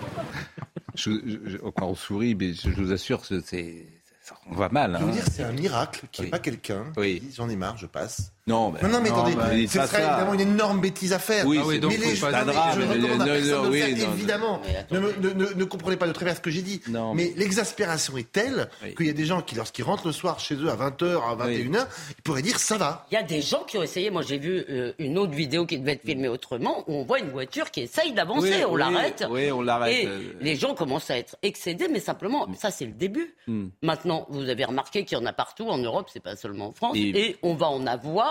je- 1.09 1.39
je- 1.45 1.57
on 1.81 1.95
sourit, 1.95 2.35
mais 2.35 2.53
je, 2.53 2.69
je 2.69 2.81
vous 2.81 2.91
assure 2.91 3.21
que 3.27 3.41
c'est, 3.41 3.85
ça, 4.21 4.35
on 4.49 4.55
va 4.55 4.69
mal. 4.69 4.97
Je 4.99 5.03
veux 5.03 5.09
hein. 5.09 5.13
dire, 5.13 5.25
c'est 5.31 5.43
un 5.43 5.51
miracle 5.51 6.05
qu'il 6.11 6.23
n'y 6.23 6.27
ait 6.27 6.27
Oui. 6.27 6.31
pas 6.31 6.39
quelqu'un 6.39 6.85
Oui. 6.97 7.19
qui 7.19 7.27
dit 7.27 7.33
j'en 7.35 7.49
ai 7.49 7.55
marre, 7.55 7.77
je 7.77 7.87
passe. 7.87 8.31
Non, 8.47 8.69
ben, 8.69 8.79
mais 9.03 9.09
attendez, 9.09 9.67
ce 9.67 9.73
serait 9.73 9.87
ça. 9.87 9.99
évidemment 10.13 10.33
une 10.33 10.39
énorme 10.41 10.81
bêtise 10.81 11.13
à 11.13 11.19
faire. 11.19 11.45
Oui, 11.45 11.59
Ah 11.61 11.77
donc, 11.77 11.91
mais 11.91 11.97
faut 12.15 12.25
les 12.25 12.31
pas 12.31 12.43
non, 12.43 12.53
mais 12.53 12.73
je 12.73 12.79
ne 12.79 12.85
personne 12.85 13.71
oui, 13.71 13.79
faire, 13.79 13.89
non, 14.07 14.13
évidemment. 14.13 14.61
Ne, 14.91 14.99
me- 14.99 15.13
ne- 15.19 15.33
ne- 15.33 15.53
ne 15.53 15.63
comprenez 15.63 15.95
pas 15.97 16.07
de 16.07 16.11
travers 16.11 16.35
ce 16.35 16.41
que 16.41 16.49
j'ai 16.49 16.61
dit. 16.63 16.81
Non, 16.89 17.13
mais 17.13 17.33
l'exaspération 17.37 18.17
est 18.17 18.31
telle 18.31 18.69
Oui. 18.83 18.95
qu'il 18.95 19.05
y 19.05 19.09
a 19.09 19.13
des 19.13 19.25
gens 19.25 19.41
qui, 19.41 19.55
lorsqu'ils 19.55 19.83
rentrent 19.83 20.07
le 20.07 20.11
soir 20.13 20.39
chez 20.39 20.55
eux 20.55 20.69
à 20.69 20.75
20h, 20.75 21.21
à 21.23 21.35
21h, 21.35 21.85
ils 22.17 22.21
pourraient 22.23 22.41
dire 22.41 22.57
ça 22.59 22.77
va. 22.77 23.05
Il 23.11 23.13
y 23.13 23.17
a 23.17 23.23
des 23.23 23.41
gens 23.41 23.63
qui 23.63 23.77
ont 23.77 23.83
essayé. 23.83 24.09
Moi, 24.09 24.23
j'ai 24.23 24.39
vu 24.39 24.65
euh, 24.69 24.93
une 24.97 25.17
autre 25.17 25.33
vidéo 25.33 25.65
qui 25.65 25.77
devait 25.77 25.93
être 25.93 26.05
filmée 26.05 26.27
autrement 26.27 26.83
où 26.87 26.93
on 26.95 27.03
voit 27.03 27.19
une 27.19 27.29
voiture 27.29 27.69
qui 27.71 27.81
essaye 27.81 28.11
d'avancer. 28.13 28.49
Oui, 28.49 28.63
on 28.67 28.73
oui, 28.73 28.79
l'arrête. 28.79 29.23
oui, 29.29 29.51
on 29.51 29.61
l'arrête, 29.61 30.03
Et 30.03 30.07
euh. 30.07 30.19
les 30.41 30.55
gens 30.55 30.73
commencent 30.73 31.11
à 31.11 31.17
être 31.17 31.35
excédés, 31.43 31.87
mais 31.89 31.99
simplement, 31.99 32.47
ça, 32.59 32.71
c'est 32.71 32.85
le 32.85 32.91
début. 32.93 33.35
Hmm. 33.47 33.67
Maintenant, 33.83 34.25
vous 34.29 34.49
avez 34.49 34.65
remarqué 34.65 35.05
qu'il 35.05 35.17
y 35.17 35.21
en 35.21 35.25
a 35.25 35.33
partout 35.33 35.67
en 35.67 35.77
Europe, 35.77 36.09
c'est 36.11 36.21
pas 36.23 36.35
seulement 36.35 36.67
en 36.67 36.71
France, 36.71 36.95
et, 36.97 37.37
on 37.43 37.53
va 37.55 37.67
en 37.67 37.85
avoir 37.87 38.30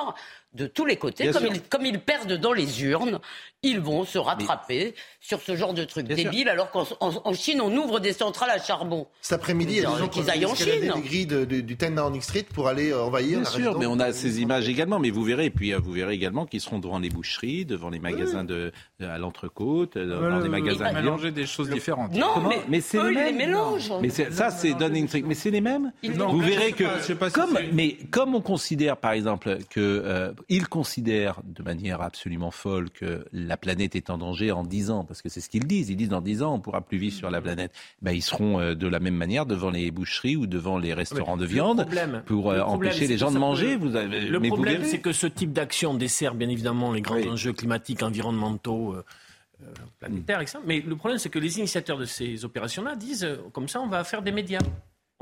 de 0.55 0.67
tous 0.67 0.85
les 0.85 0.97
côtés. 0.97 1.31
Comme 1.31 1.47
ils, 1.47 1.63
comme 1.63 1.87
ils 1.87 2.01
perdent 2.01 2.33
dans 2.33 2.53
les 2.53 2.83
urnes, 2.83 3.21
ils 3.63 3.79
vont 3.79 4.05
se 4.05 4.19
rattraper 4.19 4.95
sur 5.21 5.41
ce 5.41 5.55
genre 5.55 5.75
de 5.75 5.85
truc 5.85 6.07
Bien 6.07 6.17
sûr. 6.17 6.25
débile, 6.31 6.49
alors 6.49 6.71
qu'en 6.73 6.85
en- 6.99 7.13
en 7.25 7.33
Chine, 7.35 7.61
on 7.61 7.73
ouvre 7.77 8.01
des 8.01 8.13
centrales 8.13 8.51
à 8.51 8.59
charbon. 8.59 9.07
Cet 9.21 9.39
après-midi, 9.41 9.75
il 9.75 9.83
y 9.83 9.87
a 9.87 9.91
des 9.93 9.99
gens 9.99 10.09
qui 10.09 10.29
aillent 10.29 10.47
en 10.47 10.55
Chine. 10.57 10.93
les 10.97 11.03
grilles 11.03 11.27
de- 11.27 11.45
de- 11.45 11.61
du 11.61 11.77
10 11.77 11.95
Downing 11.95 12.21
Street 12.23 12.47
pour 12.53 12.67
aller 12.67 12.91
euh, 12.91 13.03
envahir 13.05 13.39
Bien 13.41 13.45
la 13.45 13.45
sûr, 13.45 13.79
mais 13.79 13.87
on 13.87 14.01
a 14.01 14.13
ces 14.13 14.41
images 14.41 14.69
également. 14.69 14.99
Mais 14.99 15.11
vous 15.11 15.23
verrez, 15.23 15.45
et 15.47 15.51
puis 15.51 15.73
euh, 15.73 15.79
vous 15.79 15.93
verrez 15.93 16.15
également 16.15 16.47
qu'ils 16.47 16.61
seront 16.61 16.81
devant 16.81 16.99
les 16.99 17.11
boucheries, 17.11 17.65
devant 17.65 17.91
les 17.91 18.01
magasins 18.01 18.43
de, 18.43 18.73
de- 18.99 19.07
à 19.07 19.19
l'entrecôte, 19.19 19.97
euh, 19.97 20.07
devant 20.07 20.21
Voilà, 20.21 20.41
les 20.41 20.49
magasins 20.49 20.89
de 20.91 20.95
mélangez 20.97 21.31
des 21.31 21.47
choses 21.47 21.71
différentes. 21.71 22.13
Non, 22.15 22.31
Comment 22.35 22.51
mais, 22.69 22.81
c'est 22.81 22.99
eux, 22.99 23.11
les 23.11 23.21
ils 23.21 23.25
les 23.27 23.33
mêmes. 23.33 23.37
mélangent. 23.51 23.93
Mais 24.01 24.09
c'est- 24.09 24.33
ça, 24.33 24.51
c'est 24.51 24.75
Downing 24.75 25.07
Street. 25.07 25.23
Mais 25.25 25.35
c'est 25.35 25.51
les 25.51 25.61
mêmes. 25.61 25.93
Vous 26.03 26.41
verrez 26.41 26.73
que, 26.73 26.85
comme, 27.31 27.57
mais 27.73 27.97
comme 28.11 28.35
on 28.35 28.41
considère, 28.41 28.97
par 28.97 29.13
exemple, 29.13 29.59
que 29.69 29.90
euh, 29.91 30.33
ils 30.49 30.69
considèrent 30.69 31.41
de 31.45 31.63
manière 31.63 32.01
absolument 32.03 32.51
folle 32.51 32.91
que 32.91 33.25
la 33.33 33.57
planète 33.57 33.97
est 33.97 34.11
en 34.11 34.19
danger 34.19 34.53
en 34.53 34.63
10 34.65 34.91
ans, 34.91 35.05
parce 35.05 35.23
que 35.23 35.29
c'est 35.29 35.41
ce 35.41 35.49
qu'ils 35.49 35.67
disent. 35.67 35.91
Ils 35.91 35.97
disent 35.97 36.09
dans 36.09 36.21
10 36.21 36.43
ans, 36.43 36.55
on 36.55 36.61
pourra 36.61 36.81
plus 36.81 36.99
vivre 36.99 37.15
sur 37.17 37.31
la 37.31 37.41
planète. 37.41 37.73
Ben, 38.03 38.13
ils 38.13 38.23
seront 38.23 38.61
euh, 38.61 38.75
de 38.75 38.87
la 38.87 39.01
même 39.01 39.15
manière 39.17 39.47
devant 39.47 39.71
les 39.71 39.91
boucheries 39.91 40.37
ou 40.37 40.47
devant 40.47 40.79
les 40.79 40.95
restaurants 40.95 41.37
de 41.37 41.47
viande 41.47 41.83
problème- 41.83 42.23
pour 42.27 42.51
euh, 42.51 42.57
le 42.57 42.63
problème, 42.63 42.91
empêcher 42.93 43.07
les 43.07 43.19
gens 43.19 43.31
de 43.31 43.39
manger. 43.39 43.77
peut- 43.79 43.87
Vous 43.89 43.97
avez, 43.97 44.21
Le 44.21 44.41
mais 44.41 44.49
problème, 44.49 44.85
c'est 44.85 44.99
que 45.01 45.13
ce 45.13 45.27
type 45.27 45.53
d'action 45.53 45.95
dessert 45.95 46.35
bien 46.35 46.49
évidemment 46.49 46.93
les 46.93 47.01
grands 47.01 47.17
Oui. 47.17 47.29
enjeux 47.29 47.53
climatiques, 47.53 48.03
environnementaux, 48.03 48.95
euh, 48.95 49.03
planétaires, 49.99 50.41
etc. 50.41 50.59
Mais 50.67 50.81
le 50.81 50.97
problème, 50.97 51.19
c'est 51.19 51.29
que 51.29 51.39
les 51.39 51.59
initiateurs 51.59 51.99
de 51.99 52.05
ces 52.07 52.45
opérations-là 52.45 52.97
disent 52.97 53.29
comme 53.53 53.69
ça, 53.69 53.81
on 53.81 53.89
va 53.89 54.05
faire 54.05 54.23
des 54.23 54.33
médias. 54.33 54.61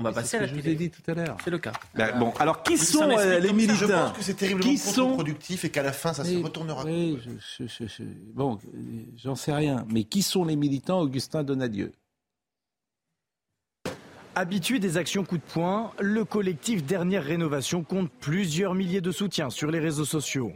On 0.01 0.05
va 0.05 0.13
passer 0.13 0.37
à 0.37 0.41
ce 0.41 0.45
la 0.45 0.49
que 0.53 0.55
je 0.57 0.61
vous 0.61 0.69
ai 0.69 0.75
dit 0.77 0.91
tout 0.91 1.03
à 1.11 1.15
l'heure. 1.15 1.37
C'est 1.45 1.51
le 1.51 1.59
cas. 1.59 1.73
Ben, 1.97 2.17
bon, 2.19 2.33
alors 2.39 2.63
qui 2.63 2.79
sont 2.79 3.03
euh, 3.11 3.41
les 3.41 3.49
ça. 3.49 3.49
Je 3.49 3.53
militants 3.53 3.89
pense 3.89 4.13
que 4.17 4.23
c'est 4.23 4.35
terriblement 4.35 4.71
Qui 4.71 4.79
sont 4.79 5.03
contre-productif 5.07 5.65
et 5.65 5.71
qu'à 5.71 5.83
la 5.83 5.93
fin, 5.93 6.13
ça 6.13 6.25
se 6.25 6.37
retournera. 6.37 6.85
oui, 6.85 7.19
je- 7.25 7.65
je- 7.65 7.69
je- 7.69 7.89
je- 7.89 8.03
bon, 8.33 8.59
j'en 9.17 9.35
sais 9.35 9.53
rien. 9.53 9.85
Mais 9.93 10.05
qui 10.05 10.23
sont 10.23 10.45
les 10.45 10.55
militants 10.55 11.01
Augustin 11.01 11.43
Donadieu? 11.43 11.91
Habitué 14.37 14.79
des 14.79 14.97
actions 14.99 15.25
coup 15.25 15.37
de 15.37 15.43
poing, 15.43 15.91
le 15.99 16.25
collectif 16.25 16.85
Dernière 16.85 17.25
Rénovation 17.25 17.83
compte 17.83 18.09
plusieurs 18.21 18.77
milliers 18.77 19.01
de 19.01 19.11
soutiens 19.11 19.51
sur 19.51 19.73
les 19.73 19.81
réseaux 19.81 20.05
sociaux. 20.05 20.53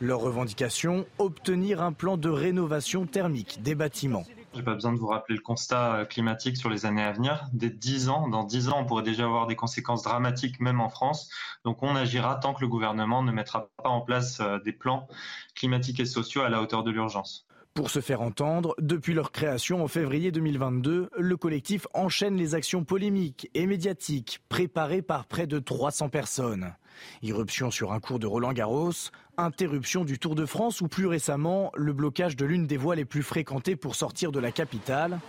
Leur 0.00 0.20
revendication, 0.20 1.06
obtenir 1.18 1.82
un 1.82 1.90
plan 1.92 2.16
de 2.16 2.28
rénovation 2.28 3.04
thermique 3.04 3.62
des 3.62 3.74
bâtiments. 3.74 4.24
J'ai 4.56 4.62
pas 4.62 4.72
besoin 4.72 4.94
de 4.94 4.98
vous 4.98 5.08
rappeler 5.08 5.36
le 5.36 5.42
constat 5.42 5.96
euh, 5.96 6.04
climatique 6.06 6.56
sur 6.56 6.70
les 6.70 6.86
années 6.86 7.02
à 7.02 7.12
venir. 7.12 7.46
Dès 7.52 7.68
10 7.68 8.08
ans, 8.08 8.26
dans 8.26 8.42
10 8.42 8.70
ans, 8.70 8.78
on 8.80 8.86
pourrait 8.86 9.02
déjà 9.02 9.24
avoir 9.24 9.46
des 9.46 9.54
conséquences 9.54 10.02
dramatiques, 10.02 10.60
même 10.60 10.80
en 10.80 10.88
France. 10.88 11.30
Donc 11.64 11.82
on 11.82 11.94
agira 11.94 12.36
tant 12.36 12.54
que 12.54 12.62
le 12.62 12.68
gouvernement 12.68 13.22
ne 13.22 13.32
mettra 13.32 13.68
pas 13.82 13.90
en 13.90 14.00
place 14.00 14.40
euh, 14.40 14.58
des 14.60 14.72
plans 14.72 15.08
climatiques 15.54 16.00
et 16.00 16.06
sociaux 16.06 16.40
à 16.40 16.48
la 16.48 16.62
hauteur 16.62 16.84
de 16.84 16.90
l'urgence. 16.90 17.46
Pour 17.74 17.90
se 17.90 18.00
faire 18.00 18.22
entendre, 18.22 18.74
depuis 18.78 19.12
leur 19.12 19.30
création 19.30 19.84
en 19.84 19.88
février 19.88 20.32
2022, 20.32 21.10
le 21.14 21.36
collectif 21.36 21.86
enchaîne 21.92 22.36
les 22.36 22.54
actions 22.54 22.84
polémiques 22.84 23.50
et 23.52 23.66
médiatiques 23.66 24.40
préparées 24.48 25.02
par 25.02 25.26
près 25.26 25.46
de 25.46 25.58
300 25.58 26.08
personnes. 26.08 26.72
Irruption 27.22 27.70
sur 27.70 27.92
un 27.92 28.00
cours 28.00 28.18
de 28.18 28.26
Roland 28.26 28.52
Garros, 28.52 28.92
interruption 29.36 30.04
du 30.04 30.18
Tour 30.18 30.34
de 30.34 30.46
France 30.46 30.80
ou 30.80 30.88
plus 30.88 31.06
récemment 31.06 31.70
le 31.74 31.92
blocage 31.92 32.36
de 32.36 32.44
l'une 32.44 32.66
des 32.66 32.76
voies 32.76 32.96
les 32.96 33.04
plus 33.04 33.22
fréquentées 33.22 33.76
pour 33.76 33.94
sortir 33.94 34.32
de 34.32 34.40
la 34.40 34.52
capitale. 34.52 35.20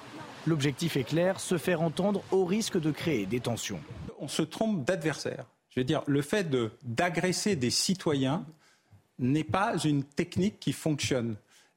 L'objectif 0.45 0.95
est 0.95 1.03
clair, 1.03 1.39
se 1.39 1.58
faire 1.58 1.82
entendre 1.82 2.23
au 2.32 2.45
risque 2.45 2.80
de 2.80 2.91
créer 2.91 3.25
des 3.25 3.39
tensions. 3.39 3.80
on 4.19 4.27
se 4.27 4.41
trompe 4.41 4.86
d'adversaire. 4.86 5.45
Je 5.69 5.80
veux 5.82 5.84
dire, 5.84 6.01
le 6.08 6.21
fait 6.21 6.49
d'agresser 6.84 7.56
des 7.56 7.69
citoyens 7.69 8.45
n'est 9.19 9.43
pas 9.43 9.77
une 9.77 10.03
technique 10.03 10.60
qui 10.60 10.73
fonctionne. 10.73 11.36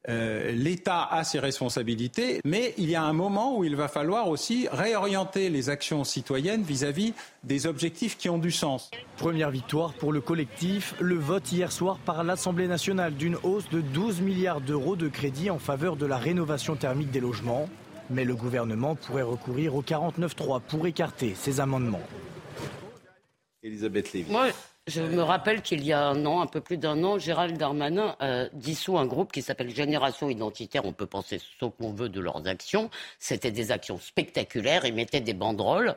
Euh, 0.09 0.51
L'État 0.51 1.03
a 1.05 1.23
ses 1.23 1.39
responsabilités, 1.39 2.41
mais 2.43 2.73
il 2.77 2.89
y 2.89 2.95
a 2.95 3.03
un 3.03 3.13
moment 3.13 3.57
où 3.57 3.63
il 3.63 3.75
va 3.75 3.87
falloir 3.87 4.29
aussi 4.29 4.67
réorienter 4.71 5.49
les 5.49 5.69
actions 5.69 6.03
citoyennes 6.03 6.63
vis-à-vis 6.63 7.13
des 7.43 7.67
objectifs 7.67 8.17
qui 8.17 8.27
ont 8.27 8.39
du 8.39 8.51
sens. 8.51 8.89
Première 9.17 9.51
victoire 9.51 9.93
pour 9.93 10.11
le 10.11 10.19
collectif, 10.19 10.95
le 10.99 11.15
vote 11.15 11.51
hier 11.51 11.71
soir 11.71 11.99
par 11.99 12.23
l'Assemblée 12.23 12.67
nationale 12.67 13.13
d'une 13.13 13.37
hausse 13.43 13.69
de 13.69 13.81
12 13.81 14.21
milliards 14.21 14.61
d'euros 14.61 14.95
de 14.95 15.07
crédit 15.07 15.51
en 15.51 15.59
faveur 15.59 15.95
de 15.95 16.07
la 16.07 16.17
rénovation 16.17 16.75
thermique 16.75 17.11
des 17.11 17.19
logements. 17.19 17.69
Mais 18.09 18.25
le 18.25 18.35
gouvernement 18.35 18.95
pourrait 18.95 19.21
recourir 19.21 19.75
au 19.75 19.83
49.3 19.83 20.61
pour 20.61 20.87
écarter 20.87 21.33
ces 21.35 21.59
amendements. 21.59 22.01
Elisabeth 23.63 24.11
Lévy. 24.13 24.31
Je 24.87 25.01
me 25.01 25.21
rappelle 25.21 25.61
qu'il 25.61 25.83
y 25.85 25.93
a 25.93 26.07
un 26.07 26.25
an, 26.25 26.41
un 26.41 26.47
peu 26.47 26.59
plus 26.59 26.77
d'un 26.77 27.03
an, 27.03 27.19
Gérald 27.19 27.55
Darmanin 27.55 28.15
a 28.19 28.45
dissous 28.53 28.97
un 28.97 29.05
groupe 29.05 29.31
qui 29.31 29.43
s'appelle 29.43 29.73
Génération 29.73 30.29
Identitaire. 30.29 30.85
On 30.85 30.93
peut 30.93 31.05
penser 31.05 31.39
ce 31.59 31.65
qu'on 31.65 31.93
veut 31.93 32.09
de 32.09 32.19
leurs 32.19 32.47
actions. 32.47 32.89
C'était 33.19 33.51
des 33.51 33.71
actions 33.71 33.99
spectaculaires. 33.99 34.83
Ils 34.85 34.95
mettaient 34.95 35.21
des 35.21 35.35
banderoles. 35.35 35.95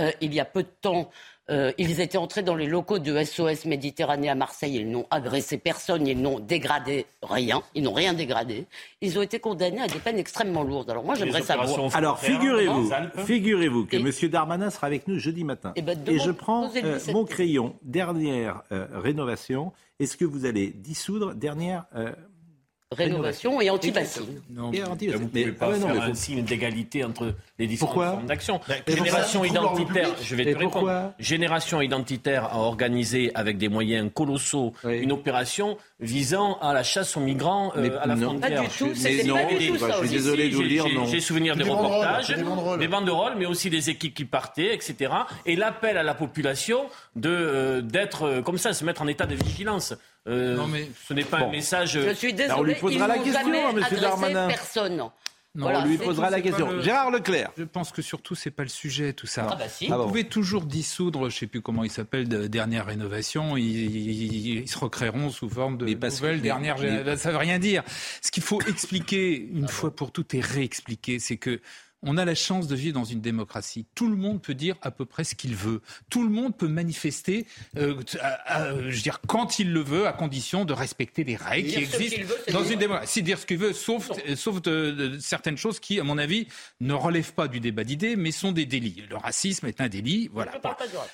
Euh, 0.00 0.10
il 0.22 0.32
y 0.32 0.40
a 0.40 0.46
peu 0.46 0.62
de 0.62 0.70
temps, 0.80 1.10
Euh, 1.50 1.72
ils 1.76 2.00
étaient 2.00 2.18
entrés 2.18 2.42
dans 2.42 2.54
les 2.54 2.66
locaux 2.66 3.00
de 3.00 3.22
SOS 3.24 3.64
Méditerranée 3.64 4.28
à 4.30 4.34
Marseille. 4.36 4.76
Ils 4.76 4.88
n'ont 4.90 5.06
agressé 5.10 5.58
personne, 5.58 6.06
ils 6.06 6.20
n'ont 6.20 6.38
dégradé 6.38 7.04
rien. 7.22 7.62
Ils 7.74 7.82
n'ont 7.82 7.92
rien 7.92 8.14
dégradé. 8.14 8.66
Ils 9.00 9.18
ont 9.18 9.22
été 9.22 9.40
condamnés 9.40 9.80
à 9.82 9.88
des 9.88 9.98
peines 9.98 10.18
extrêmement 10.18 10.62
lourdes. 10.62 10.90
Alors 10.90 11.04
moi, 11.04 11.16
j'aimerais 11.16 11.42
savoir. 11.42 11.68
Alors, 11.96 12.20
figurez-vous, 12.20 12.90
figurez-vous 13.26 13.86
que 13.86 13.96
Et- 13.96 14.00
M. 14.00 14.30
Darmanin 14.30 14.70
sera 14.70 14.86
avec 14.86 15.08
nous 15.08 15.18
jeudi 15.18 15.42
matin. 15.42 15.72
Eh 15.74 15.82
ben, 15.82 15.98
Et 16.06 16.18
je 16.20 16.30
prends 16.30 16.70
euh, 16.76 16.98
mon 17.12 17.24
crayon, 17.24 17.74
dernière 17.82 18.62
euh, 18.70 18.86
rénovation. 18.94 19.72
Est-ce 19.98 20.16
que 20.16 20.24
vous 20.24 20.46
allez 20.46 20.68
dissoudre 20.68 21.34
dernière 21.34 21.84
euh, 21.96 22.12
Rénovation 22.92 23.60
et 23.60 23.70
anti-bassine. 23.70 24.40
Et 24.72 24.82
anti-bassine. 24.82 25.10
Vous 25.18 25.24
ne 25.24 25.28
pouvez 25.28 25.44
Mais- 25.46 25.52
pas 25.52 25.66
ah 25.66 25.70
ouais, 25.70 25.78
non, 25.78 25.86
faire 25.88 25.94
mais 26.04 26.10
un 26.10 26.14
signe 26.14 26.42
d'égalité 26.42 27.04
entre 27.04 27.34
les 27.58 27.66
différentes 27.66 27.94
formes 27.94 28.26
d'action. 28.26 28.60
Mais 28.68 28.76
pourquoi 28.84 29.04
Génération 29.04 29.44
identitaire, 29.44 30.08
je 30.22 30.36
vais 30.36 30.42
Et 30.44 30.52
te 30.54 30.58
répondre. 30.58 31.12
Génération 31.18 31.80
identitaire 31.80 32.44
a 32.46 32.58
organisé 32.58 33.30
avec 33.34 33.58
des 33.58 33.68
moyens 33.68 34.10
colossaux 34.12 34.72
une 34.84 35.12
opération 35.12 35.76
visant 36.00 36.58
à 36.60 36.72
la 36.72 36.82
chasse 36.82 37.16
aux 37.16 37.20
migrants 37.20 37.72
euh, 37.76 37.82
Mais 37.82 37.90
à 37.96 38.06
la 38.06 38.14
non. 38.16 38.30
frontière. 38.38 38.62
Pas 38.62 38.68
du 38.68 38.76
tout, 38.76 38.86
Mais 38.88 38.94
c'était 38.94 39.24
non, 39.24 39.34
pas 39.36 39.44
du 39.54 39.68
tout 39.68 39.78
ça 39.78 39.88
je 40.02 40.06
suis 40.06 40.16
désolé 40.16 40.48
de 40.48 40.54
vous 40.56 40.62
dire, 40.64 40.86
non. 40.88 41.06
J'ai 41.06 41.20
souvenir 41.20 41.56
des 41.56 41.62
reportages, 41.64 42.28
des 42.28 42.42
banderoles. 42.42 42.78
des 42.80 42.88
banderoles, 42.88 43.34
mais 43.38 43.46
aussi 43.46 43.70
des 43.70 43.90
équipes 43.90 44.14
qui 44.14 44.24
partaient, 44.24 44.74
etc. 44.74 45.12
Et 45.46 45.56
l'appel 45.56 45.96
à 45.96 46.02
la 46.02 46.14
population 46.14 46.80
de 47.16 47.28
euh, 47.30 47.80
d'être 47.80 48.22
euh, 48.24 48.42
comme 48.42 48.58
ça, 48.58 48.72
se 48.72 48.84
mettre 48.84 49.02
en 49.02 49.06
état 49.06 49.26
de 49.26 49.34
vigilance. 49.34 49.94
Euh, 50.28 50.56
Non, 50.56 50.66
mais- 50.68 50.88
ce 51.08 51.14
n'est 51.14 51.24
pas 51.24 51.40
Bon. 51.40 51.48
un 51.48 51.50
message. 51.52 51.98
Je 52.00 52.14
suis 52.14 52.32
désolée, 52.32 52.54
on 52.58 52.62
lui 52.62 52.74
posera 52.76 53.08
la 53.08 53.18
question, 53.18 53.68
agressé 53.68 53.96
Darmanin. 53.96 54.48
personne. 54.48 54.96
Non, 54.96 55.10
Voilà, 55.54 55.80
On 55.80 55.84
lui 55.84 55.98
posera 55.98 56.28
tout, 56.28 56.32
la 56.32 56.40
question. 56.40 56.70
le- 56.70 56.80
Gérard 56.80 57.10
Leclerc. 57.10 57.50
Je 57.58 57.64
pense 57.64 57.92
que 57.92 58.00
surtout, 58.00 58.34
c'est 58.34 58.50
pas 58.50 58.62
le 58.62 58.70
sujet, 58.70 59.12
tout 59.12 59.26
ça. 59.26 59.48
Ah 59.50 59.56
bah 59.56 59.68
si. 59.68 59.86
Vous 59.86 59.92
Ah 59.92 59.98
bon. 59.98 60.06
pouvez 60.06 60.24
toujours 60.24 60.62
dissoudre, 60.64 61.28
je 61.28 61.36
sais 61.36 61.46
plus 61.46 61.60
comment 61.60 61.84
il 61.84 61.90
s'appelle, 61.90 62.26
de 62.26 62.46
dernière 62.46 62.86
rénovation. 62.86 63.58
Ils, 63.58 63.66
ils- 63.66 64.60
ils 64.62 64.68
se 64.68 64.78
recréeront 64.78 65.28
sous 65.28 65.50
forme 65.50 65.76
de 65.76 65.84
nouvelle 65.86 66.40
dernière. 66.40 66.78
Ça 67.18 67.30
veut 67.32 67.36
rien 67.36 67.58
dire. 67.58 67.82
Ce 68.22 68.30
qu'il 68.30 68.42
faut 68.42 68.62
expliquer 68.62 69.36
une 69.36 69.68
fois 69.68 69.94
pour 69.94 70.10
toutes 70.10 70.32
et 70.32 70.40
réexpliquer, 70.40 71.18
c'est 71.18 71.36
que 71.36 71.60
on 72.02 72.16
a 72.16 72.24
la 72.24 72.34
chance 72.34 72.66
de 72.68 72.74
vivre 72.74 72.94
dans 72.94 73.04
une 73.04 73.20
démocratie. 73.20 73.86
Tout 73.94 74.08
le 74.08 74.16
monde 74.16 74.40
peut 74.42 74.54
dire 74.54 74.76
à 74.82 74.90
peu 74.90 75.04
près 75.04 75.24
ce 75.24 75.34
qu'il 75.34 75.54
veut. 75.54 75.80
Tout 76.10 76.22
le 76.24 76.30
monde 76.30 76.56
peut 76.56 76.68
manifester, 76.68 77.46
euh, 77.76 77.94
à- 78.20 78.54
à- 78.62 78.74
je 78.88 78.94
veux 78.96 79.02
dire, 79.02 79.20
quand 79.26 79.58
il 79.58 79.72
le 79.72 79.80
veut, 79.80 80.06
à 80.06 80.12
condition 80.12 80.64
de 80.64 80.72
respecter 80.72 81.24
les 81.24 81.36
règles 81.36 81.68
qui 81.68 81.76
existent 81.78 82.22
veut, 82.24 82.52
dans 82.52 82.64
une 82.64 82.78
démocratie. 82.78 83.22
Dire 83.22 83.38
ce 83.38 83.46
qu'il 83.46 83.58
veut, 83.58 83.72
sauf, 83.72 84.10
euh, 84.28 84.36
sauf 84.36 84.60
de, 84.62 84.90
de 84.90 85.18
certaines 85.18 85.56
choses 85.56 85.78
qui, 85.80 86.00
à 86.00 86.04
mon 86.04 86.18
avis, 86.18 86.48
ne 86.80 86.92
relèvent 86.94 87.34
pas 87.34 87.46
du 87.48 87.60
débat 87.60 87.84
d'idées, 87.84 88.16
mais 88.16 88.30
sont 88.32 88.52
des 88.52 88.66
délits. 88.66 89.04
Le 89.08 89.16
racisme 89.16 89.66
est 89.66 89.80
un 89.80 89.88
délit, 89.88 90.28
voilà. 90.32 90.52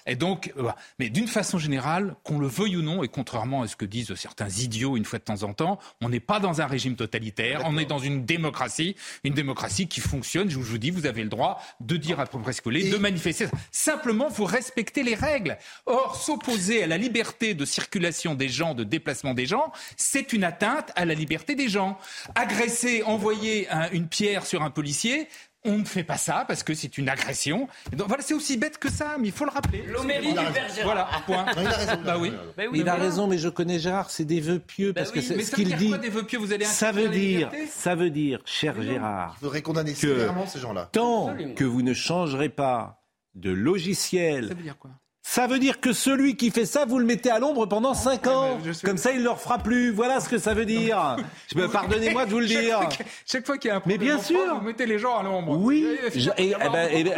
Et 0.07 0.17
donc, 0.17 0.49
euh, 0.57 0.63
voilà. 0.63 0.77
mais 0.99 1.11
d'une 1.11 1.29
façon 1.29 1.59
générale, 1.59 2.17
qu'on 2.25 2.39
le 2.39 2.47
veuille 2.47 2.77
ou 2.77 2.83
non, 2.83 3.03
et 3.05 3.09
contrairement 3.09 3.63
à 3.63 3.69
ce 3.69 3.77
que 3.77 3.85
disent 3.85 4.15
certains 4.15 4.49
idiots 4.49 4.97
une 4.97 5.05
fois 5.05 5.19
de 5.19 5.25
temps 5.25 5.43
en 5.43 5.53
temps, 5.53 5.79
on 6.01 6.09
n'est 6.09 6.21
pas 6.21 6.41
dans 6.41 6.61
un 6.61 6.67
régime 6.67 6.97
totalitaire, 6.97 7.63
on 7.67 7.77
est 7.79 7.85
dans 7.85 7.99
une 7.99 8.25
démocratie, 8.25 8.97
une 9.25 9.35
démocratie 9.35 9.87
qui 9.89 10.01
fonctionne. 10.01 10.49
Je 10.51 10.57
vous, 10.57 10.65
je 10.65 10.78
vous 10.91 11.07
avez 11.07 11.23
le 11.23 11.29
droit 11.29 11.61
de 11.81 11.97
dire 11.97 12.21
à 12.21 12.27
peu 12.27 12.39
près 12.39 12.53
ce 12.53 12.61
que 12.61 12.69
vous 12.69 12.77
voulez, 12.77 12.91
de 12.91 12.97
manifester. 12.97 13.47
Simplement, 13.71 14.29
vous 14.29 14.45
respectez 14.45 15.03
les 15.03 15.15
règles. 15.15 15.59
Or, 15.87 16.17
s'opposer 16.17 16.83
à 16.83 16.87
la 16.87 16.97
liberté 16.97 17.55
de 17.55 17.65
circulation 17.65 18.35
des 18.35 18.49
gens, 18.49 18.75
de 18.75 18.85
déplacement 18.85 19.35
des 19.35 19.47
gens, 19.47 19.73
c'est 19.97 20.33
une 20.33 20.45
atteinte 20.45 20.91
à 20.97 21.05
la 21.05 21.15
liberté 21.15 21.55
des 21.55 21.69
gens. 21.69 21.99
Agresser, 22.35 23.03
envoyer 23.03 23.69
un- 23.71 23.91
une 23.91 24.09
pierre 24.09 24.47
sur 24.47 24.63
un 24.63 24.71
policier, 24.71 25.29
on 25.65 25.79
ne 25.79 25.85
fait 25.85 26.05
pas 26.05 26.17
ça 26.17 26.45
parce 26.47 26.63
que 26.63 26.73
c'est 26.75 26.99
une 26.99 27.09
agression. 27.09 27.69
Et 27.93 27.97
donc, 27.97 28.09
voilà, 28.09 28.23
c'est 28.23 28.35
aussi 28.35 28.57
bête 28.57 28.79
que 28.79 28.91
ça, 28.91 29.17
mais 29.19 29.29
il 29.29 29.33
faut 29.33 29.45
le 29.45 29.51
rappeler. 29.51 29.83
L'homélie 29.87 30.29
du 30.29 30.35
Père 30.35 30.69
Gérard. 30.75 30.85
Voilà, 30.85 31.09
point. 31.27 31.45
Non, 31.55 31.63
il 31.63 31.67
a 31.67 31.71
raison. 31.77 32.03
Bah 32.05 32.17
oui. 32.19 32.33
Ben 32.57 32.69
oui, 32.71 32.79
il 32.81 32.89
a 32.89 32.93
voilà. 32.95 33.05
raison, 33.11 33.27
mais 33.27 33.39
je 33.39 33.49
connais 33.49 33.79
Gérard, 33.79 34.11
c'est 34.11 34.25
des 34.25 34.41
vœux 34.41 34.61
pieux 34.61 34.93
Bah 34.93 35.01
parce 35.01 35.11
que 35.13 35.21
c'est 35.21 35.35
Mais 35.37 35.43
ce 35.43 35.51
ça 35.51 35.57
veut 35.57 35.63
qu'il 35.65 35.69
dire 35.69 35.79
dit. 35.79 35.89
quoi 35.89 35.99
des 35.99 36.11
vœux 36.11 36.23
pieux? 36.25 36.39
Vous 36.39 36.53
allez 36.53 36.65
Ça 36.65 36.93
veut 36.93 37.09
dire, 37.09 37.51
ça 37.71 37.95
veut 37.95 38.11
dire, 38.11 38.41
cher 38.45 38.81
Gérard, 38.81 39.37
Il 39.39 39.45
faudrait 39.45 39.63
condamner 39.63 39.93
Que- 39.93 39.99
sévèrement 39.99 40.47
ces 40.47 40.61
gens-là. 40.61 40.89
tant 40.93 41.29
Absolument. 41.29 41.55
que 41.55 41.65
vous 41.65 41.83
ne 41.83 41.93
changerez 41.93 42.49
pas 42.49 43.03
de 43.35 43.51
logiciel 43.51 44.49
Ça 44.49 44.55
veut 44.55 44.63
dire 44.63 44.79
quoi? 44.79 44.91
Ça 45.31 45.47
veut 45.47 45.59
dire 45.59 45.79
que 45.79 45.93
celui 45.93 46.37
qui 46.37 46.51
fait 46.51 46.65
ça, 46.65 46.87
vous 46.87 46.99
le 46.99 47.05
mettez 47.05 47.31
à 47.31 47.39
l'ombre 47.39 47.67
pendant 47.67 47.93
5 47.93 48.27
ans. 48.29 48.59
Comme 48.83 48.97
ça, 48.97 49.13
il 49.13 49.19
ne 49.19 49.25
le 49.25 49.31
refera 49.31 49.59
plus. 49.59 49.91
Voilà 49.91 50.21
ce 50.21 50.29
que 50.31 50.39
ça 50.39 50.55
veut 50.55 50.65
dire. 50.65 51.17
Pardonnez-moi 51.71 52.25
de 52.25 52.31
vous 52.31 52.39
le 52.39 52.47
dire. 52.47 52.81
Chaque 53.27 53.45
fois 53.45 53.59
qu'il 53.59 53.69
y 53.69 53.71
a 53.71 53.77
un 53.77 53.83
Mais 53.85 53.97
problème 53.97 54.17
bien 54.17 54.25
sûr. 54.25 54.55
Vous 54.59 54.67
mettez 54.67 54.87
les 54.87 54.99
gens 54.99 55.19
à 55.19 55.23
l'ombre. 55.23 55.55
Oui. 55.61 55.87
Et 56.15 56.19
Je- 56.19 56.31
et- 56.39 56.55
eh 56.59 56.69
ben, 56.73 56.89
eh 56.91 57.05
ben, 57.05 57.13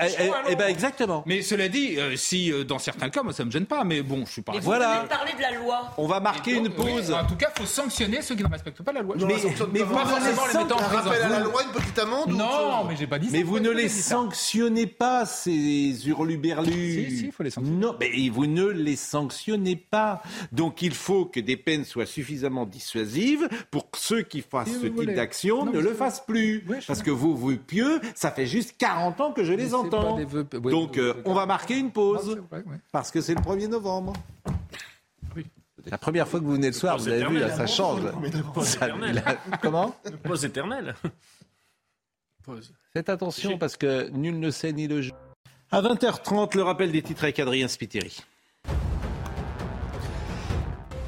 eh- 0.48 0.56
ben, 0.56 0.66
exactement. 0.68 1.22
Mais 1.24 1.40
cela 1.42 1.68
dit, 1.68 1.98
euh, 1.98 2.16
si 2.16 2.52
euh, 2.52 2.64
dans 2.64 2.80
certains 2.80 3.10
cas, 3.10 3.22
moi 3.22 3.32
ça 3.32 3.44
me 3.44 3.50
gêne 3.52 3.66
pas, 3.66 3.84
mais 3.84 4.02
bon, 4.02 4.24
je 4.26 4.32
suis 4.32 4.42
pas. 4.42 4.52
Mais 4.54 4.58
vous 4.58 4.64
Voilà. 4.64 5.02
de 5.04 5.08
parler 5.08 5.32
de 5.32 5.40
la 5.42 5.52
loi. 5.52 5.90
On 5.96 6.08
va 6.08 6.18
marquer 6.18 6.54
une 6.56 6.66
Oui, 6.66 6.72
pause. 6.76 7.12
en 7.12 7.24
tout 7.26 7.36
cas, 7.36 7.46
il 7.56 7.60
faut 7.60 7.66
sanctionner 7.68 8.22
ceux 8.22 8.34
qui 8.34 8.42
ne 8.42 8.48
respectent 8.48 8.82
pas 8.82 8.92
la 8.92 9.02
loi. 9.02 9.14
Non, 9.16 9.28
Mais- 9.28 9.34
pas 9.34 9.38
vous 9.40 9.66
ne 9.66 9.72
les 9.72 9.78
forcément 9.84 10.46
les 10.48 10.58
mettre 10.58 10.74
en 10.74 10.78
prison. 10.78 11.02
rappel 11.04 11.22
à 11.22 11.28
la 11.28 11.38
Vous- 11.44 11.50
loi, 11.52 11.62
une 11.62 11.80
petite 11.80 11.98
amende 12.00 12.28
Non, 12.32 12.84
mais 12.88 12.96
j'ai 12.98 13.06
pas 13.06 13.20
dit 13.20 13.26
ça. 13.26 13.32
Mais 13.34 13.44
vous 13.44 13.60
ne 13.60 13.70
les 13.70 13.88
sanctionnez 13.88 14.86
pas, 14.88 15.26
ces 15.26 15.94
hurluberlus. 16.08 17.08
Si, 17.10 17.16
si, 17.18 17.24
il 17.26 17.32
faut 17.32 17.44
les 17.44 17.50
sanctionner. 17.50 17.86
Mais 18.00 18.28
vous 18.30 18.46
ne 18.46 18.64
les 18.66 18.96
sanctionnez 18.96 19.76
pas. 19.76 20.22
Donc 20.52 20.80
il 20.82 20.94
faut 20.94 21.26
que 21.26 21.38
des 21.38 21.56
peines 21.56 21.84
soient 21.84 22.06
suffisamment 22.06 22.64
dissuasives 22.66 23.48
pour 23.70 23.90
que 23.90 23.98
ceux 23.98 24.22
qui 24.22 24.40
fassent 24.40 24.68
Si 24.68 24.74
ce 24.74 24.78
vous 24.78 24.84
type 24.86 24.94
voulez. 24.94 25.14
d'action 25.14 25.64
Non, 25.66 25.72
ne 25.72 25.80
le 25.80 25.92
fassent 25.94 26.24
plus. 26.24 26.64
Parce 26.86 27.02
que 27.02 27.10
vos 27.10 27.34
vœux 27.34 27.56
pieux, 27.56 28.00
ça 28.14 28.30
fait 28.30 28.46
juste 28.46 28.74
40 28.78 29.20
ans 29.20 29.32
que 29.32 29.44
je 29.44 29.52
les 29.52 29.74
entends. 29.74 30.16
vœux- 30.24 30.46
oui, 30.64 30.70
Donc 30.72 30.96
euh, 30.98 31.14
on 31.26 31.34
va 31.34 31.44
marquer 31.46 31.78
une 31.78 31.90
pause. 31.92 32.20
c'est 32.24 32.38
vrai, 32.40 32.64
ouais. 32.66 32.80
Parce 32.90 33.10
que 33.10 33.20
c'est 33.20 33.34
le 33.34 33.40
1er 33.42 33.68
novembre. 33.68 34.12
La 35.86 35.96
première 35.98 36.28
fois 36.28 36.40
que 36.40 36.44
vous 36.44 36.52
venez 36.52 36.66
le 36.66 36.72
soir, 36.74 36.96
pause 36.96 37.06
vous 37.06 37.12
avez 37.12 37.26
vu, 37.26 37.38
là, 37.38 37.50
ça 37.56 37.66
change. 37.66 38.02
Ça- 38.62 38.86
éternelle. 38.86 39.22
la- 39.24 39.56
Comment 39.62 39.94
Pause 40.24 40.44
éternelle. 40.44 40.94
Pause. 42.44 42.72
Faites 42.92 43.08
attention 43.08 43.56
parce 43.58 43.76
que 43.76 44.08
nul 44.10 44.38
ne 44.38 44.50
sait 44.50 44.72
ni 44.72 44.88
le 44.88 45.00
jeu. 45.02 45.12
À 45.72 45.82
20h30, 45.82 46.56
le 46.56 46.64
rappel 46.64 46.90
des 46.90 47.00
titres 47.00 47.22
avec 47.22 47.38
Adrien 47.38 47.68
Spiteri. 47.68 48.24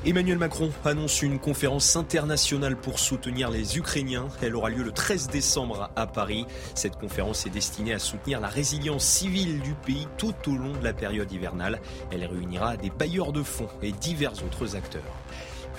Emmanuel 0.07 0.38
Macron 0.38 0.70
annonce 0.85 1.20
une 1.20 1.40
conférence 1.40 1.96
internationale 1.96 2.77
pour 2.77 3.01
soutenir 3.01 3.51
les 3.51 3.77
Ukrainiens. 3.77 4.29
Elle 4.40 4.55
aura 4.55 4.70
lieu 4.70 4.85
le 4.85 4.92
13 4.92 5.27
décembre 5.31 5.90
à 5.96 6.07
Paris. 6.07 6.46
Cette 6.77 6.96
conférence 6.96 7.44
est 7.44 7.51
destinée 7.51 7.92
à 7.92 7.98
soutenir 7.98 8.38
la 8.38 8.46
résilience 8.46 9.05
civile 9.05 9.61
du 9.62 9.75
pays 9.75 10.07
tout 10.16 10.35
au 10.46 10.53
long 10.53 10.79
de 10.79 10.85
la 10.85 10.92
période 10.92 11.33
hivernale. 11.33 11.81
Elle 12.12 12.25
réunira 12.25 12.77
des 12.77 12.90
bailleurs 12.90 13.33
de 13.33 13.42
fonds 13.42 13.68
et 13.83 13.90
divers 13.90 14.44
autres 14.44 14.77
acteurs. 14.77 15.03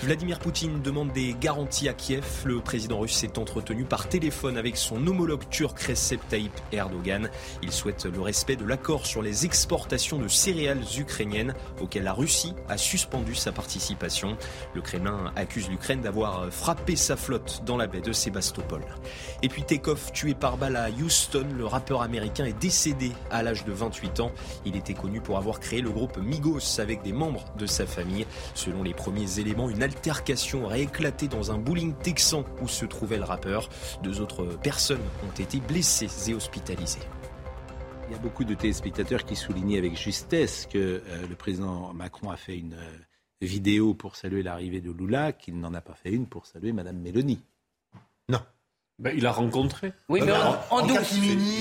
Vladimir 0.02 0.40
Poutine 0.40 0.82
demande 0.82 1.14
des 1.14 1.34
garanties 1.40 1.88
à 1.88 1.94
Kiev. 1.94 2.26
Le 2.46 2.60
président 2.60 3.00
russe 3.00 3.16
s'est 3.16 3.40
entretenu 3.40 3.86
par 3.86 4.10
téléphone 4.10 4.58
avec 4.58 4.76
son 4.76 5.06
homologue 5.08 5.48
turc 5.50 5.80
Recep 5.80 6.20
Tayyip 6.28 6.52
Erdogan. 6.74 7.30
Il 7.62 7.72
souhaite 7.72 8.06
le 8.06 8.20
respect 8.20 8.58
de 8.58 8.66
l'accord 8.66 9.06
sur 9.06 9.22
les 9.22 9.46
exportations 9.46 10.18
de 10.18 10.28
céréales 10.28 10.84
ukrainiennes 10.98 11.54
auquel 11.82 12.04
la 12.04 12.12
Russie 12.14 12.54
a 12.68 12.78
suspendu 12.78 13.34
sa 13.36 13.54
participation. 13.54 14.36
Le 14.74 14.82
Kremlin 14.82 15.32
accuse 15.38 15.70
l'Ukraine 15.70 16.02
d'avoir 16.02 16.52
frappé 16.52 16.96
sa 16.96 17.16
flotte 17.16 17.62
dans 17.66 17.78
la 17.78 17.88
baie 17.88 18.02
de 18.02 18.12
Sébastopol. 18.12 18.82
Et 19.42 19.48
puis 19.48 19.64
Takeoff, 19.64 20.12
tué 20.12 20.34
par 20.34 20.58
balle 20.58 20.76
à 20.76 20.90
Houston, 20.90 21.48
le 21.56 21.66
rappeur 21.66 22.02
américain 22.02 22.46
est 22.46 22.60
décédé 22.60 23.12
à 23.32 23.42
l'âge 23.42 23.64
de 23.64 23.72
28 23.72 24.20
ans. 24.20 24.32
Il 24.66 24.76
était 24.76 24.96
connu 24.96 25.22
pour 25.22 25.38
avoir 25.38 25.60
créé 25.62 25.82
le 25.82 25.92
groupe 25.92 26.18
Migos 26.18 26.80
avec 26.80 27.04
des 27.04 27.14
membres 27.14 27.46
de 27.58 27.66
sa 27.66 27.86
famille. 27.86 28.26
Selon 28.54 28.84
les 28.84 28.94
premiers 28.94 29.40
éléments, 29.40 29.70
une 29.70 29.83
altercation 29.84 30.66
aurait 30.66 30.82
éclaté 30.82 31.28
dans 31.28 31.52
un 31.52 31.58
bowling 31.58 31.94
texan 31.94 32.46
où 32.62 32.68
se 32.68 32.86
trouvait 32.86 33.18
le 33.18 33.24
rappeur. 33.24 33.70
Deux 34.02 34.22
autres 34.22 34.46
personnes 34.62 35.02
ont 35.24 35.42
été 35.42 35.60
blessées 35.60 36.10
et 36.30 36.34
hospitalisées. 36.34 37.00
Il 38.08 38.12
y 38.12 38.16
a 38.16 38.20
beaucoup 38.20 38.44
de 38.44 38.54
téléspectateurs 38.54 39.24
qui 39.26 39.36
soulignaient 39.36 39.78
avec 39.78 39.98
justesse 39.98 40.68
que 40.72 40.78
euh, 40.78 41.28
le 41.28 41.36
président 41.36 41.94
Macron 41.94 42.30
a 42.32 42.36
fait 42.36 42.58
une 42.58 42.74
euh, 42.74 42.98
vidéo 43.42 43.94
pour 43.94 44.16
saluer 44.16 44.44
l'arrivée 44.44 44.82
de 44.82 44.92
Lula, 44.92 45.32
qu'il 45.32 45.60
n'en 45.60 45.74
a 45.74 45.82
pas 45.82 45.96
fait 45.96 46.12
une 46.12 46.28
pour 46.28 46.46
saluer 46.46 46.74
Madame 46.74 46.98
Mélanie. 46.98 47.44
Ben, 49.04 49.14
il 49.18 49.26
a 49.26 49.32
rencontré. 49.32 49.92
Oui, 50.10 50.22
mais 50.26 50.32
en, 50.32 50.36
en 50.38 50.56
en- 50.72 50.80
en- 50.80 50.88
il 50.88 50.94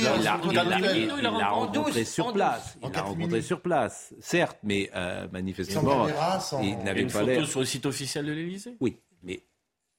l'a- 0.04 0.12
en- 0.14 0.16
il 0.16 0.50
il 0.50 1.22
l'a 1.22 1.46
a 1.46 1.50
rencontré 1.50 2.04
sur 2.04 2.32
place. 2.32 2.78
Il 2.82 2.90
l'a 2.90 3.02
rencontré 3.02 3.42
sur 3.42 3.60
place, 3.60 4.14
certes, 4.20 4.58
mais 4.62 4.90
euh, 4.94 5.24
Sans 5.26 5.32
manifestement, 5.32 6.06
caméra, 6.06 6.40
sans- 6.40 6.62
il 6.62 6.78
n'avait 6.78 7.02
une 7.02 7.08
pas 7.08 7.18
photo 7.20 7.26
l'air. 7.26 7.46
sur 7.48 7.60
le 7.60 7.66
site 7.66 7.84
officiel 7.86 8.26
de 8.26 8.32
l'Élysée? 8.32 8.76
Oui, 8.80 8.98
mais 9.24 9.42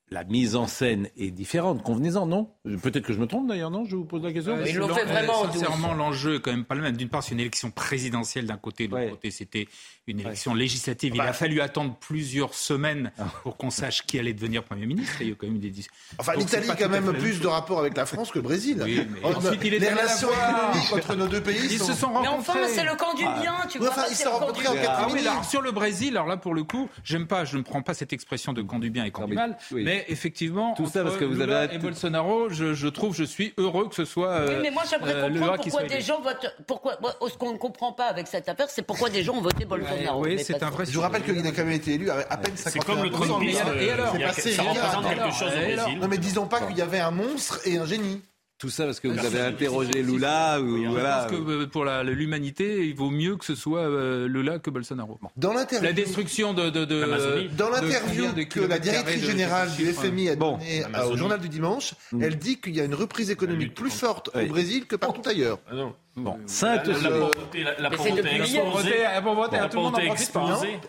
la 0.10 0.24
mise 0.24 0.56
en 0.56 0.68
scène 0.68 1.10
est 1.18 1.32
différente. 1.32 1.82
Convenez-en, 1.84 2.26
non? 2.28 2.52
Peut-être 2.64 3.02
que 3.06 3.14
je 3.14 3.20
me 3.20 3.26
trompe 3.28 3.48
d'ailleurs, 3.48 3.72
non? 3.72 3.84
Je 3.86 3.96
vous 3.96 4.06
pose 4.06 4.24
la 4.24 4.32
question. 4.32 4.58
Ils 4.66 4.76
l'ont 4.78 4.88
fait 4.90 5.06
vraiment 5.06 5.34
en 5.42 5.46
douce. 5.46 5.54
Sincèrement, 5.56 5.94
l'enjeu 5.94 6.36
est 6.36 6.40
quand 6.40 6.52
même 6.52 6.66
pas 6.66 6.76
le 6.76 6.82
même. 6.82 6.96
D'une 6.96 7.10
part, 7.10 7.24
c'est 7.24 7.34
une 7.34 7.40
élection 7.40 7.72
présidentielle 7.72 8.46
d'un 8.46 8.58
côté, 8.58 8.88
de 8.88 8.92
l'autre 8.92 9.04
Ouais. 9.06 9.10
côté, 9.12 9.32
c'était 9.32 9.68
une 10.08 10.20
élection 10.20 10.54
législative. 10.54 11.14
Il 11.16 11.22
a 11.22 11.32
fallu 11.34 11.62
attendre 11.62 11.96
plusieurs 12.00 12.54
semaines 12.54 13.12
Ah. 13.18 13.24
pour 13.44 13.56
qu'on 13.58 13.70
sache 13.70 14.06
qui 14.06 14.20
allait 14.20 14.34
devenir 14.34 14.64
Premier 14.64 14.86
ministre. 14.86 15.14
Il 15.22 15.28
y 15.28 15.30
a 15.30 15.34
eu 15.34 15.36
quand 15.36 15.48
même 15.48 15.60
des 15.60 15.70
dis- 15.70 15.88
Enfin, 16.18 16.34
l'Italie 16.36 16.70
a 16.70 16.76
quand 16.76 16.90
même 16.90 17.14
plus 17.14 17.40
de 17.40 17.48
rapports 17.48 17.80
avec 17.80 17.96
la 17.96 18.06
France 18.06 18.32
que 18.32 18.40
le 18.40 18.42
Brésil. 18.44 18.82
Oui, 18.84 19.08
mais 19.10 19.20
Oh, 19.24 19.30
ensuite, 19.38 19.62
il 19.64 19.74
est 19.76 19.80
les 19.80 19.90
relations 19.90 20.28
économiques 20.30 20.94
entre 20.94 21.16
nos 21.16 21.28
deux 21.28 21.42
pays 21.42 21.58
Ils 21.72 21.80
se 21.80 21.94
sont 21.94 22.10
Mais 22.10 22.28
rencontrés. 22.28 22.52
enfin, 22.64 22.68
c'est 22.68 22.84
le 22.84 22.96
camp 22.96 23.14
du 23.14 23.24
bien, 23.24 23.56
tu 23.70 23.78
vois. 23.80 23.90
enfin, 23.90 24.04
ils 24.10 24.16
se 24.16 24.24
sont 24.24 24.30
camp 24.32 24.40
rencontrés 24.40 24.62
du 24.64 24.68
en 24.68 24.74
bien? 24.74 24.82
quatre 24.82 24.94
Ah 25.00 25.06
oui, 25.08 25.14
minutes. 25.14 25.28
alors, 25.30 25.46
sur 25.46 25.62
le 25.62 25.72
Brésil, 25.72 26.10
alors 26.18 26.28
là 26.28 26.36
pour 26.38 26.54
le 26.54 26.64
coup, 26.64 26.90
j'aime 27.06 27.26
pas, 27.28 27.46
je 27.46 27.56
ne 27.58 27.62
prends 27.62 27.82
pas 27.82 27.94
cette 27.94 28.12
expression 28.12 28.52
de 28.52 28.62
camp 28.62 28.80
du 28.80 28.90
bien 28.90 29.06
et 29.06 29.12
camp 29.12 29.26
du 29.28 29.36
mal, 29.36 29.58
oui. 29.72 29.84
mais 29.86 30.06
effectivement, 30.10 30.74
Tout 30.76 30.88
ça 30.88 31.04
parce 31.04 31.16
que 31.18 31.24
vous 31.26 31.34
Lula 31.40 31.62
avez- 31.62 31.76
et 31.76 31.78
Bolsonaro, 31.80 32.50
je, 32.50 32.74
je 32.74 32.88
trouve, 32.90 33.16
je 33.16 33.24
suis 33.24 33.54
heureux 33.58 33.88
que 33.88 33.96
ce 33.96 34.04
soit. 34.06 34.28
euh, 34.32 34.48
Oui, 34.58 34.64
mais 34.64 34.72
moi 34.72 34.84
j'aimerais 34.90 35.14
euh, 35.14 35.30
comprendre 35.30 35.56
pourquoi 35.64 35.84
des 35.84 36.02
gens 36.02 36.20
votent. 36.22 36.54
Pourquoi, 36.68 36.98
moi, 37.02 37.16
ce 37.32 37.38
qu'on 37.38 37.54
ne 37.54 37.58
comprend 37.58 37.94
pas 37.94 38.08
avec 38.08 38.28
cette 38.28 38.50
affaire, 38.50 38.70
c'est 38.70 38.82
pourquoi 38.84 39.10
des 39.10 39.24
gens 39.24 39.36
ont 39.36 39.42
voté 39.42 39.64
Bolsonaro. 39.66 39.93
Oui, 40.18 40.38
c'est 40.44 40.62
un 40.64 40.70
vrai 40.70 40.86
Je 40.86 40.92
vous 40.92 41.02
rappelle 41.02 41.24
qu'il 41.24 41.38
a 41.46 41.52
quand 41.52 41.64
même 41.66 41.72
été 41.72 41.94
élu 41.94 42.10
avec 42.10 42.28
à 42.30 42.38
peine 42.38 42.56
50 42.58 42.74
C'est 42.74 42.80
comme 42.86 43.04
le 43.04 43.10
Trumpisme. 43.10 43.60
Et 43.80 43.90
alors 43.92 44.16
a- 44.16 44.20
passé, 44.20 44.52
ça 44.52 44.64
il 44.64 44.66
y 44.66 44.78
a- 44.78 44.90
représente 44.90 45.08
quelque 45.16 45.34
chose 45.36 45.52
au 45.52 45.60
Brésil. 45.84 46.00
Non 46.02 46.08
mais 46.08 46.18
disons 46.18 46.46
pas 46.48 46.62
qu'il 46.62 46.78
y 46.78 46.82
avait 46.82 47.00
un 47.00 47.12
monstre 47.12 47.60
et 47.66 47.78
un 47.78 47.86
génie. 47.86 48.22
Tout 48.60 48.70
ça 48.70 48.86
parce 48.86 49.02
que 49.02 49.10
vous 49.10 49.20
avez 49.26 49.42
interrogé 49.42 50.04
Lula 50.04 50.62
ou 50.62 50.84
Je 50.84 50.88
voilà. 50.88 51.28
pense 51.28 51.38
que 51.38 51.52
euh, 51.52 51.68
pour 51.68 51.84
l'humanité, 51.84 52.88
il 52.88 52.96
vaut 52.96 53.10
mieux 53.10 53.36
que 53.36 53.44
ce 53.44 53.56
soit 53.56 53.82
euh, 53.82 54.26
Lula 54.30 54.60
que 54.60 54.70
Bolsonaro. 54.70 55.20
Dans 55.36 55.52
l'interview, 55.52 55.86
La 55.86 55.92
destruction 55.94 56.54
de. 56.54 56.70
de, 56.70 57.48
dans 57.58 57.70
l'interview 57.70 58.26
que 58.50 58.62
la 58.62 58.80
directrice 58.80 59.26
générale 59.26 59.70
de 59.72 59.84
du 59.84 59.92
FMI 59.92 60.30
a 60.30 60.36
Bon. 60.38 60.54
donnée 60.58 60.84
au 61.12 61.18
journal 61.18 61.42
du 61.42 61.50
dimanche, 61.50 61.94
elle 62.22 62.38
dit 62.38 62.62
qu'il 62.62 62.76
y 62.76 62.80
a 62.80 62.86
une 62.86 62.96
reprise 62.96 63.30
économique 63.32 63.74
plus 63.74 63.92
forte 63.92 64.30
Oui. 64.34 64.46
au 64.46 64.48
Brésil 64.50 64.86
que 64.86 64.96
partout 64.96 65.28
ailleurs. 65.28 65.60
Ah 65.70 65.76
non. 65.76 65.94
Bon, 66.16 66.38
Sainte 66.46 66.86
La 66.86 67.10
pauvreté, 67.10 67.64
la, 67.80 67.90
pauvreté 67.90 68.36
explosée. 68.36 69.00
La 69.02 69.22
pauvreté, 69.24 69.58
La 69.58 69.68
tout 69.68 69.78
le 69.78 69.84
monde 69.84 69.96
hein. 69.98 70.02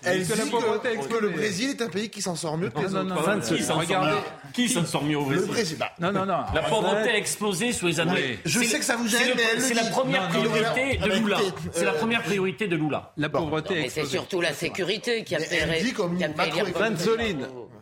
Elle 0.03 0.27
que 0.29 0.35
la 0.37 0.45
pauvreté 0.45 0.89
a 0.89 0.91
que, 0.91 0.97
que 0.97 1.01
explosé. 1.01 1.23
le 1.23 1.29
Brésil 1.31 1.71
est 1.71 1.81
un 1.83 1.89
pays 1.89 2.11
qui 2.11 2.21
s'en 2.21 2.37
sort 2.37 2.59
mieux 2.59 2.69
que 2.69 2.79
les 2.81 2.89
Non, 2.89 2.97
autres. 3.01 3.05
non, 3.05 3.15
non, 3.15 3.23
Fin 3.23 3.37
de 3.37 3.41
non, 3.41 3.47
ce- 3.47 3.55
Qui 3.55 3.63
s'en 3.63 3.79
regardez. 3.79 4.11
sort 4.11 4.19
mieux 4.21 4.53
Qui 4.53 4.69
s'en 4.69 4.85
sort 4.85 5.03
mieux 5.05 5.17
au 5.17 5.23
Le 5.31 5.37
Brésil 5.37 5.49
Brésil, 5.51 5.77
bah, 5.81 5.93
Non, 5.99 6.13
non, 6.13 6.27
non. 6.27 6.43
La 6.55 6.63
pauvreté 6.63 7.09
a 7.09 7.17
explosé 7.17 7.73
sous 7.73 7.87
les 7.87 8.01
années. 8.01 8.39
Je 8.45 8.61
sais 8.61 8.79
que 8.79 8.85
ça 8.85 8.97
vous 8.97 9.09
gêne, 9.09 9.29
le- 9.29 9.35
mais 9.35 9.61
C'est 9.61 9.73
la 9.73 9.85
dit. 9.85 9.91
première 9.91 10.29
priorité 10.29 10.99
de 10.99 11.09
non, 11.09 11.15
Lula. 11.17 11.39
écoutez, 11.41 11.69
C'est 11.73 11.85
la 11.87 11.93
euh, 11.93 11.99
première 11.99 12.23
priorité 12.23 12.69
de 12.69 12.77
Lula. 12.77 13.13
La 13.17 13.31
pauvreté 13.31 13.79
a 13.79 13.81
Mais 13.81 13.89
c'est 13.89 14.05
surtout 14.05 14.43
la 14.43 14.53
sécurité 14.53 15.25
qui 15.25 15.35
a 15.37 15.39
fait 15.39 15.57
elle 15.57 15.83
dit 15.85 15.93
comme 15.95 16.19
a 16.23 16.29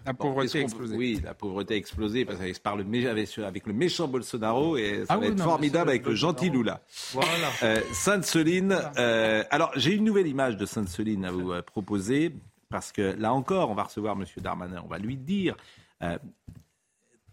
La 0.05 0.15
pauvreté 0.15 0.59
a 0.59 0.63
explosé. 0.63 0.97
Oui, 0.97 1.21
la 1.25 1.35
pauvreté 1.35 1.75
a 1.75 1.77
explosé 1.77 2.25
parce 2.25 2.39
qu'avec 2.39 2.61
le 2.65 3.45
avec, 3.45 3.67
le 3.67 3.73
méchant 3.73 4.09
Bolsonaro 4.09 4.77
et 4.77 5.05
ça 5.07 5.07
Ah 5.11 5.17
va 5.17 5.21
oui, 5.21 5.27
être 5.29 5.39
non, 5.39 5.45
formidable 5.45 5.91
avec 5.91 6.07
le 6.07 6.15
gentil 6.15 6.51
Lula. 6.51 6.81
Voilà. 7.13 7.29
Euh, 7.63 7.81
Sainte-Soline. 7.93 8.77
euh, 8.99 9.45
alors, 9.51 9.71
j'ai 9.77 9.95
une 9.95 10.05
nouvelle 10.05 10.27
image 10.27 10.57
de 10.57 10.67
Sainte-Soline 10.67 11.25
à 11.25 11.31
vous 11.31 11.53
euh, 11.53 11.63
proposer 11.63 12.33
parce 12.69 12.91
que 12.91 13.15
là 13.19 13.33
encore, 13.33 13.71
on 13.71 13.75
va 13.75 13.85
recevoir 13.85 14.17
M. 14.19 14.25
Darmanin. 14.39 14.83
On 14.85 14.89
va 14.89 14.99
lui 14.99 15.17
dire 15.17 15.57
euh, 16.03 16.19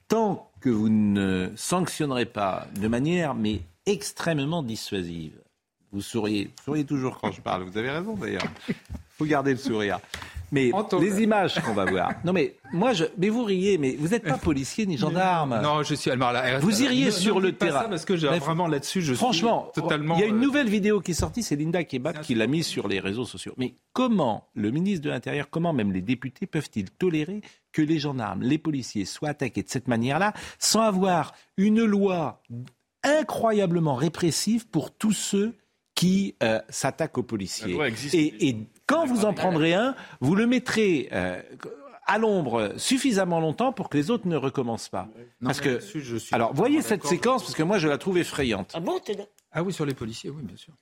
tant 0.07 0.51
que 0.61 0.69
vous 0.69 0.89
ne 0.89 1.51
sanctionnerez 1.55 2.25
pas 2.25 2.67
de 2.79 2.87
manière 2.87 3.33
mais 3.33 3.61
extrêmement 3.85 4.61
dissuasive, 4.61 5.39
vous 5.91 6.01
souriez, 6.01 6.45
vous 6.57 6.63
souriez 6.65 6.85
toujours 6.85 7.19
quand 7.19 7.31
je 7.31 7.41
parle. 7.41 7.63
Vous 7.63 7.77
avez 7.77 7.89
raison 7.89 8.13
d'ailleurs. 8.15 8.43
Faut 9.17 9.25
garder 9.25 9.51
le 9.51 9.57
sourire. 9.57 9.99
Mais 10.51 10.71
Antoine. 10.73 11.03
les 11.03 11.21
images 11.21 11.59
qu'on 11.61 11.73
va 11.73 11.85
voir. 11.85 12.11
Non 12.23 12.33
mais 12.33 12.55
moi 12.73 12.93
je, 12.93 13.05
mais 13.17 13.29
vous 13.29 13.43
riez, 13.43 13.77
mais 13.77 13.95
vous 13.99 14.07
n'êtes 14.09 14.23
pas 14.23 14.37
policier 14.37 14.85
ni 14.85 14.97
gendarme. 14.97 15.59
Non, 15.61 15.83
je 15.83 15.93
suis 15.95 16.09
là, 16.09 16.59
Vous 16.59 16.81
iriez 16.81 17.05
ne- 17.07 17.11
sur 17.11 17.35
ne 17.35 17.41
le 17.41 17.51
terrain. 17.53 17.83
ça 17.83 17.87
parce 17.89 18.05
que 18.05 18.15
j'ai 18.15 18.27
vraiment 18.27 18.67
là-dessus, 18.67 19.01
je 19.01 19.13
Franchement, 19.13 19.69
suis 19.73 19.81
totalement. 19.81 20.15
il 20.15 20.21
y 20.21 20.23
a 20.23 20.27
une 20.27 20.35
euh, 20.37 20.39
nouvelle 20.39 20.69
vidéo 20.69 21.01
qui 21.01 21.11
est 21.11 21.13
sortie, 21.13 21.43
c'est 21.43 21.55
Linda 21.55 21.83
Kebab 21.83 22.21
qui 22.21 22.35
l'a 22.35 22.47
mise 22.47 22.65
sur 22.65 22.87
les 22.87 22.99
réseaux 22.99 23.25
sociaux. 23.25 23.53
Mais 23.57 23.75
comment 23.93 24.47
le 24.55 24.71
ministre 24.71 25.03
de 25.05 25.09
l'Intérieur, 25.09 25.49
comment 25.49 25.73
même 25.73 25.91
les 25.91 26.01
députés 26.01 26.47
peuvent-ils 26.47 26.89
tolérer 26.89 27.41
que 27.71 27.81
les 27.81 27.99
gendarmes, 27.99 28.41
les 28.41 28.57
policiers 28.57 29.05
soient 29.05 29.29
attaqués 29.29 29.61
de 29.63 29.69
cette 29.69 29.87
manière-là 29.87 30.33
sans 30.57 30.81
avoir 30.81 31.33
une 31.57 31.83
loi 31.83 32.41
incroyablement 33.03 33.95
répressive 33.95 34.67
pour 34.67 34.91
tous 34.91 35.13
ceux 35.13 35.53
qui 35.99 36.33
euh, 36.43 36.61
s'attaquent 36.69 37.17
aux 37.17 37.23
policiers 37.23 37.77
et, 38.13 38.47
et 38.47 38.57
quand 38.85 39.05
vous 39.05 39.25
en 39.25 39.33
prendrez 39.33 39.73
un, 39.73 39.95
vous 40.21 40.33
le 40.33 40.47
mettrez 40.47 41.09
euh, 41.11 41.41
à 42.05 42.17
l'ombre 42.17 42.71
suffisamment 42.77 43.41
longtemps 43.41 43.73
pour 43.73 43.89
que 43.89 43.97
les 43.97 44.09
autres 44.09 44.25
ne 44.25 44.37
recommencent 44.37 44.87
pas. 44.87 45.09
Non, 45.41 45.47
Parce 45.47 45.59
que, 45.59 45.71
là-dessus, 45.71 45.99
je 45.99 46.15
suis 46.15 46.33
alors, 46.33 46.53
voyez 46.53 46.81
cette 46.81 47.05
séquence 47.05 47.43
parce 47.43 47.53
que 47.53 47.63
moi 47.63 47.79
je 47.79 47.89
la 47.89 47.97
trouve 47.97 48.17
effrayante. 48.17 48.71
Ah 48.75 48.79
bon, 48.79 48.97
t'es 49.03 49.13
là? 49.13 49.25
Ah 49.51 49.61
oui, 49.61 49.73
sur 49.73 49.85
les 49.85 49.93
policiers, 49.93 50.29
oui, 50.29 50.41
bien 50.41 50.55
sûr. 50.55 50.73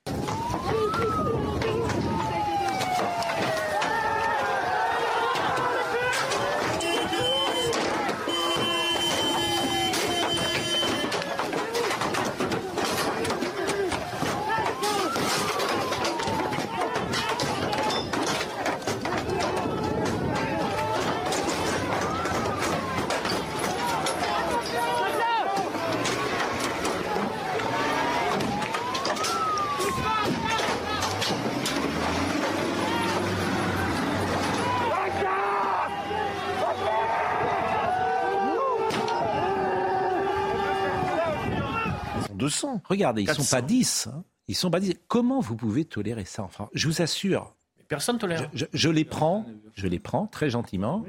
200. 42.38 42.82
Regardez, 42.86 43.22
ils 43.24 43.26
400. 43.28 43.44
sont 43.44 43.56
pas 43.56 43.62
10. 43.62 44.08
hein. 44.14 44.24
Ils 44.48 44.56
sont 44.56 44.72
pas 44.72 44.80
10. 44.80 44.96
Comment 45.08 45.40
vous 45.42 45.56
pouvez 45.56 45.84
tolérer 45.86 46.26
ça? 46.26 46.44
Enfin, 46.44 46.70
Je 46.74 46.88
vous 46.88 47.02
assure, 47.02 47.54
Personne 47.88 48.16
ne 48.16 48.20
je, 48.20 48.22
tolère. 48.22 48.50
je- 48.54 48.66
je 48.74 48.90
les 48.90 49.06
prends, 49.06 49.46
je 49.76 49.88
les 49.88 50.00
prends 50.00 50.28
très 50.28 50.50
gentiment, 50.50 51.04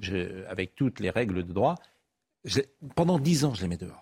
je- 0.00 0.44
avec 0.48 0.74
toutes 0.74 1.00
les 1.00 1.10
règles 1.10 1.44
de 1.44 1.52
droit. 1.52 1.76
Pendant 2.94 3.18
10 3.18 3.44
ans, 3.44 3.54
je 3.54 3.62
les 3.62 3.68
mets 3.68 3.76
dehors. 3.76 4.00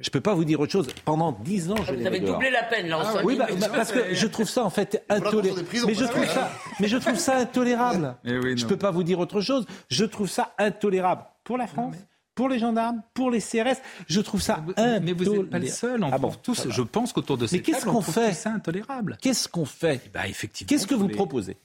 Je 0.00 0.08
peux 0.10 0.20
pas 0.20 0.34
vous 0.34 0.44
dire 0.44 0.60
autre 0.60 0.70
chose. 0.70 0.86
Pendant 1.04 1.32
10 1.32 1.70
ans, 1.70 1.74
je 1.76 1.90
les 1.90 1.96
Vous 1.96 2.02
mets 2.02 2.06
avez 2.08 2.20
dehors. 2.20 2.34
doublé 2.34 2.50
la 2.50 2.62
peine, 2.62 2.86
là, 2.86 2.98
en 3.00 3.04
cinq 3.04 3.24
Oui, 3.24 3.36
bah, 3.36 3.48
bah, 3.58 3.68
parce 3.74 3.90
que 3.90 4.14
je 4.14 4.26
trouve 4.28 4.48
ça 4.48 4.64
en 4.64 4.70
fait 4.70 5.04
intolérable. 5.08 5.64
Mais 5.86 5.94
je 5.94 6.04
trouve 6.04 6.26
ça, 6.26 6.50
mais 6.80 6.86
je 6.88 6.96
trouve 6.96 7.16
ça 7.16 7.36
intolérable. 7.38 8.16
Eh 8.24 8.38
oui, 8.38 8.56
je 8.56 8.66
peux 8.66 8.76
pas 8.76 8.92
vous 8.92 9.02
dire 9.02 9.18
autre 9.18 9.40
chose. 9.40 9.66
Je 9.90 10.04
trouve 10.04 10.28
ça 10.28 10.54
intolérable 10.58 11.24
pour 11.42 11.58
la 11.58 11.66
France, 11.66 11.96
pour 12.34 12.48
les 12.48 12.58
gendarmes, 12.58 13.02
pour 13.14 13.30
les 13.30 13.40
CRS. 13.40 13.76
Je 14.08 14.20
trouve 14.20 14.42
ça 14.42 14.56
intolérable. 14.58 15.04
Mais 15.04 15.12
vous 15.12 15.24
n'êtes 15.36 15.50
pas 15.50 15.58
le 15.58 15.66
seul. 15.68 16.02
On 16.04 16.10
Ah 16.12 16.18
bon, 16.18 16.32
tous, 16.42 16.68
je 16.68 16.82
pense 16.82 17.12
qu'autour 17.12 17.36
de 17.38 17.42
Mais 17.42 17.48
cette 17.48 17.62
qu'est-ce 17.62 17.84
qu'on 17.84 17.90
on 17.98 18.00
trouve 18.02 18.14
fait 18.14 18.32
ça 18.32 18.50
intolérable. 18.52 19.18
Qu'est-ce 19.20 19.48
qu'on 19.48 19.64
fait 19.64 20.10
Bah, 20.12 20.26
effectivement. 20.26 20.68
Qu'est-ce 20.68 20.86
que 20.86 20.94
vous 20.94 21.08
les- 21.08 21.14
proposez 21.14 21.56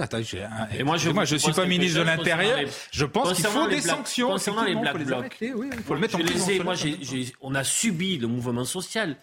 Attends, 0.00 0.16
un- 0.18 0.68
Et 0.76 0.82
moi, 0.82 0.96
je 0.96 1.10
je 1.26 1.36
suis 1.36 1.52
pas 1.52 1.66
ministre 1.66 1.98
de 2.00 2.04
l'Intérieur. 2.04 2.56
les- 2.58 2.68
Je 2.90 3.04
pense 3.04 3.34
qu'il 3.34 3.44
faut 3.44 3.68
les 3.68 3.76
des 3.76 3.82
sanctions. 3.82 4.28
concernant 4.30 4.64
les 4.64 4.74
black 4.74 4.98
les 4.98 5.04
blocs. 5.04 5.36
oui, 5.54 5.68
faut 5.86 5.94
le 5.94 6.00
mettre 6.00 6.14
en 6.16 6.18
Je 6.18 6.24
les 6.24 6.30
prison. 6.30 6.48
ai- 6.50 6.60
moi, 6.60 6.74
on 7.42 7.54
a 7.54 7.62
subi 7.62 8.16
le 8.16 8.26
mouvement 8.26 8.64
social. 8.64 9.16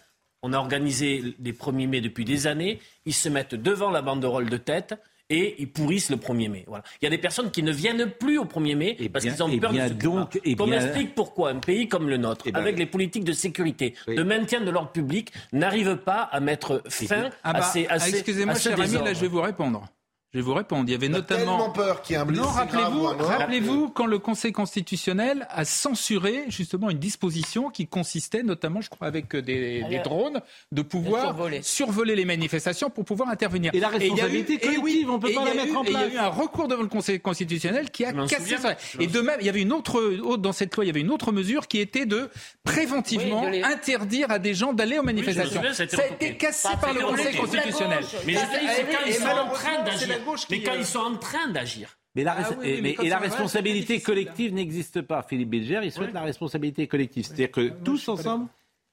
On 0.44 0.52
a 0.52 0.58
organisé 0.58 1.34
les 1.40 1.52
1er 1.52 1.86
mai 1.88 2.00
depuis 2.00 2.24
des 2.24 2.46
années. 2.46 2.80
Ils 3.04 3.14
se 3.14 3.28
mettent 3.28 3.54
devant 3.56 3.90
la 3.90 4.00
banderole 4.00 4.48
de 4.48 4.56
tête 4.56 4.94
et 5.32 5.56
ils 5.58 5.68
pourrissent 5.68 6.10
le 6.10 6.16
1er 6.16 6.48
mai. 6.50 6.64
Voilà. 6.66 6.84
Il 7.00 7.04
y 7.04 7.08
a 7.08 7.10
des 7.10 7.18
personnes 7.18 7.50
qui 7.50 7.62
ne 7.62 7.72
viennent 7.72 8.10
plus 8.20 8.38
au 8.38 8.44
1er 8.44 8.74
mai 8.76 8.96
Eh 8.98 9.08
parce 9.08 9.24
qu'ils 9.24 9.42
ont 9.42 9.48
eh 9.50 9.58
peur 9.58 9.72
bien 9.72 9.84
de 9.88 9.88
se 9.88 9.94
donc, 9.94 10.38
eh 10.44 10.54
Qu'on 10.54 10.66
bien- 10.66 10.78
m'explique 10.80 11.14
pourquoi 11.14 11.50
un 11.50 11.58
pays 11.58 11.88
comme 11.88 12.08
le 12.08 12.18
nôtre, 12.18 12.44
ben- 12.50 12.54
avec 12.60 12.78
les 12.78 12.86
politiques 12.86 13.24
de 13.24 13.32
sécurité, 13.32 13.94
Oui. 14.06 14.14
de 14.16 14.22
maintien 14.22 14.60
de 14.60 14.70
l'ordre 14.70 14.90
public, 14.92 15.32
n'arrive 15.52 15.96
pas 15.96 16.22
à 16.22 16.40
mettre 16.40 16.82
fin 16.88 17.30
Ah 17.42 17.52
bah, 17.54 17.58
à 17.60 17.62
ces, 17.62 17.86
à 17.86 17.92
ah, 17.94 17.98
ces- 17.98 18.10
excusez-moi, 18.16 18.52
à 18.52 18.56
ce 18.56 18.68
cher 18.68 18.78
ami, 18.80 18.92
là, 18.94 19.14
je 19.14 19.20
vais 19.20 19.28
vous 19.28 19.40
répondre. 19.40 19.86
Je 20.34 20.38
vais 20.38 20.42
vous 20.44 20.54
répondre. 20.54 20.84
Il 20.88 20.92
y 20.92 20.94
avait 20.94 21.08
On 21.10 21.12
a 21.12 21.16
notamment. 21.18 21.40
tellement 21.58 21.70
peur 21.70 22.00
qu'il 22.00 22.14
y 22.14 22.18
ait 22.18 22.22
un 22.22 22.24
blessé 22.24 22.40
Non, 22.42 22.48
grave 22.48 22.68
rappelez-vous, 22.70 23.04
ou 23.04 23.08
un 23.08 23.14
mort. 23.16 23.26
rappelez-vous 23.28 23.88
quand 23.90 24.06
le 24.06 24.18
Conseil 24.18 24.50
constitutionnel 24.52 25.46
a 25.50 25.66
censuré 25.66 26.44
justement 26.48 26.88
une 26.88 26.98
disposition 26.98 27.68
qui 27.68 27.86
consistait 27.86 28.42
notamment, 28.42 28.80
je 28.80 28.88
crois, 28.88 29.08
avec 29.08 29.36
des, 29.36 29.84
des 29.90 29.98
drones, 29.98 30.40
de 30.72 30.80
pouvoir 30.80 31.24
survoler. 31.24 31.60
survoler 31.62 32.16
les 32.16 32.24
manifestations 32.24 32.88
pour 32.88 33.04
pouvoir 33.04 33.28
intervenir. 33.28 33.72
Et 33.74 33.80
la 33.80 33.88
il 33.88 33.92
y 33.92 33.94
a 33.94 33.98
eu- 33.98 34.10
responsabilité 34.10 34.58
collective, 34.58 35.10
on 35.10 35.18
peut 35.18 35.32
pas 35.34 35.44
la 35.44 35.52
mettre 35.54 35.76
en 35.76 35.84
et 35.84 35.88
Il 35.88 35.92
y 35.92 35.96
a 35.96 35.98
place. 36.00 36.12
eu 36.14 36.16
un 36.16 36.28
recours 36.28 36.66
devant 36.66 36.82
le 36.82 36.88
Conseil 36.88 37.20
constitutionnel 37.20 37.90
qui 37.90 38.06
a 38.06 38.14
cassé 38.14 38.56
ça. 38.56 38.74
Et 38.98 39.08
de 39.08 39.20
même, 39.20 39.36
il 39.40 39.44
y 39.46 39.50
avait 39.50 39.60
une 39.60 39.72
autre, 39.74 40.00
autre- 40.22 40.40
dans 40.40 40.52
cette 40.52 40.74
loi, 40.76 40.84
il 40.84 40.88
y 40.88 40.90
avait 40.90 41.00
une 41.02 41.10
autre 41.10 41.30
mesure 41.32 41.68
qui 41.68 41.78
était 41.78 42.06
de 42.06 42.30
préventivement 42.64 43.40
Oui, 43.42 43.46
de 43.48 43.52
les- 43.52 43.62
interdire 43.64 44.30
à 44.30 44.38
des 44.38 44.54
gens 44.54 44.72
d'aller 44.72 44.98
aux 44.98 45.02
manifestations. 45.02 45.56
souviens, 45.56 45.74
ça 45.74 45.82
a 45.82 45.86
été 45.86 45.96
ça 45.96 46.02
a 46.02 46.06
retoqué. 46.06 46.26
été 46.26 46.36
cassé 46.38 46.68
par 46.80 46.94
le 46.94 47.00
Conseil 47.02 47.36
constitutionnel. 47.36 48.02
Mais 48.26 48.34
c'est 48.34 49.22
la 49.22 49.84
d'agir. 49.84 50.21
Gauche 50.22 50.46
qui, 50.46 50.52
Mais 50.54 50.62
quand 50.62 50.72
euh, 50.72 50.78
ils 50.78 50.86
sont 50.86 51.00
en 51.00 51.16
train 51.16 51.48
d'agir. 51.48 51.96
Mais 52.14 52.24
la, 52.24 52.32
Ah 52.38 52.48
oui, 52.50 52.56
oui, 52.60 52.68
et, 52.68 52.74
mais 52.76 52.80
mais- 52.82 52.94
quand 52.94 53.02
et 53.04 53.08
la 53.08 53.18
responsabilité 53.18 53.80
difficile, 53.94 54.02
collective 54.04 54.52
n'existe 54.54 55.00
pas. 55.02 55.22
Philippe 55.22 55.48
Bilger, 55.50 55.80
il 55.82 55.92
souhaite 55.92 56.12
la 56.12 56.22
responsabilité 56.22 56.86
collective. 56.86 57.24
C'est-à-dire 57.26 57.50
que 57.50 57.68
tous 57.84 58.08
ensemble, 58.08 58.48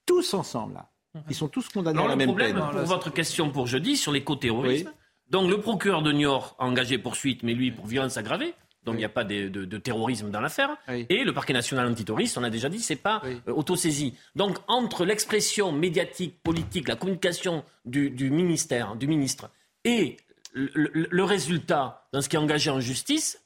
tous 0.05 0.33
ensemble, 0.33 0.73
là, 0.75 0.89
ils 1.29 1.35
sont 1.35 1.47
tous 1.47 1.67
condamnés 1.69 1.97
Alors, 1.99 2.05
à 2.05 2.09
la 2.09 2.15
le 2.15 2.17
même 2.19 2.27
problème, 2.27 2.55
peine. 2.55 2.69
pour 2.71 2.81
votre 2.81 3.11
question 3.11 3.49
pour 3.49 3.67
jeudi, 3.67 3.97
sur 3.97 4.11
l'éco-terrorisme, 4.11 4.91
donc 5.29 5.49
le 5.49 5.59
procureur 5.59 6.01
de 6.01 6.11
Niort 6.11 6.55
a 6.59 6.65
engagé 6.65 6.97
poursuite, 6.97 7.43
mais 7.43 7.53
lui 7.53 7.71
pour 7.71 7.85
violence 7.87 8.17
aggravée. 8.17 8.53
Donc 8.85 8.95
il 8.95 8.99
n'y 8.99 9.05
a 9.05 9.09
pas 9.09 9.25
de, 9.25 9.49
de- 9.49 9.65
de 9.65 9.77
terrorisme 9.77 10.31
dans 10.31 10.39
l'affaire. 10.39 10.77
Et 10.87 11.25
le 11.25 11.33
parquet 11.33 11.51
national 11.51 11.85
antiterroriste, 11.91 12.37
on 12.37 12.43
a 12.43 12.49
déjà 12.49 12.69
dit, 12.69 12.79
c'est 12.79 12.95
pas 12.95 13.21
euh, 13.25 13.35
autosaisi. 13.53 14.13
Donc 14.35 14.57
entre 14.69 15.03
l'expression 15.05 15.73
médiatique, 15.73 16.41
politique, 16.41 16.87
la 16.87 16.95
communication 16.95 17.65
du, 17.83 18.09
du 18.09 18.31
ministère, 18.31 18.95
du 18.95 19.05
ministre, 19.07 19.49
et 19.83 20.15
le, 20.53 20.69
le- 20.73 21.07
le 21.09 21.23
résultat 21.23 22.07
dans 22.13 22.21
ce 22.21 22.29
qui 22.29 22.35
est 22.35 22.39
engagé 22.39 22.69
en 22.69 22.79
justice, 22.79 23.39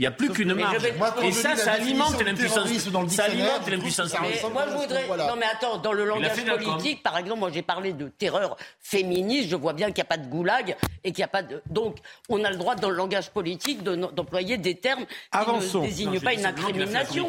il 0.00 0.02
n'y 0.02 0.06
a 0.06 0.12
plus 0.12 0.30
qu'une 0.30 0.54
marge. 0.54 0.86
Moi, 0.96 1.12
Et 1.24 1.32
ça, 1.32 1.56
ça 1.56 1.72
alimente 1.72 2.22
l'impuissance. 2.24 2.68
Ça 3.08 3.24
alimente 3.24 3.68
l'impuissance. 3.68 4.14
moi, 4.52 4.64
je 4.70 4.76
voudrais. 4.76 5.04
Voilà. 5.08 5.26
Non, 5.26 5.34
mais 5.36 5.46
attends, 5.52 5.78
dans 5.78 5.92
le 5.92 6.04
langage 6.04 6.36
politique, 6.44 7.02
par 7.02 7.18
exemple, 7.18 7.40
moi 7.40 7.50
j'ai 7.52 7.62
parlé 7.62 7.92
de 7.92 8.06
terreur 8.06 8.56
féministe, 8.78 9.48
je 9.50 9.56
vois 9.56 9.72
bien 9.72 9.86
qu'il 9.88 9.96
n'y 9.96 10.02
a 10.02 10.04
pas 10.04 10.16
de 10.16 10.28
goulag 10.28 10.76
et 11.02 11.10
qu'il 11.10 11.18
n'y 11.20 11.24
a 11.24 11.28
pas 11.28 11.42
de. 11.42 11.60
Donc, 11.68 11.96
on 12.28 12.44
a 12.44 12.50
le 12.52 12.56
droit, 12.58 12.76
dans 12.76 12.90
le 12.90 12.96
langage 12.96 13.30
politique, 13.30 13.82
de- 13.82 13.96
d'employer 13.96 14.56
des 14.56 14.76
termes 14.76 15.04
qui 15.04 15.12
Avançons. 15.32 15.80
ne 15.82 15.86
désignent 15.86 16.20
pas 16.20 16.32
une 16.34 16.46
incrimination. 16.46 17.26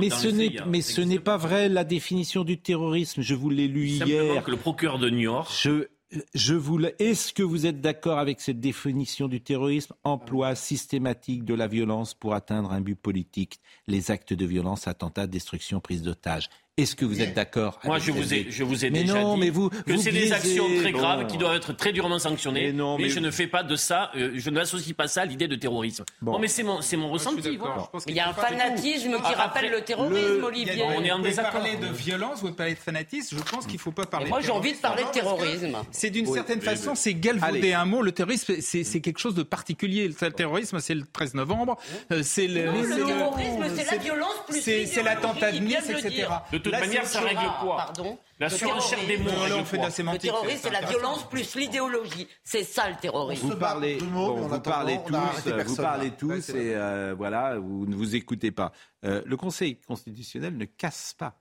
Mais 0.00 0.10
ce 0.10 0.26
n'est 0.28 0.56
mais 0.66 0.80
ce 0.82 1.00
n'est 1.00 1.20
pas 1.20 1.36
vrai 1.36 1.68
la 1.68 1.84
définition 1.84 2.42
du 2.42 2.58
terrorisme. 2.60 3.22
Je 3.22 3.34
vous 3.36 3.50
l'ai 3.50 3.68
lu 3.68 3.90
Simplement 3.90 4.32
hier. 4.34 4.42
que 4.42 4.50
le 4.50 4.56
procureur 4.56 4.98
de 4.98 5.08
Niort. 5.08 5.52
Je 5.56 5.86
je 6.34 6.54
vous 6.54 6.78
le- 6.78 7.00
Est-ce 7.02 7.32
que 7.32 7.42
vous 7.42 7.66
êtes 7.66 7.80
d'accord 7.80 8.18
avec 8.18 8.40
cette 8.40 8.60
définition 8.60 9.28
du 9.28 9.40
terrorisme? 9.40 9.94
Emploi 10.04 10.54
systématique 10.54 11.44
de 11.44 11.54
la 11.54 11.66
violence 11.66 12.14
pour 12.14 12.34
atteindre 12.34 12.72
un 12.72 12.80
but 12.80 12.96
politique, 12.96 13.60
les 13.86 14.10
actes 14.10 14.32
de 14.32 14.46
violence, 14.46 14.88
attentats, 14.88 15.26
destruction, 15.26 15.80
prise 15.80 16.02
d'otages. 16.02 16.48
Est-ce 16.78 16.94
que 16.94 17.04
vous 17.04 17.20
êtes 17.20 17.34
d'accord 17.34 17.80
Moi, 17.84 17.96
avec 17.96 18.06
je 18.06 18.12
vous 18.12 18.32
ai, 18.32 18.46
je 18.50 18.62
vous 18.62 18.84
ai 18.84 18.90
mais 18.90 19.00
déjà 19.02 19.20
non, 19.20 19.34
dit 19.34 19.40
mais 19.40 19.50
vous, 19.50 19.68
que 19.68 19.92
vous 19.92 20.00
c'est 20.00 20.12
des 20.12 20.32
actions 20.32 20.64
très 20.80 20.92
Bon. 20.92 20.98
graves 20.98 21.26
qui 21.26 21.36
doivent 21.36 21.56
être 21.56 21.72
très 21.72 21.92
durement 21.92 22.18
sanctionnées. 22.20 22.68
Mais 22.68 22.72
non, 22.72 22.96
mais- 22.98 23.08
je 23.08 23.18
ne 23.18 23.30
fais 23.32 23.48
pas 23.48 23.64
de 23.64 23.74
ça, 23.74 24.10
euh, 24.16 24.30
je 24.36 24.48
n'associe 24.50 24.94
pas 24.94 25.08
ça 25.08 25.22
à 25.22 25.24
l'idée 25.24 25.48
de 25.48 25.56
terrorisme. 25.56 26.04
Bon, 26.22 26.38
mais 26.38 26.46
c'est 26.46 26.62
mon, 26.62 26.80
c'est 26.80 26.96
mon 26.96 27.10
ressenti. 27.10 27.56
voilà. 27.56 27.90
Il 28.06 28.14
y 28.14 28.20
a 28.20 28.28
un 28.28 28.32
fanatisme 28.32 29.16
qui 29.26 29.34
rappelle 29.34 29.70
le 29.72 29.80
terrorisme, 29.80 30.44
Olivier. 30.44 30.84
On 30.96 31.02
est 31.02 31.10
en 31.10 31.18
Vous 31.18 31.24
désaccord. 31.24 31.52
parler 31.52 31.76
de 31.76 31.86
violence, 31.92 32.40
vous 32.42 32.52
parlez 32.52 32.74
de 32.74 32.78
fanatisme, 32.78 33.36
je 33.38 33.42
pense 33.50 33.66
qu'il 33.66 33.74
ne 33.74 33.80
faut 33.80 33.90
pas 33.90 34.06
parler 34.06 34.26
Et 34.26 34.28
moi, 34.28 34.38
de 34.40 34.44
j'ai 34.44 34.52
envie 34.52 34.72
de 34.72 34.78
parler 34.78 35.02
de 35.02 35.10
terrorisme. 35.10 35.76
C'est 35.90 36.10
d'une 36.10 36.28
Oui, 36.28 36.34
certaine 36.34 36.60
oui, 36.60 36.64
façon, 36.64 36.90
oui. 36.90 36.96
c'est 36.96 37.14
galvauder 37.14 37.58
Allez. 37.58 37.72
un 37.72 37.84
mot. 37.86 38.02
Le 38.02 38.12
terrorisme, 38.12 38.54
c'est 38.60 38.84
c'est 38.84 39.00
quelque 39.00 39.18
chose 39.18 39.34
de 39.34 39.42
particulier. 39.42 40.06
Le 40.08 40.30
terrorisme, 40.30 40.78
c'est 40.78 40.94
le 40.94 41.02
13 41.12 41.34
novembre. 41.34 41.76
euh, 42.12 42.22
C'est 42.22 42.46
le, 42.46 42.66
le 42.66 43.04
terrorisme, 43.04 43.64
c'est 43.76 43.90
la 43.90 43.96
violence 43.96 44.28
plus 44.48 44.60
c'est- 44.60 44.86
c'est 44.86 45.02
l'attentat 45.02 45.50
de 45.52 45.58
Nice, 45.58 45.76
le 45.88 45.98
etc. 45.98 46.26
toute 46.70 46.80
Là, 46.80 46.86
manière, 46.86 47.06
ça 47.06 47.20
règle 47.20 47.40
quoi 47.60 47.76
Pardon. 47.76 48.18
La 48.38 48.48
surenchère 48.50 49.06
des 49.06 49.16
mots. 49.18 49.30
Là, 49.30 49.36
on 49.36 49.42
règle 49.54 49.64
fait 49.64 49.76
de 49.76 49.82
quoi 49.82 49.88
la 49.88 49.90
sémantique. 49.90 50.22
Le 50.22 50.28
terrorisme, 50.28 50.60
c'est 50.62 50.70
la 50.70 50.86
violence 50.86 51.28
plus 51.28 51.54
l'idéologie. 51.56 52.28
C'est 52.44 52.64
ça 52.64 52.88
le 52.88 52.96
terrorisme. 52.96 53.48
Vous 53.48 53.56
parlez, 53.56 53.98
bon, 53.98 54.44
en 54.44 54.48
vous 54.48 54.60
parlez 54.60 54.98
tous, 55.06 55.46
euh, 55.46 55.62
vous 55.64 55.76
parlez 55.76 56.10
tous, 56.12 56.48
et 56.50 56.74
euh, 56.74 57.14
voilà, 57.16 57.58
vous 57.58 57.86
ne 57.86 57.94
vous 57.96 58.14
écoutez 58.14 58.50
pas. 58.50 58.72
Euh, 59.04 59.22
le 59.24 59.36
Conseil 59.36 59.80
constitutionnel 59.80 60.56
ne 60.56 60.64
casse 60.64 61.14
pas, 61.16 61.40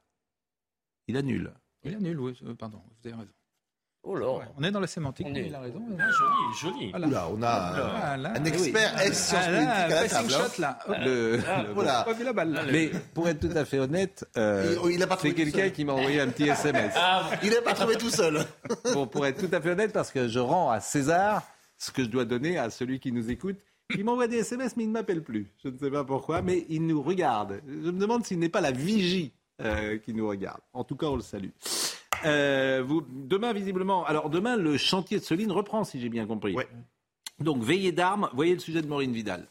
il 1.07 1.17
annule. 1.17 1.53
Il 1.83 1.95
annule, 1.95 2.19
oui, 2.19 2.39
euh, 2.43 2.53
pardon, 2.55 2.81
vous 2.85 3.07
avez 3.07 3.17
raison. 3.17 3.31
Oh 4.09 4.15
là. 4.15 4.27
On 4.57 4.63
est 4.63 4.71
dans 4.71 4.79
la 4.79 4.87
sémantique, 4.87 5.27
On 5.29 5.33
mais 5.33 5.41
est- 5.41 5.47
il 5.47 5.55
a 5.55 5.59
raison. 5.59 5.81
Joli, 5.89 6.57
joli. 6.77 6.89
Voilà. 6.91 7.07
Oula, 7.07 7.27
on 7.29 7.41
a 7.43 7.73
Voilà. 8.15 8.33
un 8.39 8.45
expert 8.45 8.93
Oui. 8.95 9.01
S 9.03 9.27
sciences 9.27 9.43
Ah, 9.45 9.49
politiques 9.49 9.67
à 9.67 9.87
la 9.89 9.95
passing 9.95 10.09
table. 10.09 10.33
hein. 10.33 10.47
shot, 10.55 10.61
là. 10.61 10.79
Hop. 10.87 10.95
Le- 11.05 11.39
Ah, 11.45 11.63
le- 11.63 11.73
voilà. 11.73 12.03
Pas 12.03 12.13
vu 12.13 12.23
la 12.23 12.33
balle, 12.33 12.51
là. 12.53 12.61
Mais 12.71 12.91
pour 13.13 13.27
être 13.27 13.39
tout 13.41 13.57
à 13.57 13.65
fait 13.65 13.79
honnête, 13.79 14.25
euh, 14.37 14.75
Il- 14.85 14.91
il 14.93 15.03
a 15.03 15.07
pas 15.07 15.17
c'est 15.21 15.33
quelqu'un 15.33 15.69
qui 15.71 15.83
m'a 15.83 15.91
envoyé 15.93 16.21
un 16.21 16.27
petit 16.29 16.47
SMS. 16.49 16.93
Ah, 16.95 17.29
Il 17.43 17.49
n'a 17.49 17.61
pas 17.61 17.73
trouvé 17.73 17.95
tout 17.97 18.09
seul. 18.09 18.45
Bon, 18.93 19.07
pour 19.07 19.25
être 19.25 19.45
tout 19.45 19.53
à 19.53 19.59
fait 19.59 19.71
honnête, 19.71 19.91
parce 19.91 20.11
que 20.11 20.27
je 20.29 20.39
rends 20.39 20.71
à 20.71 20.79
César 20.79 21.43
ce 21.77 21.91
que 21.91 22.03
je 22.03 22.07
dois 22.09 22.23
donner 22.23 22.57
à 22.57 22.69
celui 22.69 22.99
qui 23.01 23.11
nous 23.11 23.29
écoute. 23.29 23.57
Il 23.97 24.05
m'envoie 24.05 24.27
des 24.27 24.37
SMS, 24.37 24.75
mais 24.77 24.83
il 24.83 24.87
ne 24.87 24.93
m'appelle 24.93 25.21
plus. 25.21 25.47
Je 25.63 25.69
ne 25.69 25.77
sais 25.77 25.91
pas 25.91 26.03
pourquoi, 26.05 26.41
mais 26.41 26.65
il 26.69 26.85
nous 26.87 27.01
regarde. 27.01 27.61
Je 27.67 27.91
me 27.91 27.99
demande 27.99 28.25
s'il 28.25 28.39
n'est 28.39 28.49
pas 28.49 28.61
la 28.61 28.71
vigie 28.71 29.33
euh, 29.61 29.97
qui 29.97 30.13
nous 30.13 30.27
regarde. 30.29 30.59
En 30.73 30.83
tout 30.83 30.95
cas, 30.95 31.07
on 31.07 31.15
le 31.15 31.21
salue. 31.21 31.49
Euh, 32.25 32.83
vous, 32.85 33.03
demain, 33.09 33.53
visiblement, 33.53 34.05
alors 34.05 34.29
demain, 34.29 34.55
le 34.55 34.77
chantier 34.77 35.19
de 35.19 35.23
Soline 35.23 35.51
reprend, 35.51 35.83
si 35.83 35.99
j'ai 35.99 36.09
bien 36.09 36.25
compris. 36.25 36.55
Donc, 37.39 37.63
veillée 37.63 37.91
d'armes, 37.91 38.29
voyez 38.33 38.53
le 38.53 38.59
sujet 38.59 38.81
de 38.81 38.87
Maureen 38.87 39.11
Vidal. 39.11 39.47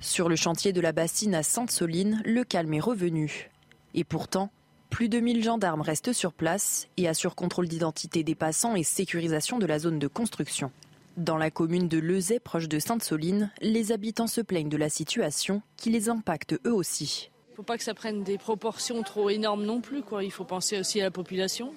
Sur 0.00 0.28
le 0.28 0.36
chantier 0.36 0.72
de 0.72 0.80
la 0.80 0.92
bassine 0.92 1.34
à 1.34 1.42
Sainte-Soline, 1.42 2.22
le 2.24 2.44
calme 2.44 2.74
est 2.74 2.80
revenu. 2.80 3.50
Et 3.94 4.04
pourtant, 4.04 4.50
plus 4.90 5.08
de 5.08 5.20
1000 5.20 5.42
gendarmes 5.42 5.80
restent 5.80 6.12
sur 6.12 6.32
place 6.32 6.88
et 6.96 7.08
assurent 7.08 7.34
contrôle 7.34 7.68
d'identité 7.68 8.22
des 8.22 8.34
passants 8.34 8.74
et 8.74 8.84
sécurisation 8.84 9.58
de 9.58 9.66
la 9.66 9.78
zone 9.78 9.98
de 9.98 10.06
construction. 10.06 10.70
Dans 11.16 11.36
la 11.36 11.50
commune 11.50 11.88
de 11.88 11.98
Lezay, 11.98 12.38
proche 12.38 12.68
de 12.68 12.78
Sainte-Soline, 12.78 13.50
les 13.60 13.90
habitants 13.90 14.28
se 14.28 14.40
plaignent 14.40 14.68
de 14.68 14.76
la 14.76 14.88
situation 14.88 15.62
qui 15.76 15.90
les 15.90 16.08
impacte 16.08 16.54
eux 16.64 16.72
aussi. 16.72 17.30
Faut 17.58 17.64
pas 17.64 17.76
que 17.76 17.82
ça 17.82 17.92
prenne 17.92 18.22
des 18.22 18.38
proportions 18.38 19.02
trop 19.02 19.30
énormes 19.30 19.64
non 19.64 19.80
plus. 19.80 20.02
Quoi. 20.02 20.22
Il 20.22 20.30
faut 20.30 20.44
penser 20.44 20.78
aussi 20.78 21.00
à 21.00 21.02
la 21.02 21.10
population. 21.10 21.74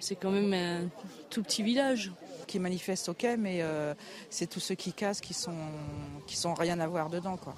C'est 0.00 0.16
quand 0.16 0.32
même 0.32 0.52
un 0.52 0.88
tout 1.30 1.44
petit 1.44 1.62
village. 1.62 2.10
Qui 2.48 2.58
manifestent, 2.58 3.10
ok, 3.10 3.24
mais 3.38 3.62
euh, 3.62 3.94
c'est 4.28 4.48
tous 4.48 4.58
ceux 4.58 4.74
qui 4.74 4.92
cassent 4.92 5.20
qui 5.20 5.32
sont, 5.32 5.54
qui 6.26 6.36
sont 6.36 6.52
rien 6.52 6.80
à 6.80 6.88
voir 6.88 7.10
dedans. 7.10 7.36
Quoi. 7.36 7.54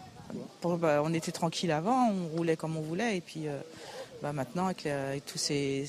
Bah, 0.77 1.01
on 1.03 1.15
était 1.15 1.33
tranquille 1.33 1.73
avant, 1.73 2.11
on 2.11 2.37
roulait 2.37 2.57
comme 2.57 2.77
on 2.77 2.83
voulait, 2.83 3.17
et 3.17 3.23
puis 3.23 3.49
euh, 3.49 3.59
bah, 4.21 4.35
maintenant 4.35 4.67
avec, 4.67 4.87
tous 5.25 5.39
ces, 5.39 5.87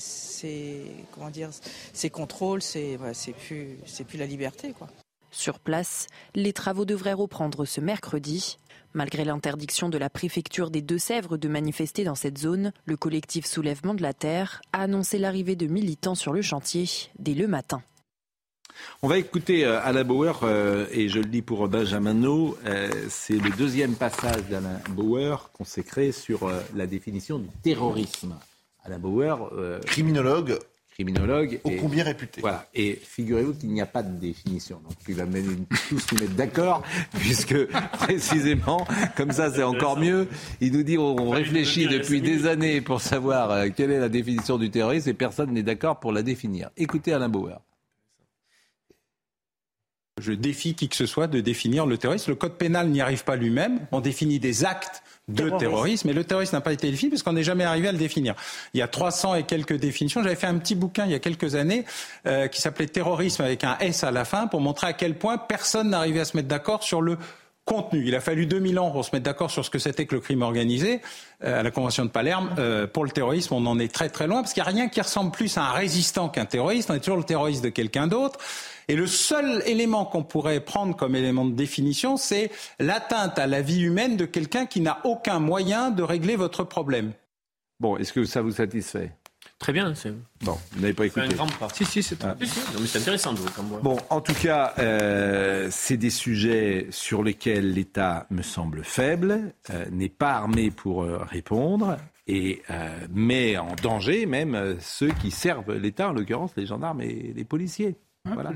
comment 1.12 1.28
dire, 1.28 1.50
ces 1.92 2.08
contrôles, 2.08 2.62
c'est 2.62 2.96
bah, 2.96 3.10
plus, 3.46 3.76
plus 4.08 4.18
la 4.18 4.24
liberté. 4.24 4.72
Quoi. 4.72 4.88
Sur 5.34 5.58
place, 5.58 6.06
les 6.36 6.52
travaux 6.52 6.84
devraient 6.84 7.12
reprendre 7.12 7.64
ce 7.64 7.80
mercredi. 7.80 8.56
Malgré 8.92 9.24
l'interdiction 9.24 9.88
de 9.88 9.98
la 9.98 10.08
préfecture 10.08 10.70
des 10.70 10.80
Deux-Sèvres 10.80 11.36
de 11.36 11.48
manifester 11.48 12.04
dans 12.04 12.14
cette 12.14 12.38
zone, 12.38 12.72
le 12.84 12.96
collectif 12.96 13.44
Soulèvement 13.44 13.94
de 13.94 14.02
la 14.02 14.12
Terre 14.14 14.62
a 14.72 14.82
annoncé 14.82 15.18
l'arrivée 15.18 15.56
de 15.56 15.66
militants 15.66 16.14
sur 16.14 16.32
le 16.32 16.40
chantier 16.40 16.88
dès 17.18 17.34
le 17.34 17.48
matin. 17.48 17.82
On 19.02 19.08
va 19.08 19.18
écouter 19.18 19.64
euh, 19.64 19.80
Alain 19.82 20.04
Bauer, 20.04 20.38
euh, 20.44 20.86
et 20.92 21.08
je 21.08 21.18
le 21.18 21.26
dis 21.26 21.42
pour 21.42 21.66
Benjamin 21.66 22.14
No, 22.14 22.56
euh, 22.64 22.88
c'est 23.08 23.38
le 23.38 23.50
deuxième 23.50 23.96
passage 23.96 24.44
d'Alain 24.48 24.80
Bauer 24.90 25.50
consacré 25.52 26.12
sur 26.12 26.44
euh, 26.44 26.60
la 26.76 26.86
définition 26.86 27.40
du 27.40 27.48
terrorisme. 27.62 28.36
Alain 28.84 28.98
Bauer, 28.98 29.50
euh, 29.52 29.80
criminologue, 29.80 30.58
criminologue, 30.94 31.60
ô 31.64 31.70
et- 31.70 31.76
combien 31.76 32.04
réputé. 32.04 32.40
Voilà, 32.40 32.66
et 32.74 32.98
figurez-vous 33.02 33.54
qu'il 33.54 33.70
n'y 33.70 33.80
a 33.80 33.86
pas 33.86 34.02
de 34.02 34.18
définition. 34.18 34.80
Donc 34.84 34.94
il 35.08 35.14
va 35.14 35.26
mener 35.26 35.56
tous 35.88 36.06
nous 36.12 36.18
mettre 36.20 36.34
d'accord, 36.34 36.82
puisque 37.18 37.66
précisément, 37.92 38.86
comme 39.16 39.32
ça 39.32 39.52
c'est 39.52 39.62
encore 39.62 39.98
mieux, 39.98 40.28
il 40.60 40.72
nous 40.72 40.82
dit 40.82 40.96
on 40.98 41.28
réfléchit 41.30 41.86
depuis 41.88 42.20
des 42.20 42.46
années 42.46 42.80
pour 42.80 43.00
savoir 43.00 43.50
euh, 43.50 43.68
quelle 43.76 43.90
est 43.90 43.98
la 44.00 44.08
définition 44.08 44.56
du 44.56 44.70
terrorisme 44.70 45.10
et 45.10 45.14
personne 45.14 45.52
n'est 45.52 45.62
d'accord 45.62 46.00
pour 46.00 46.12
la 46.12 46.22
définir. 46.22 46.70
Écoutez 46.76 47.12
Alain 47.12 47.28
Bauer. 47.28 47.60
Je 50.20 50.32
défie 50.32 50.74
qui 50.74 50.88
que 50.88 50.94
ce 50.94 51.06
soit 51.06 51.26
de 51.26 51.40
définir 51.40 51.86
le 51.86 51.98
terrorisme. 51.98 52.30
Le 52.30 52.36
code 52.36 52.56
pénal 52.56 52.88
n'y 52.88 53.00
arrive 53.00 53.24
pas 53.24 53.34
lui-même. 53.34 53.80
On 53.90 54.00
définit 54.00 54.38
des 54.38 54.64
actes 54.64 55.02
de 55.26 55.50
Terrorisme. 55.58 56.08
mais 56.08 56.14
le 56.14 56.22
terrorisme 56.22 56.54
n'a 56.54 56.60
pas 56.60 56.72
été 56.72 56.90
défini 56.90 57.10
parce 57.10 57.22
qu'on 57.22 57.32
n'est 57.32 57.44
jamais 57.44 57.64
arrivé 57.64 57.88
à 57.88 57.92
le 57.92 57.98
définir. 57.98 58.34
Il 58.74 58.78
y 58.78 58.82
a 58.82 58.88
300 58.88 59.36
et 59.36 59.42
quelques 59.44 59.76
définitions. 59.76 60.22
J'avais 60.22 60.36
fait 60.36 60.46
un 60.46 60.58
petit 60.58 60.74
bouquin 60.74 61.06
il 61.06 61.12
y 61.12 61.14
a 61.14 61.18
quelques 61.18 61.54
années 61.54 61.84
euh, 62.26 62.46
qui 62.46 62.60
s'appelait 62.60 62.86
Terrorisme 62.86 63.42
avec 63.42 63.64
un 63.64 63.76
S 63.80 64.04
à 64.04 64.10
la 64.10 64.24
fin 64.24 64.46
pour 64.46 64.60
montrer 64.60 64.86
à 64.86 64.92
quel 64.92 65.16
point 65.16 65.38
personne 65.38 65.90
n'arrivait 65.90 66.20
à 66.20 66.24
se 66.26 66.36
mettre 66.36 66.48
d'accord 66.48 66.82
sur 66.82 67.00
le 67.00 67.16
contenu. 67.64 68.04
Il 68.06 68.14
a 68.14 68.20
fallu 68.20 68.46
2000 68.46 68.78
ans 68.78 68.90
pour 68.90 69.04
se 69.04 69.10
mettre 69.12 69.24
d'accord 69.24 69.50
sur 69.50 69.64
ce 69.64 69.70
que 69.70 69.78
c'était 69.78 70.06
que 70.06 70.14
le 70.14 70.20
crime 70.20 70.42
organisé. 70.42 71.00
Euh, 71.42 71.60
à 71.60 71.62
la 71.62 71.70
Convention 71.70 72.04
de 72.04 72.10
Palerme, 72.10 72.54
euh, 72.58 72.86
pour 72.86 73.04
le 73.04 73.10
terrorisme, 73.10 73.54
on 73.54 73.66
en 73.66 73.78
est 73.78 73.92
très 73.92 74.08
très 74.08 74.26
loin 74.26 74.42
parce 74.42 74.52
qu'il 74.52 74.62
n'y 74.62 74.68
a 74.68 74.72
rien 74.72 74.88
qui 74.88 75.00
ressemble 75.00 75.30
plus 75.30 75.56
à 75.56 75.64
un 75.64 75.72
résistant 75.72 76.28
qu'un 76.28 76.44
terroriste. 76.44 76.90
On 76.90 76.94
est 76.94 77.00
toujours 77.00 77.16
le 77.16 77.24
terroriste 77.24 77.64
de 77.64 77.70
quelqu'un 77.70 78.06
d'autre. 78.06 78.38
Et 78.88 78.96
le 78.96 79.06
seul 79.06 79.62
élément 79.66 80.04
qu'on 80.04 80.22
pourrait 80.22 80.60
prendre 80.60 80.94
comme 80.94 81.16
élément 81.16 81.46
de 81.46 81.54
définition, 81.54 82.16
c'est 82.16 82.50
l'atteinte 82.78 83.38
à 83.38 83.46
la 83.46 83.62
vie 83.62 83.80
humaine 83.80 84.16
de 84.16 84.26
quelqu'un 84.26 84.66
qui 84.66 84.80
n'a 84.80 84.98
aucun 85.04 85.38
moyen 85.38 85.90
de 85.90 86.02
régler 86.02 86.36
votre 86.36 86.64
problème. 86.64 87.12
Bon, 87.80 87.96
est-ce 87.96 88.12
que 88.12 88.24
ça 88.24 88.42
vous 88.42 88.52
satisfait? 88.52 89.12
Très 89.64 89.72
bien. 89.72 89.94
C'est 89.94 90.12
Bon, 90.42 90.58
vous 90.72 90.80
n'avez 90.82 90.92
pas 90.92 91.04
c'est 91.08 91.20
un 91.20 91.22
écouté. 91.22 91.36
grand 91.36 91.46
pas. 91.58 91.68
Si, 91.72 91.86
si, 91.86 92.02
c'est 92.02 92.22
Ah. 92.22 92.36
Si, 92.38 92.46
si. 92.46 92.60
Non, 92.74 92.80
mais 92.82 92.86
c'est 92.86 92.98
intéressant 92.98 93.32
de 93.32 93.38
comme 93.56 93.68
moi. 93.68 93.80
Bon, 93.82 93.96
en 94.10 94.20
tout 94.20 94.34
cas, 94.34 94.74
euh, 94.78 95.68
c'est 95.70 95.96
des 95.96 96.10
sujets 96.10 96.86
sur 96.90 97.22
lesquels 97.22 97.72
l'État 97.72 98.26
me 98.28 98.42
semble 98.42 98.84
faible, 98.84 99.54
euh, 99.70 99.86
n'est 99.90 100.10
pas 100.10 100.32
armé 100.32 100.70
pour 100.70 101.02
euh, 101.04 101.16
répondre 101.24 101.96
et 102.26 102.60
euh, 102.68 103.06
met 103.14 103.56
en 103.56 103.74
danger 103.82 104.26
même 104.26 104.76
ceux 104.80 105.08
qui 105.22 105.30
servent 105.30 105.72
l'État, 105.72 106.10
en 106.10 106.12
l'occurrence 106.12 106.50
les 106.58 106.66
gendarmes 106.66 107.00
et 107.00 107.32
les 107.34 107.44
policiers. 107.44 107.96
Voilà. 108.30 108.52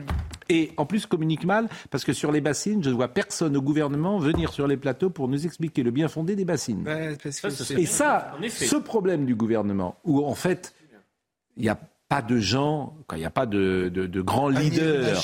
Et 0.49 0.73
en 0.79 0.87
plus 0.87 1.05
communique 1.07 1.44
mal 1.44 1.68
parce 1.90 2.05
que 2.05 2.14
sur 2.14 2.33
les 2.33 2.40
bassines, 2.40 2.83
je 2.83 2.88
ne 2.88 2.94
vois 2.94 3.09
personne 3.09 3.55
au 3.57 3.61
gouvernement 3.62 4.18
venir 4.18 4.51
sur 4.53 4.66
les 4.66 4.77
plateaux 4.79 5.11
pour 5.11 5.29
nous 5.29 5.44
expliquer 5.44 5.83
le 5.83 5.90
bien 5.90 6.09
fondé 6.09 6.37
des 6.37 6.47
bassines. 6.47 6.85
Parce 6.85 7.40
que 7.40 7.79
Et 7.79 7.85
ça, 7.87 8.35
ce 8.51 8.77
problème 8.77 9.27
du 9.27 9.35
gouvernement, 9.35 9.99
où 10.05 10.25
en 10.25 10.35
fait, 10.35 10.75
il 11.59 11.62
n'y 11.62 11.68
a 11.68 11.79
pas 12.09 12.23
de 12.23 12.38
gens, 12.38 12.94
quoi, 13.07 13.18
il 13.18 13.21
n'y 13.21 13.27
a 13.27 13.31
pas 13.31 13.44
de, 13.44 13.90
de, 13.92 14.07
de 14.07 14.21
grands 14.23 14.51
Panier 14.51 14.71
leaders. 14.71 15.21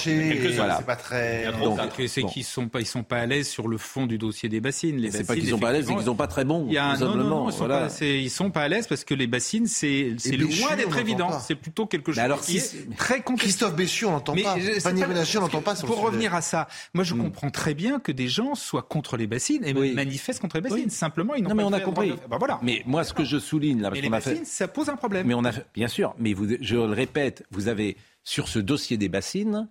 Voilà. 0.56 0.76
c'est 0.78 0.84
pas 0.86 0.96
très. 0.96 1.50
Donc, 1.62 1.78
C'est 2.06 2.20
bon. 2.20 2.28
qu'ils 2.28 2.44
sont 2.44 2.68
pas, 2.68 2.80
ils 2.80 2.86
sont 2.86 3.02
pas 3.02 3.16
à 3.20 3.26
l'aise 3.26 3.48
sur 3.48 3.68
le 3.68 3.78
fond 3.78 4.06
du 4.06 4.18
dossier 4.18 4.50
des 4.50 4.60
bassines. 4.60 4.98
Les 4.98 5.10
C'est 5.10 5.24
pas 5.26 5.34
qu'ils 5.34 5.48
sont 5.48 5.58
pas 5.58 5.70
à 5.70 5.72
l'aise, 5.72 5.86
c'est 5.88 5.94
qu'ils 5.94 6.04
sont 6.04 6.14
pas 6.14 6.26
très 6.26 6.44
bons, 6.44 6.66
Il 6.68 6.74
y 6.74 6.78
a 6.78 6.88
un, 6.90 6.94
tout 6.96 7.04
non, 7.04 7.14
non, 7.16 7.24
non, 7.24 7.48
ils 7.48 7.52
sont, 7.52 7.58
Voilà. 7.60 7.78
pas, 7.84 7.88
c'est- 7.88 8.20
ils 8.22 8.28
sont 8.28 8.50
pas 8.50 8.60
à 8.62 8.68
l'aise 8.68 8.86
parce 8.86 9.02
que 9.04 9.14
les 9.14 9.26
bassines, 9.26 9.66
c'est, 9.66 10.14
loin 10.36 10.76
d'être 10.76 10.98
évident. 10.98 11.28
pas. 11.30 11.40
C'est 11.40 11.54
plutôt 11.54 11.86
quelque 11.86 12.12
chose 12.12 12.18
alors, 12.18 12.42
qui 12.42 12.60
si- 12.60 12.76
est 12.76 12.96
très 12.98 13.20
compliqué. 13.22 13.44
Christophe 13.44 13.76
Béchu, 13.76 14.04
on 14.04 14.10
n'entend 14.12 14.34
pas. 14.34 14.54
pas- 14.82 14.92
Ménaché, 15.06 15.38
on 15.38 15.42
n'entend 15.42 15.62
pas 15.62 15.74
Pour 15.76 16.00
revenir 16.02 16.34
à 16.34 16.42
ça, 16.42 16.68
moi 16.92 17.02
Hmm. 17.02 17.06
je 17.06 17.14
comprends 17.14 17.50
très 17.50 17.72
bien 17.74 17.98
que 17.98 18.12
des 18.12 18.28
gens 18.28 18.54
soient 18.54 18.82
contre 18.82 19.16
les 19.16 19.26
bassines 19.26 19.64
et 19.64 19.72
manifestent 19.94 20.40
contre 20.40 20.56
les 20.56 20.68
bassines. 20.68 20.90
Simplement, 20.90 21.34
ils 21.34 21.42
n'ont 21.42 21.50
Non, 21.50 21.54
mais 21.54 21.62
pas 21.62 21.68
on 21.68 21.72
a 21.72 21.80
compris. 21.80 22.12
Bah, 22.28 22.36
voilà. 22.38 22.58
Mais 22.62 22.82
moi, 22.86 23.04
ce 23.04 23.14
que 23.14 23.24
je 23.24 23.38
souligne 23.38 23.80
là, 23.80 23.88
parce 23.90 24.02
qu'on 24.02 24.12
a 24.12 24.20
fait. 24.20 24.30
bassines, 24.32 24.44
ça 24.44 24.68
pose 24.68 24.88
un 24.90 24.96
problème. 24.96 25.26
Mais 25.26 25.34
on 25.34 25.44
a, 25.46 25.52
bien 25.74 25.88
sûr, 25.88 26.14
mais 26.18 26.32
vous, 26.34 26.46
je 26.74 26.86
le 26.86 26.92
répète, 26.92 27.44
vous 27.50 27.68
avez 27.68 27.96
sur 28.22 28.48
ce 28.48 28.58
dossier 28.58 28.96
des 28.96 29.08
bassines, 29.08 29.68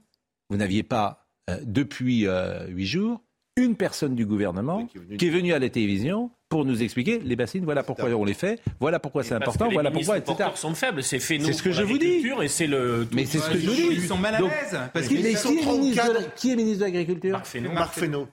vous 0.50 0.58
n'aviez 0.58 0.84
pas 0.84 1.28
euh, 1.50 1.58
depuis 1.64 2.28
euh, 2.28 2.68
huit 2.68 2.86
jours 2.86 3.22
une 3.56 3.76
personne 3.76 4.16
du 4.16 4.26
gouvernement 4.26 4.88
qui 5.18 5.28
est 5.28 5.30
venue 5.30 5.54
à 5.54 5.60
la 5.60 5.70
télévision 5.70 6.32
pour 6.50 6.66
nous 6.66 6.82
expliquer 6.82 7.20
les 7.20 7.36
bassines, 7.36 7.66
voilà 7.66 7.84
pourquoi 7.84 8.10
on 8.10 8.26
les 8.26 8.34
fait, 8.34 8.60
voilà 8.80 9.00
pourquoi 9.00 9.24
c'est 9.24 9.34
important, 9.34 9.68
les 9.68 9.74
voilà 9.74 9.92
pourquoi, 9.92 10.18
etc. 10.18 10.26
porteurs 10.26 10.58
sont 10.58 10.74
faibles, 10.74 11.04
c'est 11.04 11.20
fait. 11.20 11.40
C'est 11.40 11.54
ce 11.54 11.64
que 11.64 11.72
je 11.72 11.84
vous 11.84 11.98
dis. 11.98 12.06
l'agriculture 12.06 12.44
Et 12.44 12.48
c'est 12.48 12.68
le. 12.68 13.08
Mais 13.12 13.26
c'est 13.26 13.40
ce 13.40 13.50
que 13.50 13.58
je 13.58 13.68
vous 13.68 13.76
dis. 13.76 13.88
Ils 13.92 14.08
sont 14.08 14.18
mal 14.18 14.36
à 14.36 14.40
l'aise. 14.40 14.80
Parce 14.94 15.08
est 15.08 15.36
qui 16.36 16.52
est 16.52 16.56
ministre 16.56 16.80
de 16.80 16.84
l'Agriculture? 16.86 17.42
Marc 17.74 17.94
Fesneau. 17.94 18.28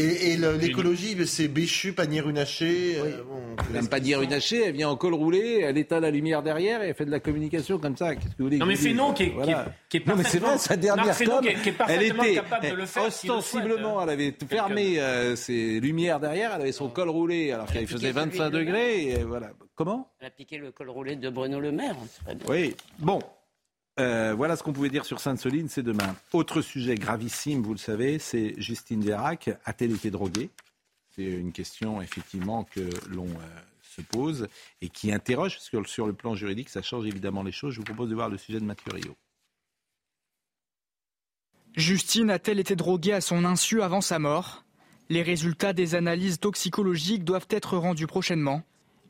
Et, 0.00 0.36
l'écologie, 0.60 1.16
c'est 1.26 1.48
Béchu, 1.48 1.92
Panier 1.92 2.20
Runaché. 2.20 2.98
euh, 2.98 3.24
bon, 3.24 3.40
Elle 3.68 3.74
n'aime 3.74 3.88
pas 3.88 3.98
dire 3.98 4.22
une 4.22 4.32
hachée, 4.32 4.62
elle 4.66 4.74
vient 4.76 4.88
en 4.90 4.96
col 4.96 5.12
roulé, 5.12 5.60
elle 5.64 5.76
éteint 5.76 5.98
la 5.98 6.12
lumière 6.12 6.44
derrière 6.44 6.82
et 6.84 6.88
elle 6.90 6.94
fait 6.94 7.04
de 7.04 7.10
la 7.10 7.18
communication 7.18 7.78
comme 7.78 7.96
ça. 7.96 8.14
Qu'est-ce 8.14 8.26
que 8.28 8.34
vous 8.38 8.44
voulez 8.44 8.58
Non, 8.58 8.66
mais 8.66 8.76
Fesneau 8.76 9.12
qui 9.12 9.24
est- 9.24 9.30
Voilà. 9.30 9.46
qui 9.88 9.96
est- 9.96 10.00
qui 10.02 10.04
est 10.04 10.06
Non, 10.08 10.16
mais 10.16 10.22
c'est 10.22 10.38
vrai, 10.38 10.56
sa 10.58 10.76
dernière 10.76 11.16
qui 11.16 11.24
est- 11.24 11.26
qui 11.62 11.68
est 11.70 11.74
elle 11.88 12.02
était 12.04 12.34
capable 12.34 12.68
de 12.70 12.74
le 12.74 12.86
faire 12.86 13.06
ostensiblement, 13.06 13.94
souhaite. 13.94 14.02
elle 14.04 14.10
avait 14.10 14.34
fermé 14.48 15.00
euh, 15.00 15.34
ses 15.34 15.80
lumières 15.80 16.20
derrière, 16.20 16.52
elle 16.54 16.60
avait 16.62 16.72
son 16.72 16.88
col 16.88 17.08
roulé 17.08 17.50
alors 17.50 17.66
qu'elle 17.66 17.88
faisait 17.88 18.12
25 18.12 18.50
degrés. 18.50 19.08
Et 19.08 19.24
voilà. 19.24 19.50
Comment? 19.74 20.08
Elle 20.20 20.28
a 20.28 20.30
piqué 20.30 20.58
le 20.58 20.70
col 20.70 20.90
roulé 20.90 21.16
de 21.16 21.28
Bruno 21.28 21.58
Le 21.58 21.72
Maire. 21.72 21.96
Oui. 22.48 22.74
Bon. 23.00 23.18
Euh, 23.98 24.32
voilà 24.36 24.54
ce 24.56 24.62
qu'on 24.62 24.72
pouvait 24.72 24.90
dire 24.90 25.04
sur 25.04 25.18
Sainte-Soline, 25.18 25.68
c'est 25.68 25.82
demain. 25.82 26.14
Autre 26.32 26.62
sujet 26.62 26.94
gravissime, 26.94 27.62
vous 27.62 27.72
le 27.72 27.78
savez, 27.78 28.18
c'est 28.18 28.54
Justine 28.60 29.02
Vérac. 29.02 29.50
A-t-elle 29.64 29.92
été 29.92 30.10
droguée? 30.10 30.50
C'est 31.16 31.24
une 31.24 31.52
question, 31.52 32.00
effectivement, 32.00 32.62
que 32.62 32.88
l'on 33.08 33.26
euh, 33.26 33.60
se 33.82 34.00
pose 34.00 34.46
et 34.80 34.88
qui 34.88 35.12
interroge, 35.12 35.54
parce 35.54 35.68
que 35.68 35.82
sur 35.88 36.06
le 36.06 36.12
plan 36.12 36.36
juridique, 36.36 36.68
ça 36.68 36.80
change 36.80 37.06
évidemment 37.06 37.42
les 37.42 37.50
choses. 37.50 37.74
Je 37.74 37.80
vous 37.80 37.84
propose 37.84 38.08
de 38.08 38.14
voir 38.14 38.28
le 38.28 38.38
sujet 38.38 38.60
de 38.60 38.64
Mathieu 38.64 38.92
Rio. 38.92 39.16
Justine 41.74 42.30
a-t-elle 42.30 42.60
été 42.60 42.76
droguée 42.76 43.12
à 43.12 43.20
son 43.20 43.44
insu 43.44 43.82
avant 43.82 44.00
sa 44.00 44.18
mort? 44.20 44.64
Les 45.08 45.22
résultats 45.22 45.72
des 45.72 45.94
analyses 45.94 46.38
toxicologiques 46.38 47.24
doivent 47.24 47.46
être 47.50 47.76
rendus 47.76 48.06
prochainement. 48.06 48.62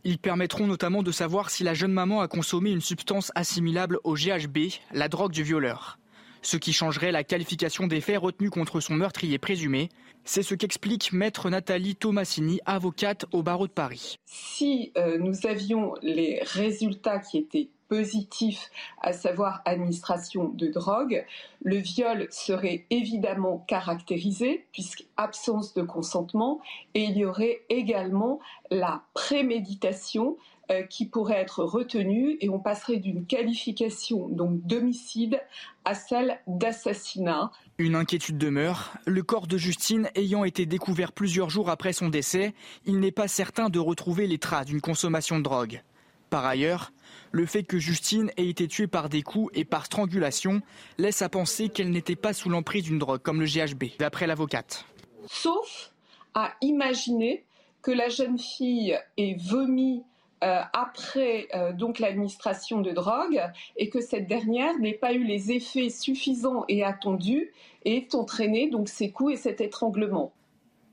Ils 0.04 0.18
permettront 0.18 0.66
notamment 0.66 1.02
de 1.02 1.12
savoir 1.12 1.50
si 1.50 1.64
la 1.64 1.74
jeune 1.74 1.92
maman 1.92 2.20
a 2.20 2.28
consommé 2.28 2.70
une 2.70 2.80
substance 2.80 3.32
assimilable 3.34 3.98
au 4.04 4.14
GHB, 4.14 4.58
la 4.92 5.08
drogue 5.08 5.32
du 5.32 5.42
violeur. 5.42 5.98
Ce 6.42 6.56
qui 6.56 6.72
changerait 6.72 7.12
la 7.12 7.24
qualification 7.24 7.86
des 7.86 8.00
faits 8.00 8.18
retenus 8.18 8.50
contre 8.50 8.80
son 8.80 8.94
meurtrier 8.94 9.38
présumé. 9.38 9.88
C'est 10.24 10.42
ce 10.42 10.54
qu'explique 10.54 11.12
maître 11.12 11.50
Nathalie 11.50 11.96
Tomassini, 11.96 12.60
avocate 12.64 13.26
au 13.32 13.42
barreau 13.42 13.66
de 13.66 13.72
Paris. 13.72 14.16
Si 14.26 14.92
euh, 14.96 15.18
nous 15.18 15.46
avions 15.46 15.94
les 16.02 16.40
résultats 16.42 17.18
qui 17.18 17.38
étaient 17.38 17.70
positifs, 17.88 18.70
à 19.00 19.12
savoir 19.12 19.62
administration 19.64 20.48
de 20.48 20.68
drogue, 20.68 21.24
le 21.62 21.76
viol 21.76 22.28
serait 22.30 22.86
évidemment 22.90 23.64
caractérisé, 23.66 24.66
puisque 24.72 25.04
absence 25.16 25.74
de 25.74 25.82
consentement, 25.82 26.60
et 26.94 27.04
il 27.04 27.16
y 27.16 27.24
aurait 27.24 27.62
également 27.68 28.40
la 28.70 29.02
préméditation 29.14 30.36
euh, 30.70 30.82
qui 30.82 31.06
pourrait 31.06 31.40
être 31.40 31.64
retenue, 31.64 32.36
et 32.40 32.50
on 32.50 32.58
passerait 32.58 32.98
d'une 32.98 33.24
qualification 33.24 34.28
donc 34.28 34.60
d'homicide 34.66 35.40
à 35.86 35.94
celle 35.94 36.40
d'assassinat. 36.46 37.50
Une 37.78 37.94
inquiétude 37.94 38.36
demeure. 38.36 38.92
Le 39.06 39.22
corps 39.22 39.46
de 39.46 39.56
Justine 39.56 40.10
ayant 40.14 40.44
été 40.44 40.66
découvert 40.66 41.12
plusieurs 41.12 41.48
jours 41.48 41.70
après 41.70 41.94
son 41.94 42.10
décès, 42.10 42.52
il 42.84 43.00
n'est 43.00 43.12
pas 43.12 43.28
certain 43.28 43.70
de 43.70 43.78
retrouver 43.78 44.26
les 44.26 44.38
traces 44.38 44.66
d'une 44.66 44.82
consommation 44.82 45.38
de 45.38 45.44
drogue. 45.44 45.82
Par 46.30 46.44
ailleurs, 46.44 46.92
le 47.32 47.46
fait 47.46 47.62
que 47.62 47.78
Justine 47.78 48.30
ait 48.36 48.48
été 48.48 48.68
tuée 48.68 48.86
par 48.86 49.08
des 49.08 49.22
coups 49.22 49.50
et 49.54 49.64
par 49.64 49.86
strangulation 49.86 50.60
laisse 50.98 51.22
à 51.22 51.28
penser 51.28 51.68
qu'elle 51.68 51.90
n'était 51.90 52.16
pas 52.16 52.32
sous 52.32 52.48
l'emprise 52.48 52.84
d'une 52.84 52.98
drogue 52.98 53.22
comme 53.22 53.40
le 53.40 53.46
GHB, 53.46 53.98
d'après 53.98 54.26
l'avocate. 54.26 54.84
sauf 55.26 55.92
à 56.34 56.52
imaginer 56.60 57.44
que 57.82 57.90
la 57.90 58.08
jeune 58.08 58.38
fille 58.38 58.98
ait 59.16 59.36
vomi 59.38 60.04
euh, 60.44 60.60
après 60.72 61.48
euh, 61.54 61.72
donc 61.72 61.98
l'administration 61.98 62.80
de 62.80 62.92
drogue 62.92 63.42
et 63.76 63.88
que 63.88 64.00
cette 64.00 64.28
dernière 64.28 64.78
n'ait 64.78 64.92
pas 64.92 65.12
eu 65.12 65.24
les 65.24 65.50
effets 65.50 65.90
suffisants 65.90 66.64
et 66.68 66.84
attendus 66.84 67.52
et 67.84 67.96
ait 67.96 68.14
entraîné 68.14 68.70
ces 68.86 69.10
coups 69.10 69.32
et 69.32 69.36
cet 69.36 69.60
étranglement. 69.60 70.32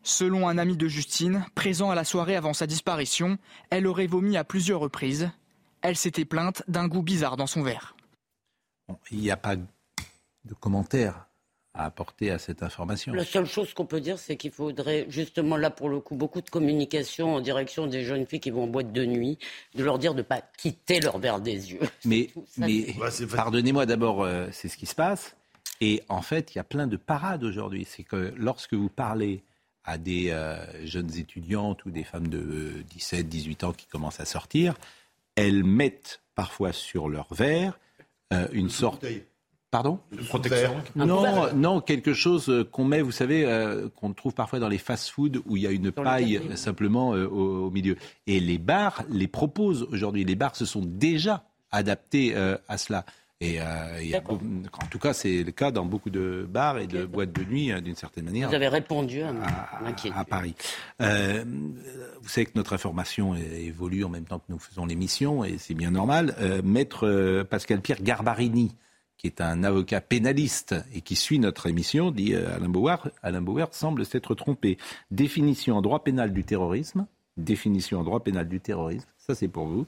Selon 0.05 0.47
un 0.47 0.59
ami 0.59 0.77
de 0.77 0.87
Justine, 0.87 1.43
présent 1.55 1.89
à 1.89 1.95
la 1.95 2.03
soirée 2.03 2.35
avant 2.35 2.53
sa 2.53 2.67
disparition, 2.67 3.39
elle 3.71 3.87
aurait 3.87 4.05
vomi 4.05 4.37
à 4.37 4.43
plusieurs 4.43 4.79
reprises. 4.79 5.31
Elle 5.81 5.95
s'était 5.95 6.25
plainte 6.25 6.61
d'un 6.67 6.87
goût 6.87 7.01
bizarre 7.01 7.37
dans 7.37 7.47
son 7.47 7.63
verre. 7.63 7.95
Bon, 8.87 8.99
il 9.09 9.17
n'y 9.17 9.31
a 9.31 9.35
pas 9.35 9.55
de 9.55 10.53
commentaire 10.59 11.25
à 11.73 11.85
apporter 11.85 12.29
à 12.29 12.37
cette 12.37 12.61
information. 12.61 13.13
La 13.13 13.25
seule 13.25 13.47
chose 13.47 13.73
qu'on 13.73 13.87
peut 13.87 13.99
dire, 13.99 14.19
c'est 14.19 14.35
qu'il 14.37 14.51
faudrait 14.51 15.07
justement 15.09 15.57
là 15.57 15.71
pour 15.71 15.89
le 15.89 15.99
coup 15.99 16.15
beaucoup 16.15 16.41
de 16.41 16.51
communication 16.51 17.33
en 17.33 17.41
direction 17.41 17.87
des 17.87 18.03
jeunes 18.03 18.27
filles 18.27 18.41
qui 18.41 18.51
vont 18.51 18.65
en 18.65 18.67
boîte 18.67 18.93
de 18.93 19.05
nuit, 19.05 19.39
de 19.73 19.83
leur 19.83 19.97
dire 19.97 20.13
de 20.13 20.19
ne 20.19 20.23
pas 20.23 20.41
quitter 20.55 20.99
leur 20.99 21.17
verre 21.17 21.39
des 21.41 21.71
yeux. 21.71 21.79
Mais, 22.05 22.29
pardonnez-moi 23.35 23.87
d'abord, 23.87 24.21
euh, 24.21 24.49
c'est 24.51 24.67
ce 24.67 24.77
qui 24.77 24.85
se 24.85 24.95
passe. 24.95 25.35
Et 25.81 26.03
en 26.09 26.21
fait, 26.21 26.53
il 26.53 26.59
y 26.59 26.61
a 26.61 26.63
plein 26.63 26.85
de 26.85 26.95
parades 26.95 27.43
aujourd'hui. 27.43 27.87
C'est 27.89 28.03
que 28.03 28.31
lorsque 28.37 28.75
vous 28.75 28.89
parlez 28.89 29.43
à 29.85 29.97
des 29.97 30.31
euh, 30.31 30.57
jeunes 30.85 31.15
étudiantes 31.17 31.85
ou 31.85 31.91
des 31.91 32.03
femmes 32.03 32.27
de 32.27 32.39
euh, 32.39 32.83
17, 32.89 33.27
18 33.27 33.63
ans 33.63 33.73
qui 33.73 33.85
commencent 33.87 34.19
à 34.19 34.25
sortir, 34.25 34.75
elles 35.35 35.63
mettent 35.63 36.21
parfois 36.33 36.73
sur 36.73 37.07
leur 37.09 37.33
verre 37.33 37.79
euh, 38.33 38.47
une 38.51 38.69
sorte... 38.69 39.05
Pardon? 39.71 39.99
Protection. 40.29 40.75
non, 40.95 41.53
non, 41.53 41.81
quelque 41.81 42.13
chose 42.13 42.49
euh, 42.49 42.63
qu'on 42.63 42.85
met, 42.85 43.01
vous 43.01 43.11
savez, 43.11 43.43
euh, 43.43 43.89
qu'on 43.89 44.13
trouve 44.13 44.33
parfois 44.33 44.59
dans 44.59 44.69
les 44.69 44.77
fast-foods 44.77 45.41
où 45.45 45.57
il 45.57 45.63
y 45.63 45.67
a 45.67 45.71
une 45.71 45.91
paille 45.91 46.37
euh, 46.37 46.55
simplement 46.55 47.13
euh, 47.13 47.27
au, 47.27 47.65
au 47.65 47.71
milieu. 47.71 47.97
Et 48.25 48.39
les 48.39 48.57
bars 48.57 49.03
les 49.09 49.27
proposent 49.27 49.85
aujourd'hui. 49.91 50.23
Les 50.23 50.35
bars 50.35 50.55
se 50.55 50.65
sont 50.65 50.83
déjà 50.85 51.43
adaptés 51.71 52.37
euh, 52.37 52.57
à 52.69 52.77
cela. 52.77 53.05
Et 53.41 53.59
euh, 53.59 53.99
il 54.01 54.07
y 54.07 54.15
a 54.15 54.21
beau- 54.21 54.39
en 54.81 54.87
tout 54.89 54.97
cas, 54.99 55.11
c'est 55.13 55.43
le 55.43 55.51
cas 55.51 55.69
dans 55.69 55.83
beaucoup 55.85 56.09
de 56.09 56.47
bars 56.49 56.77
et 56.79 56.87
de 56.87 57.05
boîtes 57.05 57.33
de 57.33 57.43
nuit, 57.43 57.71
euh, 57.71 57.81
d'une 57.81 57.95
certaine 57.95 58.23
manière 58.25 58.47
Vous 58.47 58.55
avez 58.55 58.69
répondu 58.69 59.21
à 59.23 59.29
à, 59.29 60.19
à 60.19 60.23
Paris. 60.23 60.55
Euh, 61.01 61.43
vous 62.21 62.29
savez 62.29 62.45
que 62.45 62.53
notre 62.55 62.71
information 62.73 63.35
évolue 63.35 64.05
en 64.05 64.09
même 64.09 64.23
temps 64.23 64.39
que 64.39 64.45
nous 64.49 64.57
faisons 64.59 64.85
l'émission, 64.85 65.43
et 65.43 65.57
c'est 65.57 65.73
bien 65.73 65.91
normal. 65.91 66.33
Euh, 66.39 66.61
Maître 66.63 67.43
Pascal 67.43 67.81
Pierre 67.81 68.01
Garbarini, 68.01 68.73
qui 69.17 69.27
est 69.27 69.41
un 69.41 69.65
avocat 69.65 69.99
pénaliste 69.99 70.73
et 70.93 71.01
qui 71.01 71.17
suit 71.17 71.39
notre 71.39 71.67
émission, 71.67 72.11
dit 72.11 72.35
Alain 72.35 72.69
Bauer, 72.69 73.09
Alain 73.21 73.41
Bauer 73.41 73.67
semble 73.73 74.05
s'être 74.05 74.33
trompé. 74.35 74.77
Définition 75.11 75.75
en 75.75 75.81
droit 75.81 76.03
pénal 76.05 76.31
du 76.31 76.45
terrorisme, 76.45 77.05
définition 77.35 77.99
en 77.99 78.03
droit 78.05 78.21
pénal 78.23 78.47
du 78.47 78.61
terrorisme, 78.61 79.07
ça 79.17 79.35
c'est 79.35 79.49
pour 79.49 79.65
vous. 79.67 79.85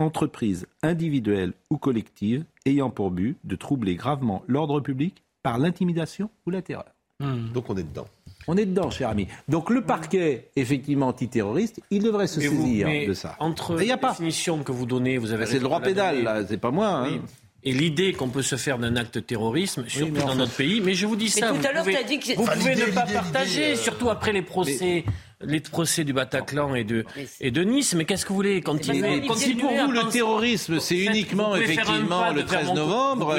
Entreprise 0.00 0.68
individuelle 0.84 1.54
ou 1.70 1.76
collective 1.76 2.44
ayant 2.68 2.90
pour 2.90 3.10
but 3.10 3.36
de 3.44 3.56
troubler 3.56 3.94
gravement 3.96 4.42
l'ordre 4.46 4.80
public 4.80 5.22
par 5.42 5.58
l'intimidation 5.58 6.30
ou 6.46 6.50
la 6.50 6.62
terreur. 6.62 6.84
Donc 7.20 7.68
on 7.68 7.76
est 7.76 7.82
dedans. 7.82 8.06
On 8.46 8.56
est 8.56 8.64
dedans, 8.66 8.90
cher 8.90 9.08
ami. 9.08 9.26
Donc 9.48 9.70
le 9.70 9.82
parquet, 9.82 10.50
effectivement 10.56 11.08
antiterroriste, 11.08 11.80
il 11.90 12.02
devrait 12.02 12.28
se 12.28 12.38
Mais 12.38 12.46
vous- 12.46 12.62
saisir 12.64 12.86
mais 12.86 13.06
de 13.06 13.12
ça. 13.14 13.34
Entre 13.40 13.82
y 13.82 13.86
a 13.90 13.94
la 13.94 13.96
pas. 13.98 14.10
définition 14.10 14.62
que 14.62 14.70
vous 14.72 14.86
donnez, 14.86 15.18
vous 15.18 15.32
avez 15.32 15.44
C'est 15.46 15.54
le 15.54 15.60
droit 15.64 15.80
la 15.80 15.92
donner. 15.92 16.22
là, 16.22 16.46
c'est 16.46 16.58
pas 16.58 16.70
moi. 16.70 16.86
hein. 16.88 17.18
Et 17.64 17.72
l'idée 17.72 18.12
qu'on 18.12 18.28
peut 18.28 18.42
se 18.42 18.54
faire 18.54 18.78
d'un 18.78 18.94
acte 18.94 19.26
terrorisme, 19.26 19.84
surtout 19.88 20.12
dans 20.14 20.26
enfin- 20.26 20.34
notre 20.36 20.54
pays, 20.54 20.80
mais 20.80 20.94
je 20.94 21.06
vous 21.06 21.16
dis 21.16 21.24
Mais 21.24 21.30
ça, 21.40 21.48
tout 21.48 21.56
vous 21.56 21.66
à 21.66 21.72
l'heure, 21.72 21.82
pouvez, 21.82 21.96
t'as 21.96 22.04
dit 22.04 22.18
que 22.20 22.26
c'est- 22.26 22.34
vous 22.36 22.44
Enfin, 22.44 22.52
pouvez 22.56 22.76
ne 22.76 22.84
pas 22.92 23.02
partager, 23.06 23.72
euh, 23.72 23.76
surtout 23.76 24.10
après 24.10 24.32
les 24.32 24.42
procès 24.42 25.04
les 25.40 25.60
procès 25.60 26.04
du 26.04 26.12
Bataclan 26.12 26.74
et 26.74 26.84
de, 26.84 27.04
et 27.40 27.50
de 27.50 27.62
Nice. 27.62 27.94
Mais 27.94 28.04
qu'est-ce 28.04 28.24
que 28.24 28.30
vous 28.30 28.36
voulez 28.36 28.60
continuer, 28.60 29.22
Si 29.36 29.54
pour 29.54 29.70
vous 29.70 29.92
le 29.92 30.08
terrorisme, 30.10 30.80
c'est 30.80 30.98
uniquement 30.98 31.54
effectivement 31.56 32.30
le 32.32 32.44
13 32.44 32.72
novembre, 32.74 33.36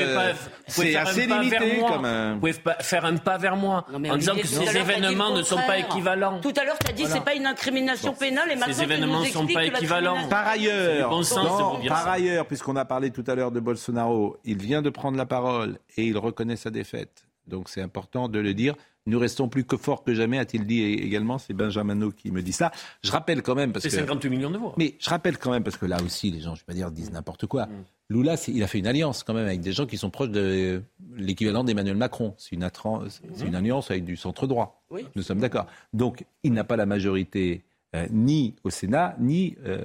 c'est 0.68 0.96
assez 0.96 1.26
limité 1.26 1.80
quand 1.88 2.00
même. 2.00 2.34
Vous 2.36 2.40
pouvez 2.40 2.54
faire 2.80 3.06
un 3.06 3.18
pas 3.18 3.38
vers 3.38 3.58
moi 3.58 3.86
en 3.92 4.18
disant 4.18 4.36
que 4.36 4.48
ces 4.48 4.78
événements 4.78 5.34
ne 5.36 5.44
sont 5.44 5.58
pas 5.68 5.78
équivalents. 5.80 6.40
Tout 6.42 6.54
à 6.56 6.64
l'heure, 6.64 6.80
tu 6.80 6.90
as 6.90 6.94
dit 6.94 7.04
que 7.04 7.10
ce 7.10 7.16
n'est 7.16 7.22
pas 7.22 7.36
une 7.36 7.46
incrimination 7.46 8.14
pénale 8.14 8.52
et 8.52 8.56
maintenant 8.56 8.74
Ces 8.74 8.84
événements 8.84 9.22
ne 9.22 9.26
sont 9.26 9.48
pas 9.48 9.66
équivalents. 9.66 10.28
Par 10.30 10.48
ailleurs, 10.48 11.22
par 11.88 12.08
ailleurs, 12.08 12.46
puisqu'on 12.46 12.76
a 12.76 12.86
parlé 12.86 13.12
tout 13.12 13.24
à 13.28 13.36
l'heure 13.36 13.52
de 13.52 13.60
Bolsonaro, 13.60 14.38
il 14.46 14.58
vient 14.58 14.82
de 14.82 14.90
prendre 14.90 15.18
la 15.18 15.26
parole 15.26 15.80
et 15.98 16.06
il 16.06 16.18
reconnaît 16.18 16.56
sa 16.56 16.70
défaite. 16.70 17.26
Donc 17.48 17.68
c'est 17.68 17.82
important 17.82 18.30
de 18.30 18.40
le 18.40 18.54
dire. 18.54 18.76
Nous 19.10 19.20
restons 19.20 19.50
plus 19.50 19.64
que 19.66 19.76
forts 19.78 20.04
que 20.04 20.14
jamais, 20.14 20.38
a-t-il 20.40 20.66
dit 20.66 20.82
également. 20.84 21.38
C'est 21.38 21.54
Benjamin 21.54 22.10
qui 22.12 22.32
me 22.32 22.42
dit 22.42 22.52
ça. 22.54 22.72
Je 23.04 23.12
rappelle 23.12 23.42
quand 23.42 23.56
même 23.56 23.72
parce 23.74 23.84
C'est 23.84 23.90
que 23.90 23.96
58 23.98 24.30
millions 24.30 24.52
de 24.52 24.58
voix. 24.58 24.74
mais 24.78 24.96
je 25.00 25.10
rappelle 25.10 25.38
quand 25.38 25.52
même, 25.52 25.64
parce 25.64 25.78
que 25.78 25.86
là 25.86 25.98
aussi, 26.04 26.32
les 26.32 26.40
gens, 26.40 26.56
je 26.56 26.62
ne 26.62 26.66
vais 26.66 26.66
pas 26.68 26.74
dire, 26.74 26.92
disent 26.92 27.12
n'importe 27.12 27.46
quoi. 27.48 27.68
Lula, 28.10 28.38
c'est- 28.38 28.52
il 28.52 28.64
a 28.64 28.68
fait 28.68 28.80
une 28.80 28.88
alliance 28.88 29.24
quand 29.24 29.34
même 29.34 29.46
avec 29.46 29.62
des 29.62 29.72
gens 29.72 29.86
qui 29.86 29.98
sont 29.98 30.10
proches 30.10 30.30
de 30.30 30.82
l'équivalent 31.16 31.64
d'Emmanuel 31.64 31.96
Macron. 31.98 32.34
C'est 32.38 32.56
une, 32.56 32.68
c'est 33.08 33.46
une 33.46 33.56
alliance 33.56 33.92
avec 33.92 34.06
du 34.06 34.16
centre 34.16 34.48
droit. 34.48 34.84
Oui. 34.90 35.06
Nous 35.16 35.22
sommes 35.24 35.40
d'accord. 35.40 35.68
Donc, 35.94 36.26
il 36.44 36.54
n'a 36.54 36.64
pas 36.64 36.76
la 36.76 36.86
majorité 36.86 37.64
euh, 37.96 38.08
ni 38.12 38.56
au 38.64 38.70
Sénat, 38.70 39.16
ni 39.20 39.56
euh, 39.66 39.84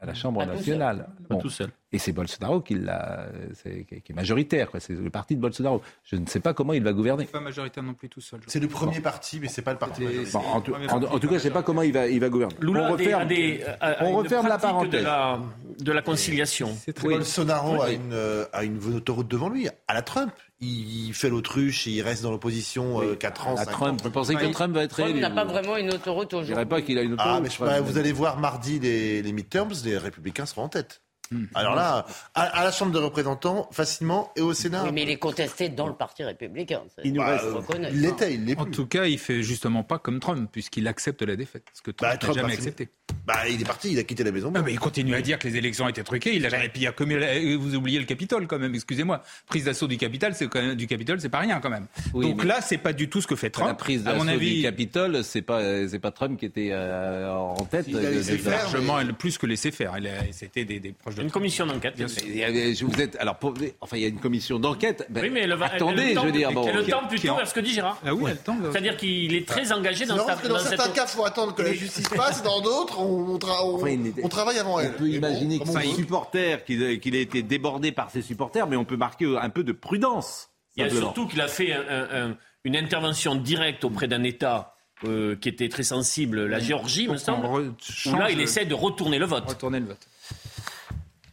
à 0.00 0.06
la 0.06 0.14
Chambre 0.14 0.44
nationale. 0.44 1.08
tout 1.40 1.48
seul. 1.50 1.70
Et 1.94 1.98
c'est 1.98 2.12
Bolsonaro 2.12 2.60
qui, 2.62 2.74
l'a, 2.74 3.26
c'est- 3.54 3.84
qui 3.84 3.94
est- 3.96 4.14
majoritaire. 4.14 4.70
quoi. 4.70 4.80
C'est 4.80 4.94
le 4.94 5.10
parti 5.10 5.36
de 5.36 5.40
Bolsonaro. 5.40 5.82
Je 6.04 6.16
ne 6.16 6.26
sais 6.26 6.40
pas 6.40 6.54
comment 6.54 6.72
il 6.72 6.82
va 6.82 6.92
gouverner. 6.94 7.26
Pas 7.26 7.40
majoritaire 7.40 7.82
non 7.82 7.92
plus 7.94 8.08
tout 8.08 8.20
seul. 8.22 8.40
C'est 8.46 8.60
le 8.60 8.68
premier 8.68 9.00
parti, 9.00 9.38
mais 9.40 9.48
c'est 9.48 9.60
pas 9.62 9.72
le 9.72 9.78
parti. 9.78 10.04
Bon, 10.32 10.38
en, 10.38 10.60
tout, 10.62 10.72
en- 10.74 10.96
en 11.02 11.18
tout 11.18 11.28
cas, 11.28 11.32
je 11.32 11.34
ne 11.34 11.38
sais 11.38 11.50
pas 11.50 11.62
comment 11.62 11.82
il 11.82 11.92
va, 11.92 12.06
il 12.08 12.18
va 12.20 12.28
gouverner. 12.30 12.54
Lula 12.60 12.88
on 12.88 12.92
referme, 12.92 13.20
a 13.22 13.24
des- 13.26 13.62
a- 13.80 13.86
a 14.00 14.04
on 14.04 14.08
une 14.08 14.16
referme 14.16 14.48
la 14.48 14.58
parenthèse. 14.58 15.00
De 15.02 15.04
la, 15.06 15.38
de 15.80 15.92
la 15.92 16.02
conciliation. 16.02 16.74
Bolsonaro 17.02 17.82
a 17.82 17.88
Oui. 17.88 17.94
une, 17.96 18.12
euh, 18.12 18.44
a 18.52 18.64
une 18.64 18.78
autoroute 18.94 19.28
devant 19.28 19.48
lui, 19.50 19.68
à 19.88 19.94
la 19.94 20.02
Trump. 20.02 20.32
Il 20.64 21.12
fait 21.12 21.28
l'autruche 21.28 21.86
et 21.88 21.90
il 21.90 22.02
reste 22.02 22.22
dans 22.22 22.30
l'opposition 22.30 23.00
4 23.18 23.48
ans. 23.48 23.54
À 23.56 23.64
5 23.64 23.70
Trump, 23.72 24.00
ans. 24.00 24.04
vous 24.04 24.10
pensez 24.10 24.34
que 24.36 24.46
Trump 24.52 24.74
va 24.74 24.84
être 24.84 24.90
Trump 24.92 25.06
réélu 25.08 25.20
n'a 25.20 25.30
pas 25.30 25.44
vraiment 25.44 25.76
une 25.76 25.92
autoroute 25.92 26.30
Je 26.30 26.36
aujourd'hui. 26.36 26.54
dirais 26.54 26.66
pas 26.66 26.80
qu'il 26.82 26.96
a 26.98 27.02
une 27.02 27.16
Ah, 27.18 27.24
autoroute. 27.24 27.42
mais 27.42 27.50
je 27.50 27.54
sais 27.54 27.64
pas, 27.64 27.80
vous 27.80 27.98
allez 27.98 28.12
voir 28.12 28.38
mardi 28.38 28.78
les, 28.78 29.22
les 29.22 29.32
midterms, 29.32 29.72
les 29.84 29.98
républicains 29.98 30.46
seront 30.46 30.62
en 30.62 30.68
tête. 30.68 31.02
Alors 31.54 31.74
là, 31.74 32.06
à, 32.34 32.42
à 32.42 32.64
la 32.64 32.72
Chambre 32.72 32.92
des 32.92 32.98
représentants, 32.98 33.68
facilement, 33.72 34.30
et 34.36 34.40
au 34.40 34.54
Sénat. 34.54 34.84
Oui, 34.84 34.90
mais 34.92 35.02
il 35.02 35.10
est 35.10 35.16
contesté 35.16 35.68
dans 35.68 35.86
le 35.86 35.94
Parti 35.94 36.24
républicain. 36.24 36.82
Il 37.04 37.12
nous 37.14 37.22
le 37.22 37.52
reconnaître. 37.54 37.94
Il 37.94 38.00
l'était, 38.02 38.34
il 38.34 38.44
l'est 38.44 38.58
En 38.58 38.64
plus. 38.64 38.72
tout 38.72 38.86
cas, 38.86 39.04
il 39.06 39.18
fait 39.18 39.42
justement 39.42 39.82
pas 39.82 39.98
comme 39.98 40.20
Trump, 40.20 40.48
puisqu'il 40.52 40.86
accepte 40.88 41.22
la 41.22 41.36
défaite. 41.36 41.64
Ce 41.74 41.82
que 41.82 41.90
Trump 41.90 42.12
Bah, 42.20 42.26
n'a 42.28 42.34
jamais 42.34 42.52
accepté. 42.54 42.88
Bah, 43.26 43.48
il 43.48 43.60
est 43.60 43.64
parti, 43.64 43.92
il 43.92 43.98
a 43.98 44.02
quitté 44.04 44.24
la 44.24 44.32
maison. 44.32 44.52
Ah, 44.54 44.62
mais 44.64 44.72
il 44.72 44.78
continue 44.80 45.14
à 45.14 45.20
dire 45.20 45.38
que 45.38 45.46
les 45.46 45.56
élections 45.56 45.88
étaient 45.88 46.02
truquées. 46.02 46.34
Il 46.34 46.44
a 46.46 46.48
jamais 46.48 46.68
pillé. 46.68 46.90
Comme 46.96 47.10
il 47.12 47.22
a- 47.22 47.56
vous 47.56 47.74
oubliez 47.76 47.98
le 47.98 48.04
Capitole 48.06 48.46
quand 48.46 48.58
même. 48.58 48.74
Excusez-moi. 48.74 49.22
Prise 49.46 49.64
d'assaut 49.64 49.86
du 49.86 49.96
Capitole, 49.96 50.34
c'est 50.34 50.48
quand 50.48 50.60
même 50.62 50.74
du 50.74 50.86
Capitole, 50.86 51.20
c'est 51.20 51.28
pas 51.28 51.38
rien 51.40 51.60
quand 51.60 51.70
même. 51.70 51.86
Oui, 52.14 52.30
Donc 52.30 52.44
là, 52.44 52.60
c'est 52.60 52.78
pas 52.78 52.92
du 52.92 53.08
tout 53.08 53.20
ce 53.20 53.26
que 53.26 53.36
fait 53.36 53.50
Trump. 53.50 53.68
La 53.68 53.74
prise 53.74 54.06
à 54.06 54.14
mon 54.14 54.24
d'assaut 54.24 54.36
avis, 54.36 54.56
du 54.56 54.62
Capitole, 54.62 55.22
c'est 55.24 55.42
pas 55.42 55.86
c'est 55.88 55.98
pas 55.98 56.10
Trump 56.10 56.38
qui 56.38 56.46
était 56.46 56.70
euh, 56.72 57.30
en 57.30 57.64
tête. 57.64 57.86
Il 57.88 57.96
a 57.98 58.10
laissé 58.10 58.38
largement 58.38 58.98
plus 59.18 59.38
que 59.38 59.46
laisser 59.46 59.70
faire. 59.70 59.94
C'était 60.32 60.64
des, 60.64 60.80
des 60.80 60.92
proches 60.92 61.14
de 61.14 61.21
Une 61.22 61.30
commission 61.30 61.64
d'enquête. 61.66 61.96
Bien 61.96 62.08
sûr. 62.08 62.22
Il 62.26 62.36
y 62.36 62.44
avait- 62.44 62.74
je 62.74 62.84
vous 62.84 63.00
êtes 63.00 63.16
alors 63.16 63.36
pour- 63.38 63.54
enfin 63.80 63.96
il 63.96 64.02
y 64.02 64.04
a 64.04 64.08
une 64.08 64.18
commission 64.18 64.58
d'enquête. 64.58 65.06
Ben, 65.08 65.22
Oui, 65.22 65.30
mais 65.30 65.40
elle 65.42 65.54
va, 65.54 65.66
elle- 65.68 65.76
attendez, 65.76 66.02
elle 66.10 66.14
je 66.18 66.20
veux 66.26 66.32
dire 66.32 66.48
tend- 66.48 66.54
bon. 66.54 66.66
Elle 66.68 66.76
le 66.76 67.08
plutôt 67.08 67.28
en- 67.30 67.36
vers 67.36 67.48
ce 67.48 67.54
que 67.54 67.60
dit 67.60 67.72
Gérard. 67.72 67.98
Ah 68.04 68.12
oui, 68.14 68.24
elle 68.30 68.38
tend. 68.38 68.56
C'est-à-dire 68.72 68.96
qu'il 68.96 69.34
est 69.34 69.46
très 69.46 69.72
engagé 69.72 70.04
C'est 70.04 70.06
dans, 70.06 70.18
sa, 70.18 70.24
parce 70.24 70.40
que 70.42 70.48
dans, 70.48 70.54
dans 70.54 70.60
certains 70.60 70.84
cette... 70.84 70.92
cas, 70.94 71.04
il 71.06 71.10
faut 71.16 71.24
attendre 71.24 71.54
que 71.54 71.62
la 71.62 71.72
justice 71.72 72.08
passe, 72.08 72.42
dans 72.42 72.60
d'autres, 72.60 72.98
on, 73.00 73.34
on 73.34 73.38
tra- 73.38 73.64
on- 73.64 73.76
Enfin, 73.76 73.88
il- 73.90 74.12
on 74.22 74.28
travaille 74.28 74.58
avant 74.58 74.80
elle. 74.80 74.88
On 74.96 74.98
peut 74.98 75.04
bon, 75.08 75.12
imaginer 75.12 75.58
comme 75.58 75.66
que 75.68 75.70
on 75.72 75.80
c'est 75.80 75.86
un 75.86 75.90
veut. 75.90 75.96
supporter, 75.96 76.64
qu'il 76.64 77.00
qu'il 77.00 77.14
ait 77.14 77.22
été 77.22 77.42
débordé 77.42 77.92
par 77.92 78.10
ses 78.10 78.22
supporters, 78.22 78.66
mais 78.66 78.76
on 78.76 78.84
peut 78.84 78.96
marquer 78.96 79.36
un 79.40 79.48
peu 79.50 79.62
de 79.64 79.72
prudence. 79.72 80.48
Il 80.76 80.82
y 80.82 80.86
a 80.86 80.90
surtout 80.90 81.26
qu'il 81.28 81.40
a 81.40 81.48
fait 81.48 81.72
un- 81.72 81.80
un- 81.88 82.30
un- 82.30 82.36
une 82.64 82.76
intervention 82.76 83.34
directe 83.36 83.84
auprès 83.84 84.08
d'un 84.08 84.22
État 84.24 84.74
euh, 85.04 85.34
qui 85.34 85.48
était 85.48 85.68
très 85.68 85.82
sensible, 85.82 86.46
la 86.46 86.60
Géorgie, 86.60 87.08
me 87.08 87.16
semble, 87.16 87.44
où 87.46 88.16
là, 88.16 88.30
il 88.30 88.36
le- 88.36 88.42
essaie 88.44 88.64
de 88.66 88.74
retourner 88.74 89.18
le 89.18 89.26
vote. 89.26 89.48
Retourner 89.48 89.80
le 89.80 89.86
vote. 89.86 89.98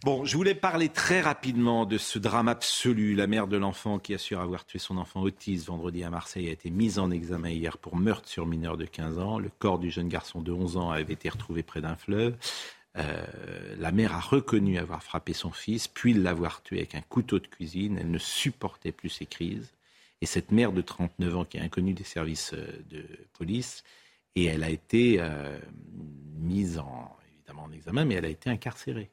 Bon, 0.06 0.24
je 0.24 0.38
voulais 0.38 0.56
parler 0.56 0.88
très 0.88 1.20
rapidement 1.20 1.86
de 1.86 1.98
ce 1.98 2.20
drame 2.20 2.48
absolu. 2.48 3.16
La 3.16 3.28
mère 3.28 3.48
de 3.48 3.58
l'enfant 3.58 4.00
qui 4.00 4.14
assure 4.14 4.40
avoir 4.40 4.66
tué 4.66 4.80
son 4.80 4.98
enfant 4.98 5.20
autiste 5.20 5.68
vendredi 5.68 6.06
à 6.06 6.10
Marseille 6.10 6.48
a 6.48 6.54
été 6.54 6.70
mise 6.70 7.00
en 7.00 7.12
examen 7.12 7.50
hier 7.50 7.78
pour 7.78 7.98
meurtre 7.98 8.30
sur 8.30 8.46
mineur 8.46 8.78
de 8.78 8.86
15 8.86 9.20
ans. 9.20 9.40
Le 9.40 9.50
corps 9.60 9.78
du 9.78 9.92
jeune 9.92 10.08
garçon 10.08 10.40
de 10.40 10.54
11 10.54 10.78
ans 10.78 10.90
avait 10.90 11.12
été 11.12 11.28
retrouvé 11.28 11.64
près 11.64 11.82
d'un 11.82 11.98
fleuve. 11.98 12.38
Euh, 12.96 13.26
la 13.78 13.92
mère 13.92 14.14
a 14.16 14.22
reconnu 14.22 14.78
avoir 14.78 15.04
frappé 15.04 15.34
son 15.34 15.52
fils, 15.52 15.90
puis 15.90 16.14
l'avoir 16.14 16.64
tué 16.64 16.78
avec 16.78 16.96
un 16.96 17.02
couteau 17.02 17.40
de 17.40 17.48
cuisine. 17.48 17.98
Elle 18.00 18.12
ne 18.12 18.20
supportait 18.20 18.94
plus 18.94 19.10
ces 19.10 19.26
crises. 19.26 19.74
Et 20.22 20.26
cette 20.26 20.54
mère 20.54 20.72
de 20.72 20.82
39 20.82 21.36
ans 21.36 21.44
qui 21.44 21.58
est 21.58 21.62
inconnue 21.62 21.94
des 21.94 22.06
services 22.06 22.54
euh, 22.54 22.68
de 22.90 23.06
police, 23.34 23.84
et 24.38 24.46
elle 24.46 24.64
a 24.64 24.70
été 24.70 25.18
euh, 25.20 25.60
mise 26.38 26.78
en 26.80 27.18
examen, 27.74 28.06
mais 28.06 28.16
elle 28.16 28.26
a 28.26 28.30
été 28.30 28.50
incarcérée 28.50 29.12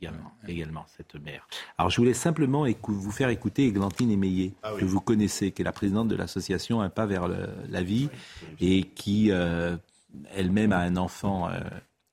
également, 0.00 0.32
également 0.46 0.84
cette 0.96 1.14
mère. 1.16 1.46
Alors 1.78 1.90
je 1.90 1.96
voulais 1.96 2.14
simplement 2.14 2.66
vous 2.88 3.10
faire 3.10 3.28
écouter 3.30 3.66
Églantine 3.66 4.10
Émeillé, 4.10 4.54
Ah 4.62 4.74
oui. 4.74 4.80
que 4.80 4.84
vous 4.84 5.00
connaissez, 5.00 5.52
qui 5.52 5.62
est 5.62 5.64
la 5.64 5.72
présidente 5.72 6.08
de 6.08 6.16
l'association 6.16 6.80
Un 6.80 6.90
pas 6.90 7.06
vers 7.06 7.28
le- 7.28 7.48
la 7.68 7.82
vie, 7.82 8.08
et 8.60 8.82
qui 8.82 9.30
euh, 9.30 9.76
elle-même 10.34 10.72
a 10.72 10.78
un 10.78 10.96
enfant 10.96 11.48
euh, 11.48 11.60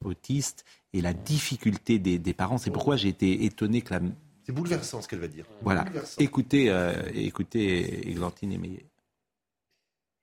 autiste, 0.04 0.66
et 0.94 1.02
la 1.02 1.14
difficulté 1.14 2.00
des, 2.00 2.20
des 2.20 2.34
parents, 2.34 2.58
c'est 2.58 2.72
pourquoi 2.72 2.96
j'ai 2.96 3.10
été 3.10 3.46
étonné 3.46 3.82
que 3.82 3.94
la... 3.96 4.00
C'est 4.46 4.52
bouleversant 4.52 5.02
ce 5.02 5.08
qu'elle 5.08 5.20
va 5.20 5.28
dire. 5.28 5.46
Voilà, 5.62 5.86
écoutez, 6.20 6.70
euh, 6.70 6.94
écoutez 7.14 8.10
Églantine 8.10 8.52
Émeillé. 8.52 8.86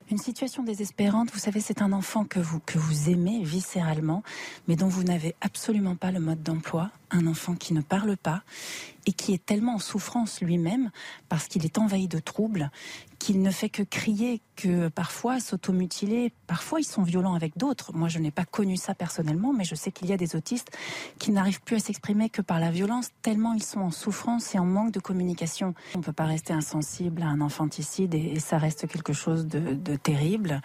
Une 0.09 0.17
situation 0.17 0.63
désespérante, 0.63 1.31
vous 1.31 1.39
savez, 1.39 1.59
c'est 1.61 1.81
un 1.81 1.91
enfant 1.93 2.25
que 2.25 2.39
vous, 2.39 2.59
que 2.59 2.77
vous 2.77 3.09
aimez 3.09 3.43
viscéralement, 3.43 4.23
mais 4.67 4.75
dont 4.75 4.87
vous 4.87 5.03
n'avez 5.03 5.35
absolument 5.41 5.95
pas 5.95 6.11
le 6.11 6.19
mode 6.19 6.43
d'emploi. 6.43 6.91
Un 7.11 7.27
enfant 7.27 7.55
qui 7.55 7.73
ne 7.73 7.81
parle 7.81 8.17
pas 8.17 8.43
et 9.05 9.13
qui 9.13 9.33
est 9.33 9.45
tellement 9.45 9.75
en 9.75 9.79
souffrance 9.79 10.41
lui-même 10.41 10.91
parce 11.27 11.47
qu'il 11.47 11.65
est 11.65 11.77
envahi 11.77 12.07
de 12.07 12.19
troubles 12.19 12.71
qu'il 13.21 13.43
ne 13.43 13.51
fait 13.51 13.69
que 13.69 13.83
crier, 13.83 14.41
que 14.55 14.87
parfois 14.87 15.39
s'automutiler. 15.39 16.33
Parfois, 16.47 16.79
ils 16.79 16.85
sont 16.85 17.03
violents 17.03 17.35
avec 17.35 17.55
d'autres. 17.55 17.93
Moi, 17.93 18.07
je 18.07 18.17
n'ai 18.17 18.31
pas 18.31 18.45
connu 18.45 18.77
ça 18.77 18.95
personnellement, 18.95 19.53
mais 19.53 19.63
je 19.63 19.75
sais 19.75 19.91
qu'il 19.91 20.07
y 20.07 20.13
a 20.13 20.17
des 20.17 20.35
autistes 20.35 20.75
qui 21.19 21.29
n'arrivent 21.29 21.61
plus 21.61 21.75
à 21.75 21.79
s'exprimer 21.79 22.31
que 22.31 22.41
par 22.41 22.59
la 22.59 22.71
violence, 22.71 23.09
tellement 23.21 23.53
ils 23.53 23.61
sont 23.61 23.81
en 23.81 23.91
souffrance 23.91 24.55
et 24.55 24.59
en 24.59 24.65
manque 24.65 24.91
de 24.91 24.99
communication. 24.99 25.75
On 25.93 25.99
ne 25.99 26.03
peut 26.03 26.13
pas 26.13 26.25
rester 26.25 26.51
insensible 26.51 27.21
à 27.21 27.27
un 27.27 27.41
infanticide 27.41 28.15
et, 28.15 28.33
et 28.33 28.39
ça 28.39 28.57
reste 28.57 28.87
quelque 28.87 29.13
chose 29.13 29.45
de, 29.45 29.95
terrible, 29.97 30.59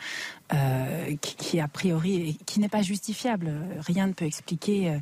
euh, 0.55 1.15
qui, 1.21 1.37
qui, 1.37 1.61
a 1.61 1.69
priori, 1.69 2.39
qui 2.47 2.61
n'est 2.61 2.71
pas 2.71 2.83
justifiable. 2.83 3.53
Rien 3.81 4.07
ne 4.07 4.15
peut 4.15 4.25
expliquer, 4.25 4.93
euh, 4.93 4.99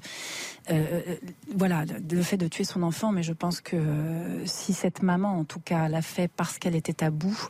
euh, 0.71 1.17
voilà, 1.55 1.85
le 1.85 2.23
fait 2.23 2.37
de 2.37 2.49
tuer 2.49 2.65
son 2.65 2.83
enfant. 2.83 3.13
Mais 3.13 3.23
je 3.23 3.33
pense 3.33 3.61
que 3.61 3.77
euh, 3.77 4.47
si 4.47 4.73
cette 4.73 5.03
maman, 5.03 5.39
en 5.39 5.45
tout 5.45 5.61
cas, 5.61 5.89
l'a 5.89 6.03
fait 6.03 6.29
parce 6.29 6.59
qu'elle 6.59 6.75
était 6.75 7.05
à 7.05 7.11
bout, 7.11 7.49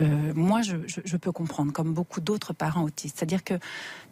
euh, 0.00 0.32
moi, 0.34 0.62
je, 0.62 0.76
je, 0.86 1.00
je, 1.04 1.16
peux 1.16 1.32
comprendre, 1.32 1.72
comme 1.72 1.94
beaucoup 1.94 2.20
d'autres 2.20 2.52
parents 2.52 2.82
autistes. 2.82 3.18
C'est-à-dire 3.18 3.44
que, 3.44 3.54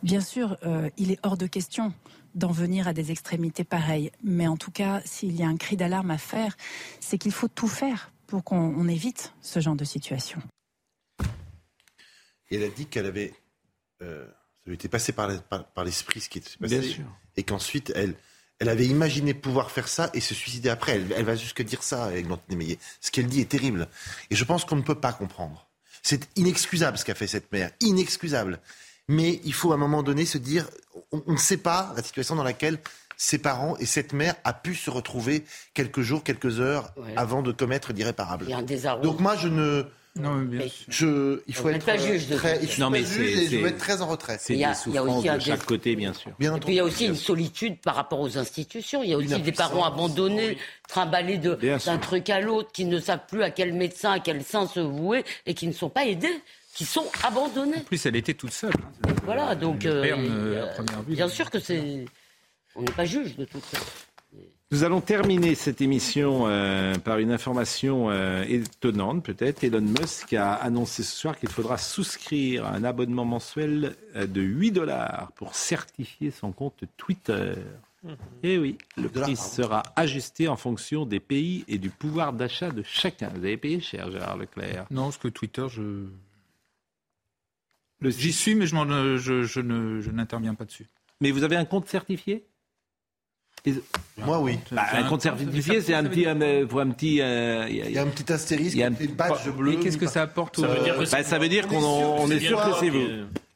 bien 0.03 0.21
sûr, 0.21 0.57
euh, 0.65 0.91
il 0.97 1.11
est 1.11 1.19
hors 1.23 1.37
de 1.37 1.47
question 1.47 1.93
d'en 2.35 2.53
venir 2.53 2.89
à 2.89 2.93
des 2.93 3.11
extrémités 3.11 3.65
pareilles. 3.65 4.11
Mais 4.23 4.47
en 4.47 4.57
tout 4.57 4.71
cas, 4.71 5.01
s'il 5.05 5.35
y 5.37 5.43
a 5.43 5.47
un 5.47 5.57
cri 5.57 5.77
d'alarme 5.77 6.11
à 6.11 6.19
faire, 6.19 6.57
c'est 7.01 7.19
qu'il 7.19 7.33
faut 7.33 7.49
tout 7.49 7.69
faire 7.69 8.13
pour 8.27 8.45
qu'on 8.45 8.89
évite 8.89 9.33
ce 9.41 9.61
genre 9.61 9.77
de 9.77 9.85
situation. 9.85 10.41
Et 12.51 12.57
elle 12.57 12.65
a 12.65 12.69
dit 12.69 12.87
qu'elle 12.87 13.07
avait. 13.07 13.35
Euh, 14.03 14.27
ça 14.27 14.71
lui 14.71 14.75
était 14.75 14.89
passé 14.89 15.13
par, 15.13 15.29
la, 15.29 15.39
par, 15.39 15.67
par 15.67 15.85
l'esprit 15.85 16.21
ce 16.21 16.29
qui 16.29 16.39
était 16.39 16.51
passé. 16.61 16.79
Bien 16.79 16.89
sûr. 16.89 17.05
Et 17.37 17.43
qu'ensuite, 17.43 17.93
elle, 17.95 18.15
elle 18.61 18.69
avait 18.69 18.87
imaginé 18.87 19.35
pouvoir 19.35 19.71
faire 19.71 19.89
ça 19.89 20.11
et 20.15 20.21
se 20.21 20.35
suicider 20.35 20.69
après. 20.69 20.97
Elle, 20.97 21.13
elle 21.17 21.25
va 21.25 21.37
jusque 21.37 21.63
dire 21.63 21.83
ça, 21.83 22.17
Églantine 22.17 22.57
Meillet. 22.57 22.79
Ce 23.01 23.11
qu'elle 23.11 23.27
dit 23.27 23.41
est 23.41 23.49
terrible. 23.49 23.89
Et 24.31 24.37
je 24.37 24.45
pense 24.45 24.65
qu'on 24.65 24.77
ne 24.77 24.83
peut 24.83 24.95
pas 24.95 25.13
comprendre. 25.13 25.67
C'est 26.03 26.29
inexcusable 26.37 26.99
ce 26.99 27.05
qu'a 27.05 27.15
fait 27.15 27.27
cette 27.27 27.53
mère. 27.53 27.71
Inexcusable. 27.81 28.61
Mais 29.09 29.41
il 29.45 29.55
faut 29.55 29.73
à 29.73 29.75
un 29.75 29.79
moment 29.79 30.03
donné 30.03 30.27
se 30.27 30.39
dire 30.39 30.69
on 31.13 31.33
ne 31.33 31.39
sait 31.39 31.57
pas 31.57 31.93
la 31.97 32.03
situation 32.03 32.37
dans 32.37 32.43
laquelle 32.43 32.79
ses 33.17 33.39
parents 33.39 33.77
et 33.79 33.87
cette 33.87 34.13
mère 34.13 34.35
a 34.45 34.53
pu 34.53 34.75
se 34.75 34.91
retrouver 34.91 35.45
quelques 35.75 36.03
jours, 36.03 36.23
quelques 36.23 36.61
heures 36.61 36.93
ouais. 36.97 37.15
avant 37.17 37.43
de 37.43 37.53
commettre 37.53 37.93
l'irréparable. 37.93 38.45
Il 38.47 38.51
y 38.51 38.55
a 38.55 38.59
un 38.59 38.63
désarroi. 38.63 39.03
Donc 39.03 39.21
moi, 39.21 39.37
je 39.37 39.49
ne. 39.49 39.85
Non, 40.17 40.37
bien 40.43 40.61
mais 40.61 40.73
je, 40.89 41.41
il 41.47 41.55
faut 41.55 41.69
être 41.69 41.85
pas 41.87 41.97
juge 41.97 42.27
de 42.29 42.37
très, 42.37 42.59
il 42.61 42.69
faut 42.69 42.81
non, 42.83 42.91
mais 42.91 43.03
pas 43.03 43.09
juge 43.09 43.39
et 43.39 43.49
je 43.49 43.57
veux 43.59 43.69
être 43.69 43.79
très 43.79 44.03
en 44.03 44.07
retrait. 44.09 44.37
C'est 44.41 44.57
des 44.57 44.75
souffrances 44.75 45.23
de 45.25 45.39
chaque 45.39 45.65
côté, 45.65 45.95
bien 45.97 46.13
sûr. 46.13 46.33
Bien 46.39 46.57
et 46.57 46.61
puis 46.61 46.73
il 46.73 46.77
y 46.77 46.81
a 46.81 46.85
aussi 46.85 47.07
une 47.07 47.15
solitude 47.15 47.81
par 47.81 47.95
rapport 47.95 48.21
aux 48.21 48.37
institutions. 48.39 49.03
Il 49.03 49.11
y 49.11 49.15
a 49.15 49.17
aussi 49.17 49.41
des 49.41 49.53
parents 49.53 49.85
abandonnés, 49.85 50.51
oui. 50.51 50.59
trimballés 50.89 51.39
d'un 51.39 51.99
truc 51.99 52.31
à 52.31 52.41
l'autre, 52.41 52.73
qui 52.73 52.85
ne 52.85 52.99
savent 52.99 53.27
plus 53.29 53.43
à 53.43 53.51
quel 53.51 53.73
médecin, 53.73 54.13
à 54.13 54.21
quel 54.21 54.43
sein 54.43 54.67
se 54.67 54.81
vouer 54.81 55.25
et 55.47 55.55
qui 55.55 55.67
ne 55.67 55.73
sont 55.73 55.91
pas 55.91 56.05
aidés. 56.07 56.43
qui 56.75 56.85
sont 56.85 57.07
abandonnés. 57.25 57.79
En 57.79 57.81
plus, 57.81 58.07
elle 58.07 58.17
était 58.17 58.35
toute 58.35 58.53
seule. 58.53 58.73
Voilà, 59.25 59.57
donc 59.57 59.85
euh, 59.85 60.05
euh, 60.05 60.67
bien 61.07 61.29
sûr 61.29 61.51
que 61.51 61.59
c'est, 61.59 62.05
on 62.77 62.83
n'est 62.83 62.93
pas 62.93 63.05
juge 63.05 63.37
de 63.37 63.45
tout 63.45 63.61
ça. 63.73 63.79
Nous 64.71 64.85
allons 64.85 65.01
terminer 65.01 65.55
cette 65.55 65.81
émission 65.81 66.45
euh, 66.47 66.95
par 66.99 67.19
une 67.19 67.31
information 67.33 68.11
euh, 68.11 68.43
étonnante 68.47 69.25
peut-être. 69.25 69.65
Elon 69.65 69.81
Musk 69.81 70.35
a 70.35 70.53
annoncé 70.55 71.03
ce 71.03 71.17
soir 71.17 71.39
qu'il 71.39 71.49
faudra 71.49 71.79
souscrire 71.79 72.67
à 72.67 72.75
un 72.75 72.85
abonnement 72.85 73.25
mensuel 73.25 73.97
euh, 74.15 74.27
de 74.27 74.43
8 74.43 74.73
dollars 74.73 75.33
pour 75.37 75.55
certifier 75.55 76.31
son 76.31 76.53
compte 76.53 76.85
Twitter. 76.99 77.55
Et 78.43 78.59
oui, 78.59 78.77
le 78.99 79.09
prix 79.09 79.37
sera 79.37 79.83
ajusté 79.97 80.49
en 80.49 80.57
fonction 80.57 81.07
des 81.07 81.19
pays 81.19 81.65
et 81.67 81.79
du 81.79 81.89
pouvoir 81.89 82.35
d'achat 82.35 82.71
de 82.71 82.83
chacun. 82.83 83.29
Vous 83.31 83.39
avez 83.45 83.57
payé 83.57 83.81
cher, 83.81 84.11
Gérard 84.11 84.37
Leclerc. 84.37 84.85
Non, 84.91 85.05
parce 85.05 85.17
que 85.19 85.29
Twitter, 85.29 85.67
je. 85.71 86.05
J'y 88.03 88.33
suis, 88.33 88.55
mais 88.55 88.67
je, 88.67 88.75
m'en- 88.77 89.17
je, 89.17 89.43
je 89.43 89.61
ne, 89.61 90.01
je 90.01 90.11
n'interviens 90.11 90.55
pas 90.55 90.65
dessus. 90.67 90.87
Mais 91.21 91.31
vous 91.33 91.43
avez 91.43 91.57
un 91.57 91.65
compte 91.65 91.89
certifié? 91.89 92.45
Moi, 94.25 94.41
oui. 94.41 94.59
Bah, 94.73 94.83
un 94.95 95.05
compte 95.05 95.23
certifié, 95.23 95.81
c'est 95.81 95.95
un 95.95 96.05
petit, 96.05 96.27
un, 96.27 96.41
euh, 96.41 96.67
pour 96.67 96.81
un 96.81 96.91
petit. 96.91 97.21
euh, 97.21 97.67
Il 97.69 97.91
y 97.93 97.99
a 97.99 98.03
un 98.03 98.07
petit 98.09 98.33
astérisque, 98.33 98.75
il 98.77 98.81
y 98.81 98.83
a 98.83 98.87
un 98.89 98.93
petit 98.93 99.09
badge 99.09 99.49
bleu. 99.51 99.73
Et 99.75 99.77
qu'est-ce 99.77 99.99
que 99.99 100.07
ça 100.09 100.23
apporte 100.23 100.59
au- 100.59 100.63
Ça 100.63 100.69
veut 100.69 100.83
dire 100.85 100.97
que- 100.99 101.11
Bah, 101.11 101.23
ça 101.23 101.39
veut 101.39 101.49
dire 101.49 101.67
qu'on 101.69 102.31
est 102.31 102.41
sûr 102.41 102.59
que 102.63 102.73
c'est 102.81 102.91
vous. 102.91 103.07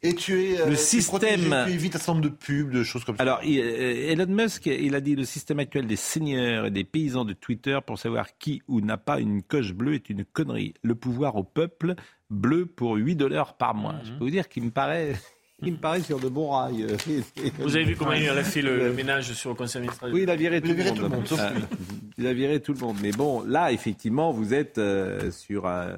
Et 0.05 0.15
tu 0.17 0.43
es, 0.43 0.61
euh, 0.61 0.65
Le 0.65 0.71
tu 0.71 0.73
es 0.73 0.77
système- 0.77 1.09
protégé, 1.21 1.49
tu 1.67 1.71
évites 1.75 1.95
un 1.95 1.99
certain 1.99 2.13
nombre 2.15 2.25
de 2.25 2.31
pubs, 2.31 2.71
de 2.73 2.83
choses 2.83 3.05
comme 3.05 3.17
ça. 3.17 3.23
Alors, 3.23 3.39
il- 3.45 3.61
euh, 3.61 4.11
Elon 4.13 4.27
Musk, 4.27 4.67
il 4.67 4.97
a 4.97 5.01
dit 5.01 5.15
le 5.15 5.25
système 5.25 5.61
actuel 5.61 5.87
des 5.87 5.95
seigneurs 5.95 6.67
et 6.67 6.71
des 6.73 6.83
paysans 6.83 7.25
de 7.25 7.35
Twitter 7.35 7.79
pour 7.87 7.99
savoir 8.01 8.27
qui 8.39 8.63
ou 8.67 8.81
n'a 8.81 8.97
pas 8.97 9.21
une 9.21 9.43
coche 9.45 9.73
bleue 9.73 9.95
est 9.95 10.11
une 10.11 10.25
connerie. 10.25 10.75
Le 10.83 10.97
pouvoir 10.97 11.37
au 11.37 11.45
peuple, 11.45 11.95
bleu 12.31 12.67
pour 12.67 12.95
8 12.97 13.15
dollars 13.15 13.57
par 13.57 13.75
mois. 13.77 13.95
Je 14.05 14.11
peux 14.11 14.25
vous 14.25 14.31
dire 14.31 14.49
qu'il 14.49 14.65
me 14.65 14.71
paraît, 14.71 15.13
il 15.63 15.73
me 15.73 15.77
paraît 15.79 16.01
sur 16.01 16.19
de 16.21 16.29
bons 16.29 16.51
rails. 16.51 16.87
Vous 17.59 17.77
avez 17.77 17.85
vu 17.85 17.97
comment 17.97 18.13
il 18.13 18.29
a 18.29 18.43
fait 18.45 18.63
le, 18.63 18.77
le 18.79 18.93
ménage 18.93 19.33
sur 19.33 19.51
le 19.51 19.57
conseil 19.57 19.79
administratif 19.81 20.15
Oui, 20.15 20.23
il 20.23 20.31
a 20.31 20.37
viré 20.37 20.61
tout, 20.61 20.69
Il 20.69 20.73
a 20.73 20.75
le, 20.75 20.83
viré 20.83 20.91
monde. 20.91 20.97
tout 20.99 21.03
le 21.05 21.09
monde, 21.17 21.27
sauf 21.27 21.41
Ah, 21.43 21.53
il 22.19 22.27
a 22.27 22.33
viré 22.35 22.61
tout 22.61 22.73
le 22.73 22.81
monde. 22.81 22.97
Mais 23.03 23.13
bon, 23.13 23.43
là, 23.47 23.73
effectivement, 23.73 24.33
vous 24.33 24.55
êtes 24.55 24.79
euh, 24.79 25.31
sur. 25.31 25.67
euh, 25.67 25.95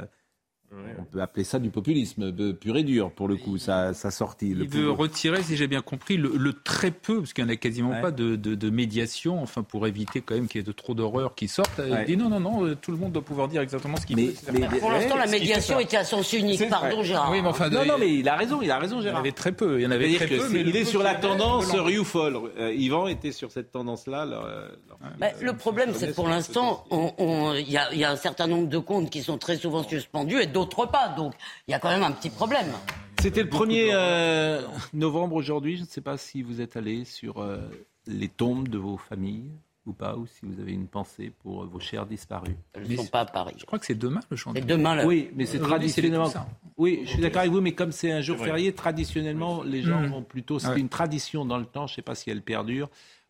On 0.99 1.05
peut 1.05 1.20
appeler 1.20 1.45
ça 1.45 1.59
du 1.59 1.70
populisme 1.70 2.33
euh, 2.39 2.53
pur 2.53 2.77
et 2.77 2.83
dur, 2.83 3.11
pour 3.12 3.29
le 3.29 3.37
coup, 3.37 3.59
sa, 3.59 3.95
sa 3.95 4.11
sortie. 4.11 4.55
Le 4.55 4.64
Il 4.64 4.68
veut 4.70 4.81
pouvoir- 4.81 4.97
retirer, 4.97 5.43
si 5.43 5.57
j'ai 5.57 5.66
bien 5.66 5.81
compris, 5.83 6.16
le, 6.16 6.33
le 6.37 6.53
très 6.53 6.91
peu, 6.91 7.18
parce 7.20 7.33
qu'il 7.33 7.45
n'y 7.45 7.51
en 7.51 7.55
a 7.55 7.57
quasiment 7.57 7.91
Ouais. 7.91 8.01
pas 8.03 8.11
de, 8.11 8.37
de- 8.37 8.55
de 8.55 8.70
médiation, 8.70 9.41
enfin 9.43 9.62
pour 9.62 9.87
éviter 9.87 10.20
quand 10.20 10.35
même 10.35 10.49
qu'il 10.49 10.61
y 10.61 10.64
ait 10.64 10.66
de 10.66 10.72
trop 10.72 10.95
d'horreurs 10.95 11.35
qui 11.35 11.49
sortent. 11.49 11.79
Ouais. 11.79 11.91
Il 12.01 12.05
dit 12.07 12.16
non, 12.16 12.29
non, 12.29 12.41
non, 12.41 12.64
euh, 12.66 12.75
tout 12.75 12.91
le 12.91 12.97
monde 12.97 13.12
doit 13.12 13.22
pouvoir 13.22 13.49
dire 13.49 13.61
exactement 13.62 13.97
ce 13.97 14.07
qu'il 14.07 14.16
veut. 14.16 14.33
Pour 14.81 14.91
l'instant, 14.91 15.16
la 15.16 15.27
médiation 15.27 15.79
était 15.79 15.97
à 15.99 16.05
sens 16.05 16.33
unique. 16.33 16.68
Pardon, 16.68 17.03
Gérard. 17.03 17.31
Oui, 17.31 17.41
mais 17.43 17.49
enfin, 17.49 17.68
Non, 17.68 17.85
non, 17.85 17.95
mais 17.99 18.12
il 18.14 18.29
a 18.29 18.37
raison, 18.37 18.61
il 18.62 18.70
a 18.70 18.79
raison, 18.79 18.97
il 18.97 18.99
y 18.99 19.01
en 19.01 19.03
Gérard. 19.05 19.20
avait 19.20 19.33
très 19.33 19.53
peu. 19.53 19.79
Il 19.81 19.85
y 19.85 19.87
en 19.87 19.91
avait 19.91 20.12
très 20.14 20.27
peu. 20.27 20.49
mais 20.51 20.61
il 20.61 20.75
est 20.77 20.85
sur 20.85 21.03
la 21.03 21.14
tendance 21.14 21.66
Folle. 22.05 22.39
Euh, 22.59 22.72
Yvan 22.75 23.07
était 23.07 23.33
sur 23.33 23.51
cette 23.53 23.70
tendance-là. 23.72 24.27
euh, 24.27 24.68
Bah, 25.18 25.29
le 25.41 25.53
problème, 25.55 25.91
c'est 25.95 26.09
que 26.09 26.14
pour 26.14 26.29
l'instant, 26.29 26.85
il 26.91 27.68
y, 27.68 27.99
y 27.99 28.05
a 28.05 28.11
un 28.11 28.16
certain 28.16 28.47
nombre 28.47 28.68
de 28.68 28.79
comptes 28.79 29.11
qui 29.11 29.22
sont 29.22 29.39
très 29.39 29.57
souvent 29.57 29.83
suspendus 29.83 30.41
et 30.41 30.47
d'autres 30.47 30.64
pas. 30.67 31.09
Donc, 31.17 31.35
il 31.69 31.71
y 31.73 31.75
a 31.75 31.79
quand 31.79 31.89
même 31.91 32.03
un 32.03 32.12
petit 32.12 32.31
problème. 32.31 32.67
C'était 33.21 33.43
le 33.43 33.49
1er 33.49 33.91
euh, 33.93 34.62
novembre 34.93 35.37
aujourd'hui. 35.37 35.77
Je 35.77 35.83
ne 35.83 35.87
sais 35.87 36.01
pas 36.01 36.17
si 36.17 36.43
vous 36.43 36.61
êtes 36.61 36.77
allé 36.77 37.05
sur 37.05 37.39
euh, 37.39 37.59
les 38.07 38.29
tombes 38.29 38.69
de 38.69 38.77
vos 38.79 38.97
familles 38.97 39.51
ou 39.87 39.93
pas, 39.93 40.17
ou 40.17 40.27
si 40.27 40.41
vous 40.45 40.61
avez 40.61 40.73
une 40.73 40.87
pensée 40.87 41.31
pour 41.43 41.62
euh, 41.62 41.67
vos 41.67 41.79
chers 41.81 42.07
disparus. 42.07 42.55
Elles 42.73 42.89
ne 42.89 42.97
sont 42.97 43.07
pas 43.07 43.21
à 43.21 43.25
Paris. 43.27 43.55
Je 43.59 43.65
crois 43.67 43.79
que 43.79 43.85
c'est 43.87 43.95
demain 43.95 44.21
le 44.31 44.37
chantier. 44.37 44.62
C'est 44.62 44.67
demain, 44.67 44.95
là. 44.95 45.07
Oui, 45.07 45.31
mais 45.35 45.45
c'est 45.47 45.59
traditionnellement. 45.59 46.33
Oui, 46.77 47.01
je 47.05 47.11
suis 47.11 47.21
d'accord 47.23 47.41
avec 47.41 47.53
vous, 47.53 47.61
mais 47.61 47.73
comme 47.73 47.93
c'est 47.93 48.11
un 48.11 48.21
jour 48.21 48.37
férié, 48.39 48.73
traditionnellement, 48.73 49.62
les 49.62 49.83
gens 49.83 50.01
Mhm. 50.01 50.09
vont 50.11 50.23
plutôt. 50.23 50.59
C'est 50.59 50.69
Ouais. 50.69 50.81
une 50.81 50.89
tradition 50.89 51.45
dans 51.45 51.59
le 51.59 51.67
temps. 51.67 51.87
Je 51.87 51.93
ne 51.93 51.97
sais 51.97 52.03
pas 52.03 52.15
si 52.15 52.31
elle 52.31 52.43
perdure 52.43 52.89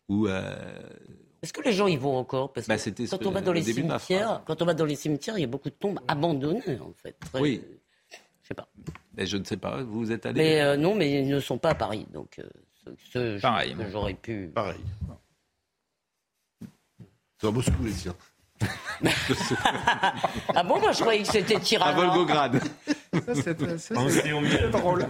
ou. 0.09 0.27
euh, 0.27 0.55
Est-ce 1.45 1.53
que 1.53 1.61
les 1.61 1.73
gens 1.73 1.85
y 1.85 1.95
vont 1.95 2.17
encore? 2.17 2.51
Parce 2.51 2.65
que 2.65 2.71
Bah, 2.71 2.77
ce 2.79 2.89
quand 2.89 3.19
que- 3.19 3.27
on 3.27 3.31
va 3.31 3.41
dans 3.41 3.53
le 3.53 3.59
les 3.59 3.71
cimetières, 3.71 4.41
quand 4.47 4.63
on 4.63 4.65
va 4.65 4.73
dans 4.73 4.83
les 4.85 4.95
cimetières, 4.95 5.37
il 5.37 5.41
y 5.41 5.43
a 5.43 5.47
beaucoup 5.47 5.69
de 5.69 5.75
tombes 5.75 5.99
abandonnées 6.07 6.79
en 6.81 6.91
fait. 6.93 7.11
Très- 7.19 7.39
Oui. 7.39 7.61
Je 8.41 8.47
sais 8.47 8.53
pas. 8.55 8.67
ben, 9.13 9.27
je 9.27 9.37
ne 9.37 9.43
sais 9.43 9.57
pas. 9.57 9.83
Vous 9.83 10.11
êtes 10.11 10.25
allé. 10.25 10.41
Mais 10.41 10.61
euh, 10.61 10.75
non, 10.75 10.95
mais 10.95 11.21
ils 11.21 11.27
ne 11.27 11.39
sont 11.39 11.59
pas 11.59 11.69
à 11.69 11.75
Paris, 11.75 12.07
donc 12.11 12.39
euh, 12.39 12.49
ce, 12.83 13.37
ce- 13.37 13.41
Pareil, 13.41 13.75
que 13.75 13.87
j'aurais 13.91 14.15
pu. 14.15 14.49
Pareil. 14.55 14.79
C'est 17.39 17.45
un 17.47 17.51
beau 17.51 17.61
coup, 17.61 17.83
les 17.83 17.91
tiens. 17.91 18.15
Ah 20.55 20.63
bon, 20.63 20.79
moi 20.79 20.91
je 20.93 21.01
croyais 21.01 21.21
que 21.23 21.27
c'était 21.31 21.55
À 21.55 21.59
Tirana. 21.59 21.91
Volgograd. 21.93 22.61
drôle. 24.71 25.05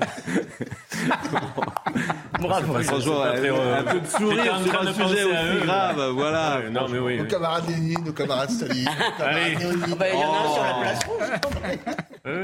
Bravo. 2.39 2.81
Franchement, 2.83 3.23
un, 3.23 3.79
un 3.79 3.83
peu 3.83 3.99
de 3.99 4.07
sourire 4.07 4.59
sur 4.63 4.81
un 4.81 4.85
de 4.85 4.91
sujet 4.93 5.21
à 5.21 5.43
aussi 5.43 5.57
eux. 5.57 5.61
grave. 5.65 6.09
Voilà. 6.13 6.59
Ouais, 6.59 6.69
non, 6.69 6.87
mais 6.89 6.99
oui. 6.99 7.17
Nos 7.17 7.25
camarades 7.25 7.67
Lénine, 7.69 8.03
nos 8.03 8.13
camarades 8.13 8.49
Staline. 8.49 8.89
Allez. 9.19 9.55
Bah, 9.97 10.05
Il 10.13 10.19
y 10.19 10.23
en 10.23 10.33
a 10.33 10.37
un 10.39 10.53
sur 10.53 10.63
la 10.63 10.75
Oh. 10.75 10.81
place 10.81 10.99
rouge. 11.05 11.29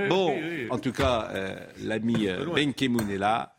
Bon, 0.09 0.35
en 0.69 0.77
tout 0.77 0.91
cas, 0.91 1.29
euh, 1.33 1.55
l'ami 1.83 2.27
euh, 2.27 2.45
Ben 2.53 2.71
Kemoun 2.73 3.09
est 3.09 3.17
là. 3.17 3.53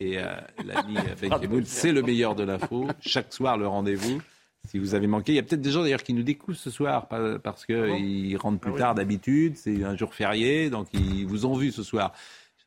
Et 0.00 0.18
euh, 0.18 0.24
l'ami 0.64 0.96
euh, 0.98 1.14
Ben 1.20 1.30
Kemoun, 1.40 1.64
c'est 1.66 1.92
le 1.92 2.02
meilleur 2.02 2.34
de 2.34 2.42
l'info. 2.44 2.88
Chaque 3.00 3.32
soir, 3.32 3.56
le 3.56 3.68
rendez-vous. 3.68 4.20
Si 4.68 4.78
vous 4.78 4.94
avez 4.94 5.06
manqué, 5.06 5.32
il 5.32 5.36
y 5.36 5.38
a 5.38 5.42
peut-être 5.42 5.62
des 5.62 5.70
gens 5.70 5.82
d'ailleurs 5.82 6.02
qui 6.02 6.12
nous 6.12 6.22
découvrent 6.22 6.58
ce 6.58 6.70
soir 6.70 7.08
parce 7.42 7.64
qu'ils 7.64 8.36
rentrent 8.36 8.60
plus 8.60 8.74
tard 8.74 8.94
d'habitude. 8.94 9.56
C'est 9.56 9.82
un 9.82 9.96
jour 9.96 10.14
férié, 10.14 10.68
donc 10.68 10.88
ils 10.92 11.26
vous 11.26 11.46
ont 11.46 11.54
vu 11.54 11.72
ce 11.72 11.82
soir. 11.82 12.12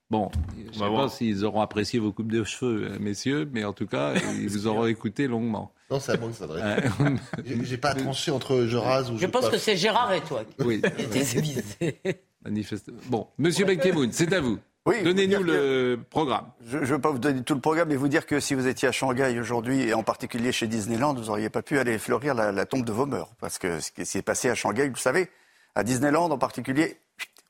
Bon, 0.10 0.30
je 0.58 0.68
ne 0.68 0.74
sais 0.74 0.80
va 0.80 0.86
pas 0.88 0.92
voir. 0.92 1.12
s'ils 1.12 1.46
auront 1.46 1.62
apprécié 1.62 1.98
vos 1.98 2.12
coupes 2.12 2.32
de 2.32 2.44
cheveux, 2.44 2.92
euh, 2.92 3.00
messieurs, 3.00 3.50
mais 3.54 3.64
en 3.64 3.72
tout 3.72 3.88
cas, 3.88 4.14
ils 4.42 4.50
vous 4.50 4.68
auront 4.68 4.86
écouté 4.86 5.26
longuement. 5.26 5.72
Non, 5.90 6.02
c'est 6.02 6.12
à 6.12 6.18
moi 6.18 6.30
que 6.30 6.36
ça. 6.36 6.46
Euh, 6.50 7.16
J'ai 7.64 7.78
pas 7.78 7.94
tranché 7.96 8.30
entre 8.30 8.66
je 8.66 8.76
rase 8.76 9.10
ou 9.10 9.16
je 9.16 9.22
Je 9.22 9.28
pense 9.28 9.48
que 9.48 9.58
c'est 9.58 9.78
Gérard 9.78 10.12
et 10.12 10.20
toi 10.20 10.44
qui 10.44 10.66
oui, 10.66 10.82
manifeste. 12.44 12.92
Bon, 13.10 13.28
monsieur 13.38 13.66
Ben 13.66 13.78
Kemoun, 13.80 14.12
c'est 14.12 14.34
à 14.34 14.42
vous. 14.42 14.58
Oui, 14.88 15.04
Donnez-nous 15.04 15.44
le 15.44 16.00
programme. 16.10 16.48
Je 16.66 16.80
ne 16.80 16.86
veux 16.86 17.00
pas 17.00 17.12
vous 17.12 17.20
donner 17.20 17.44
tout 17.44 17.54
le 17.54 17.60
programme, 17.62 17.90
mais 17.90 17.96
vous 17.96 18.08
dire 18.08 18.26
que 18.26 18.40
si 18.40 18.56
vous 18.56 18.66
étiez 18.68 18.88
à 18.88 18.92
Shanghai 18.92 19.40
aujourd'hui, 19.40 19.82
et 19.88 19.94
en 19.94 20.02
particulier 20.02 20.52
chez 20.52 20.66
Disneyland, 20.68 21.14
vous 21.14 21.26
n'auriez 21.26 21.52
pas 21.52 21.62
pu 21.62 21.78
aller 21.78 22.00
fleurir 22.00 22.34
la, 22.34 22.52
la 22.52 22.66
tombe 22.66 22.84
de 22.84 22.92
vos 22.92 23.06
mœurs. 23.06 23.30
Parce 23.40 23.60
que 23.60 23.80
ce 23.80 23.92
qui 23.92 24.06
s'est 24.08 24.24
passé 24.24 24.50
à 24.50 24.56
Shanghai, 24.56 24.88
vous 24.88 24.96
le 24.96 25.00
savez, 25.00 25.30
à 25.76 25.84
Disneyland 25.84 26.32
en 26.32 26.38
particulier, 26.40 26.98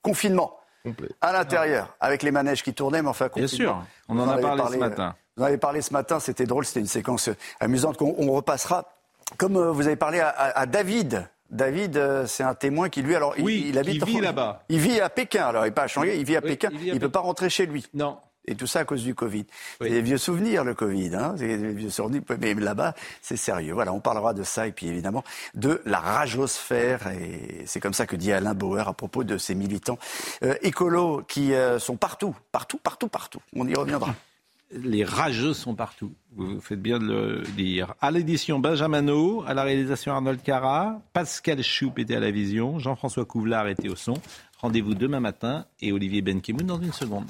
confinement. 0.02 0.58
Complet. 0.84 1.08
À 1.22 1.32
l'intérieur, 1.32 1.96
avec 2.00 2.22
les 2.22 2.32
manèges 2.32 2.62
qui 2.62 2.74
tournaient, 2.74 3.00
mais 3.02 3.08
enfin 3.08 3.30
Bien 3.34 3.44
confinement. 3.44 3.82
sûr, 3.82 3.86
on 4.08 4.18
en 4.18 4.28
a 4.28 4.36
parlé 4.36 4.62
ce 4.68 4.74
euh, 4.74 4.78
matin. 4.78 5.14
Vous 5.36 5.42
en 5.44 5.46
avez 5.46 5.56
parlé 5.58 5.80
ce 5.80 5.92
matin, 5.94 6.20
c'était 6.20 6.44
drôle, 6.44 6.66
c'était 6.66 6.80
une 6.80 6.86
séquence 6.86 7.28
euh, 7.28 7.36
amusante 7.60 7.96
qu'on 7.96 8.14
on 8.18 8.30
repassera. 8.32 8.92
Comme 9.38 9.56
euh, 9.56 9.70
vous 9.70 9.86
avez 9.86 9.96
parlé 9.96 10.20
à, 10.20 10.28
à- 10.28 10.58
à 10.60 10.66
David. 10.66 11.26
David, 11.52 11.96
euh, 11.96 12.26
c'est 12.26 12.42
un 12.42 12.54
témoin 12.54 12.88
qui, 12.88 13.02
lui, 13.02 13.14
alors, 13.14 13.34
il- 13.38 13.44
Oui, 13.44 13.66
il, 13.68 13.78
habite 13.78 14.02
qui 14.04 14.10
vit 14.10 14.16
en- 14.18 14.22
là-bas. 14.22 14.64
Il 14.68 14.78
vit 14.80 15.00
à 15.00 15.08
Pékin, 15.08 15.44
alors, 15.46 15.64
il 15.64 15.68
n'est 15.68 15.74
pas 15.74 15.82
à 15.84 15.86
Shanghai, 15.86 16.18
il 16.18 16.24
vit 16.24 16.36
à 16.36 16.40
Oui, 16.42 16.48
Pékin. 16.48 16.70
il 16.72 16.88
Il 16.88 16.94
ne 16.94 16.98
peut 16.98 17.08
pas 17.10 17.20
rentrer 17.20 17.48
chez 17.50 17.66
lui. 17.66 17.86
Non. 17.94 18.16
Et 18.44 18.56
tout 18.56 18.66
ça 18.66 18.80
à 18.80 18.84
cause 18.84 19.04
du 19.04 19.14
Covid. 19.14 19.46
Oui. 19.80 19.86
C'est 19.86 19.90
des 19.90 20.02
vieux 20.02 20.18
souvenirs, 20.18 20.64
le 20.64 20.74
Covid. 20.74 21.14
Hein 21.14 21.34
c'est 21.38 21.46
des 21.46 21.72
vieux 21.74 21.90
souvenirs, 21.90 22.22
mais 22.40 22.54
là-bas, 22.54 22.92
c'est 23.20 23.36
sérieux. 23.36 23.72
Voilà, 23.72 23.92
on 23.92 24.00
parlera 24.00 24.34
de 24.34 24.42
ça 24.42 24.66
et 24.66 24.72
puis 24.72 24.88
évidemment 24.88 25.22
de 25.54 25.80
la 25.84 26.00
ragosphère. 26.00 27.06
Et 27.08 27.62
c'est 27.66 27.78
comme 27.78 27.94
ça 27.94 28.04
que 28.06 28.16
dit 28.16 28.32
Alain 28.32 28.54
Bauer 28.54 28.88
à 28.88 28.94
propos 28.94 29.22
de 29.22 29.38
ces 29.38 29.54
militants 29.54 29.96
euh, 30.42 30.56
écolos 30.62 31.22
qui 31.28 31.54
euh, 31.54 31.78
sont 31.78 31.94
partout, 31.96 32.34
partout, 32.50 32.78
partout, 32.82 33.06
partout. 33.08 33.40
On 33.54 33.68
y 33.68 33.74
reviendra. 33.76 34.12
Les 34.74 35.04
rageux 35.04 35.52
sont 35.52 35.74
partout. 35.74 36.12
Vous 36.34 36.60
faites 36.60 36.80
bien 36.80 36.98
de 36.98 37.04
le 37.04 37.42
dire. 37.56 37.94
À 38.00 38.10
l'édition 38.10 38.58
Benjamin 38.58 39.06
à 39.46 39.54
la 39.54 39.62
réalisation 39.64 40.12
Arnold 40.12 40.42
Cara, 40.42 41.00
Pascal 41.12 41.62
Choup 41.62 41.92
était 41.98 42.16
à 42.16 42.20
la 42.20 42.30
vision, 42.30 42.78
Jean-François 42.78 43.24
Couvlar 43.24 43.68
était 43.68 43.88
au 43.88 43.96
son. 43.96 44.14
Rendez-vous 44.58 44.94
demain 44.94 45.20
matin 45.20 45.66
et 45.80 45.92
Olivier 45.92 46.22
Benkemoun 46.22 46.66
dans 46.66 46.80
une 46.80 46.92
seconde. 46.92 47.26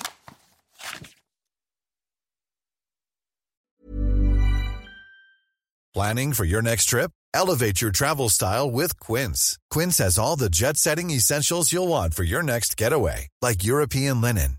Planning 5.94 6.32
for 6.32 6.46
your 6.46 6.62
next 6.62 6.86
trip? 6.86 7.10
Elevate 7.34 7.80
your 7.82 7.90
travel 7.90 8.30
style 8.30 8.70
with 8.70 8.98
Quince. 8.98 9.58
Quince 9.70 9.98
has 9.98 10.18
all 10.18 10.36
the 10.36 10.48
jet 10.48 10.76
setting 10.76 11.10
essentials 11.10 11.70
you'll 11.70 11.88
want 11.88 12.14
for 12.14 12.24
your 12.24 12.42
next 12.42 12.76
getaway, 12.78 13.28
like 13.42 13.62
European 13.64 14.20
linen, 14.20 14.58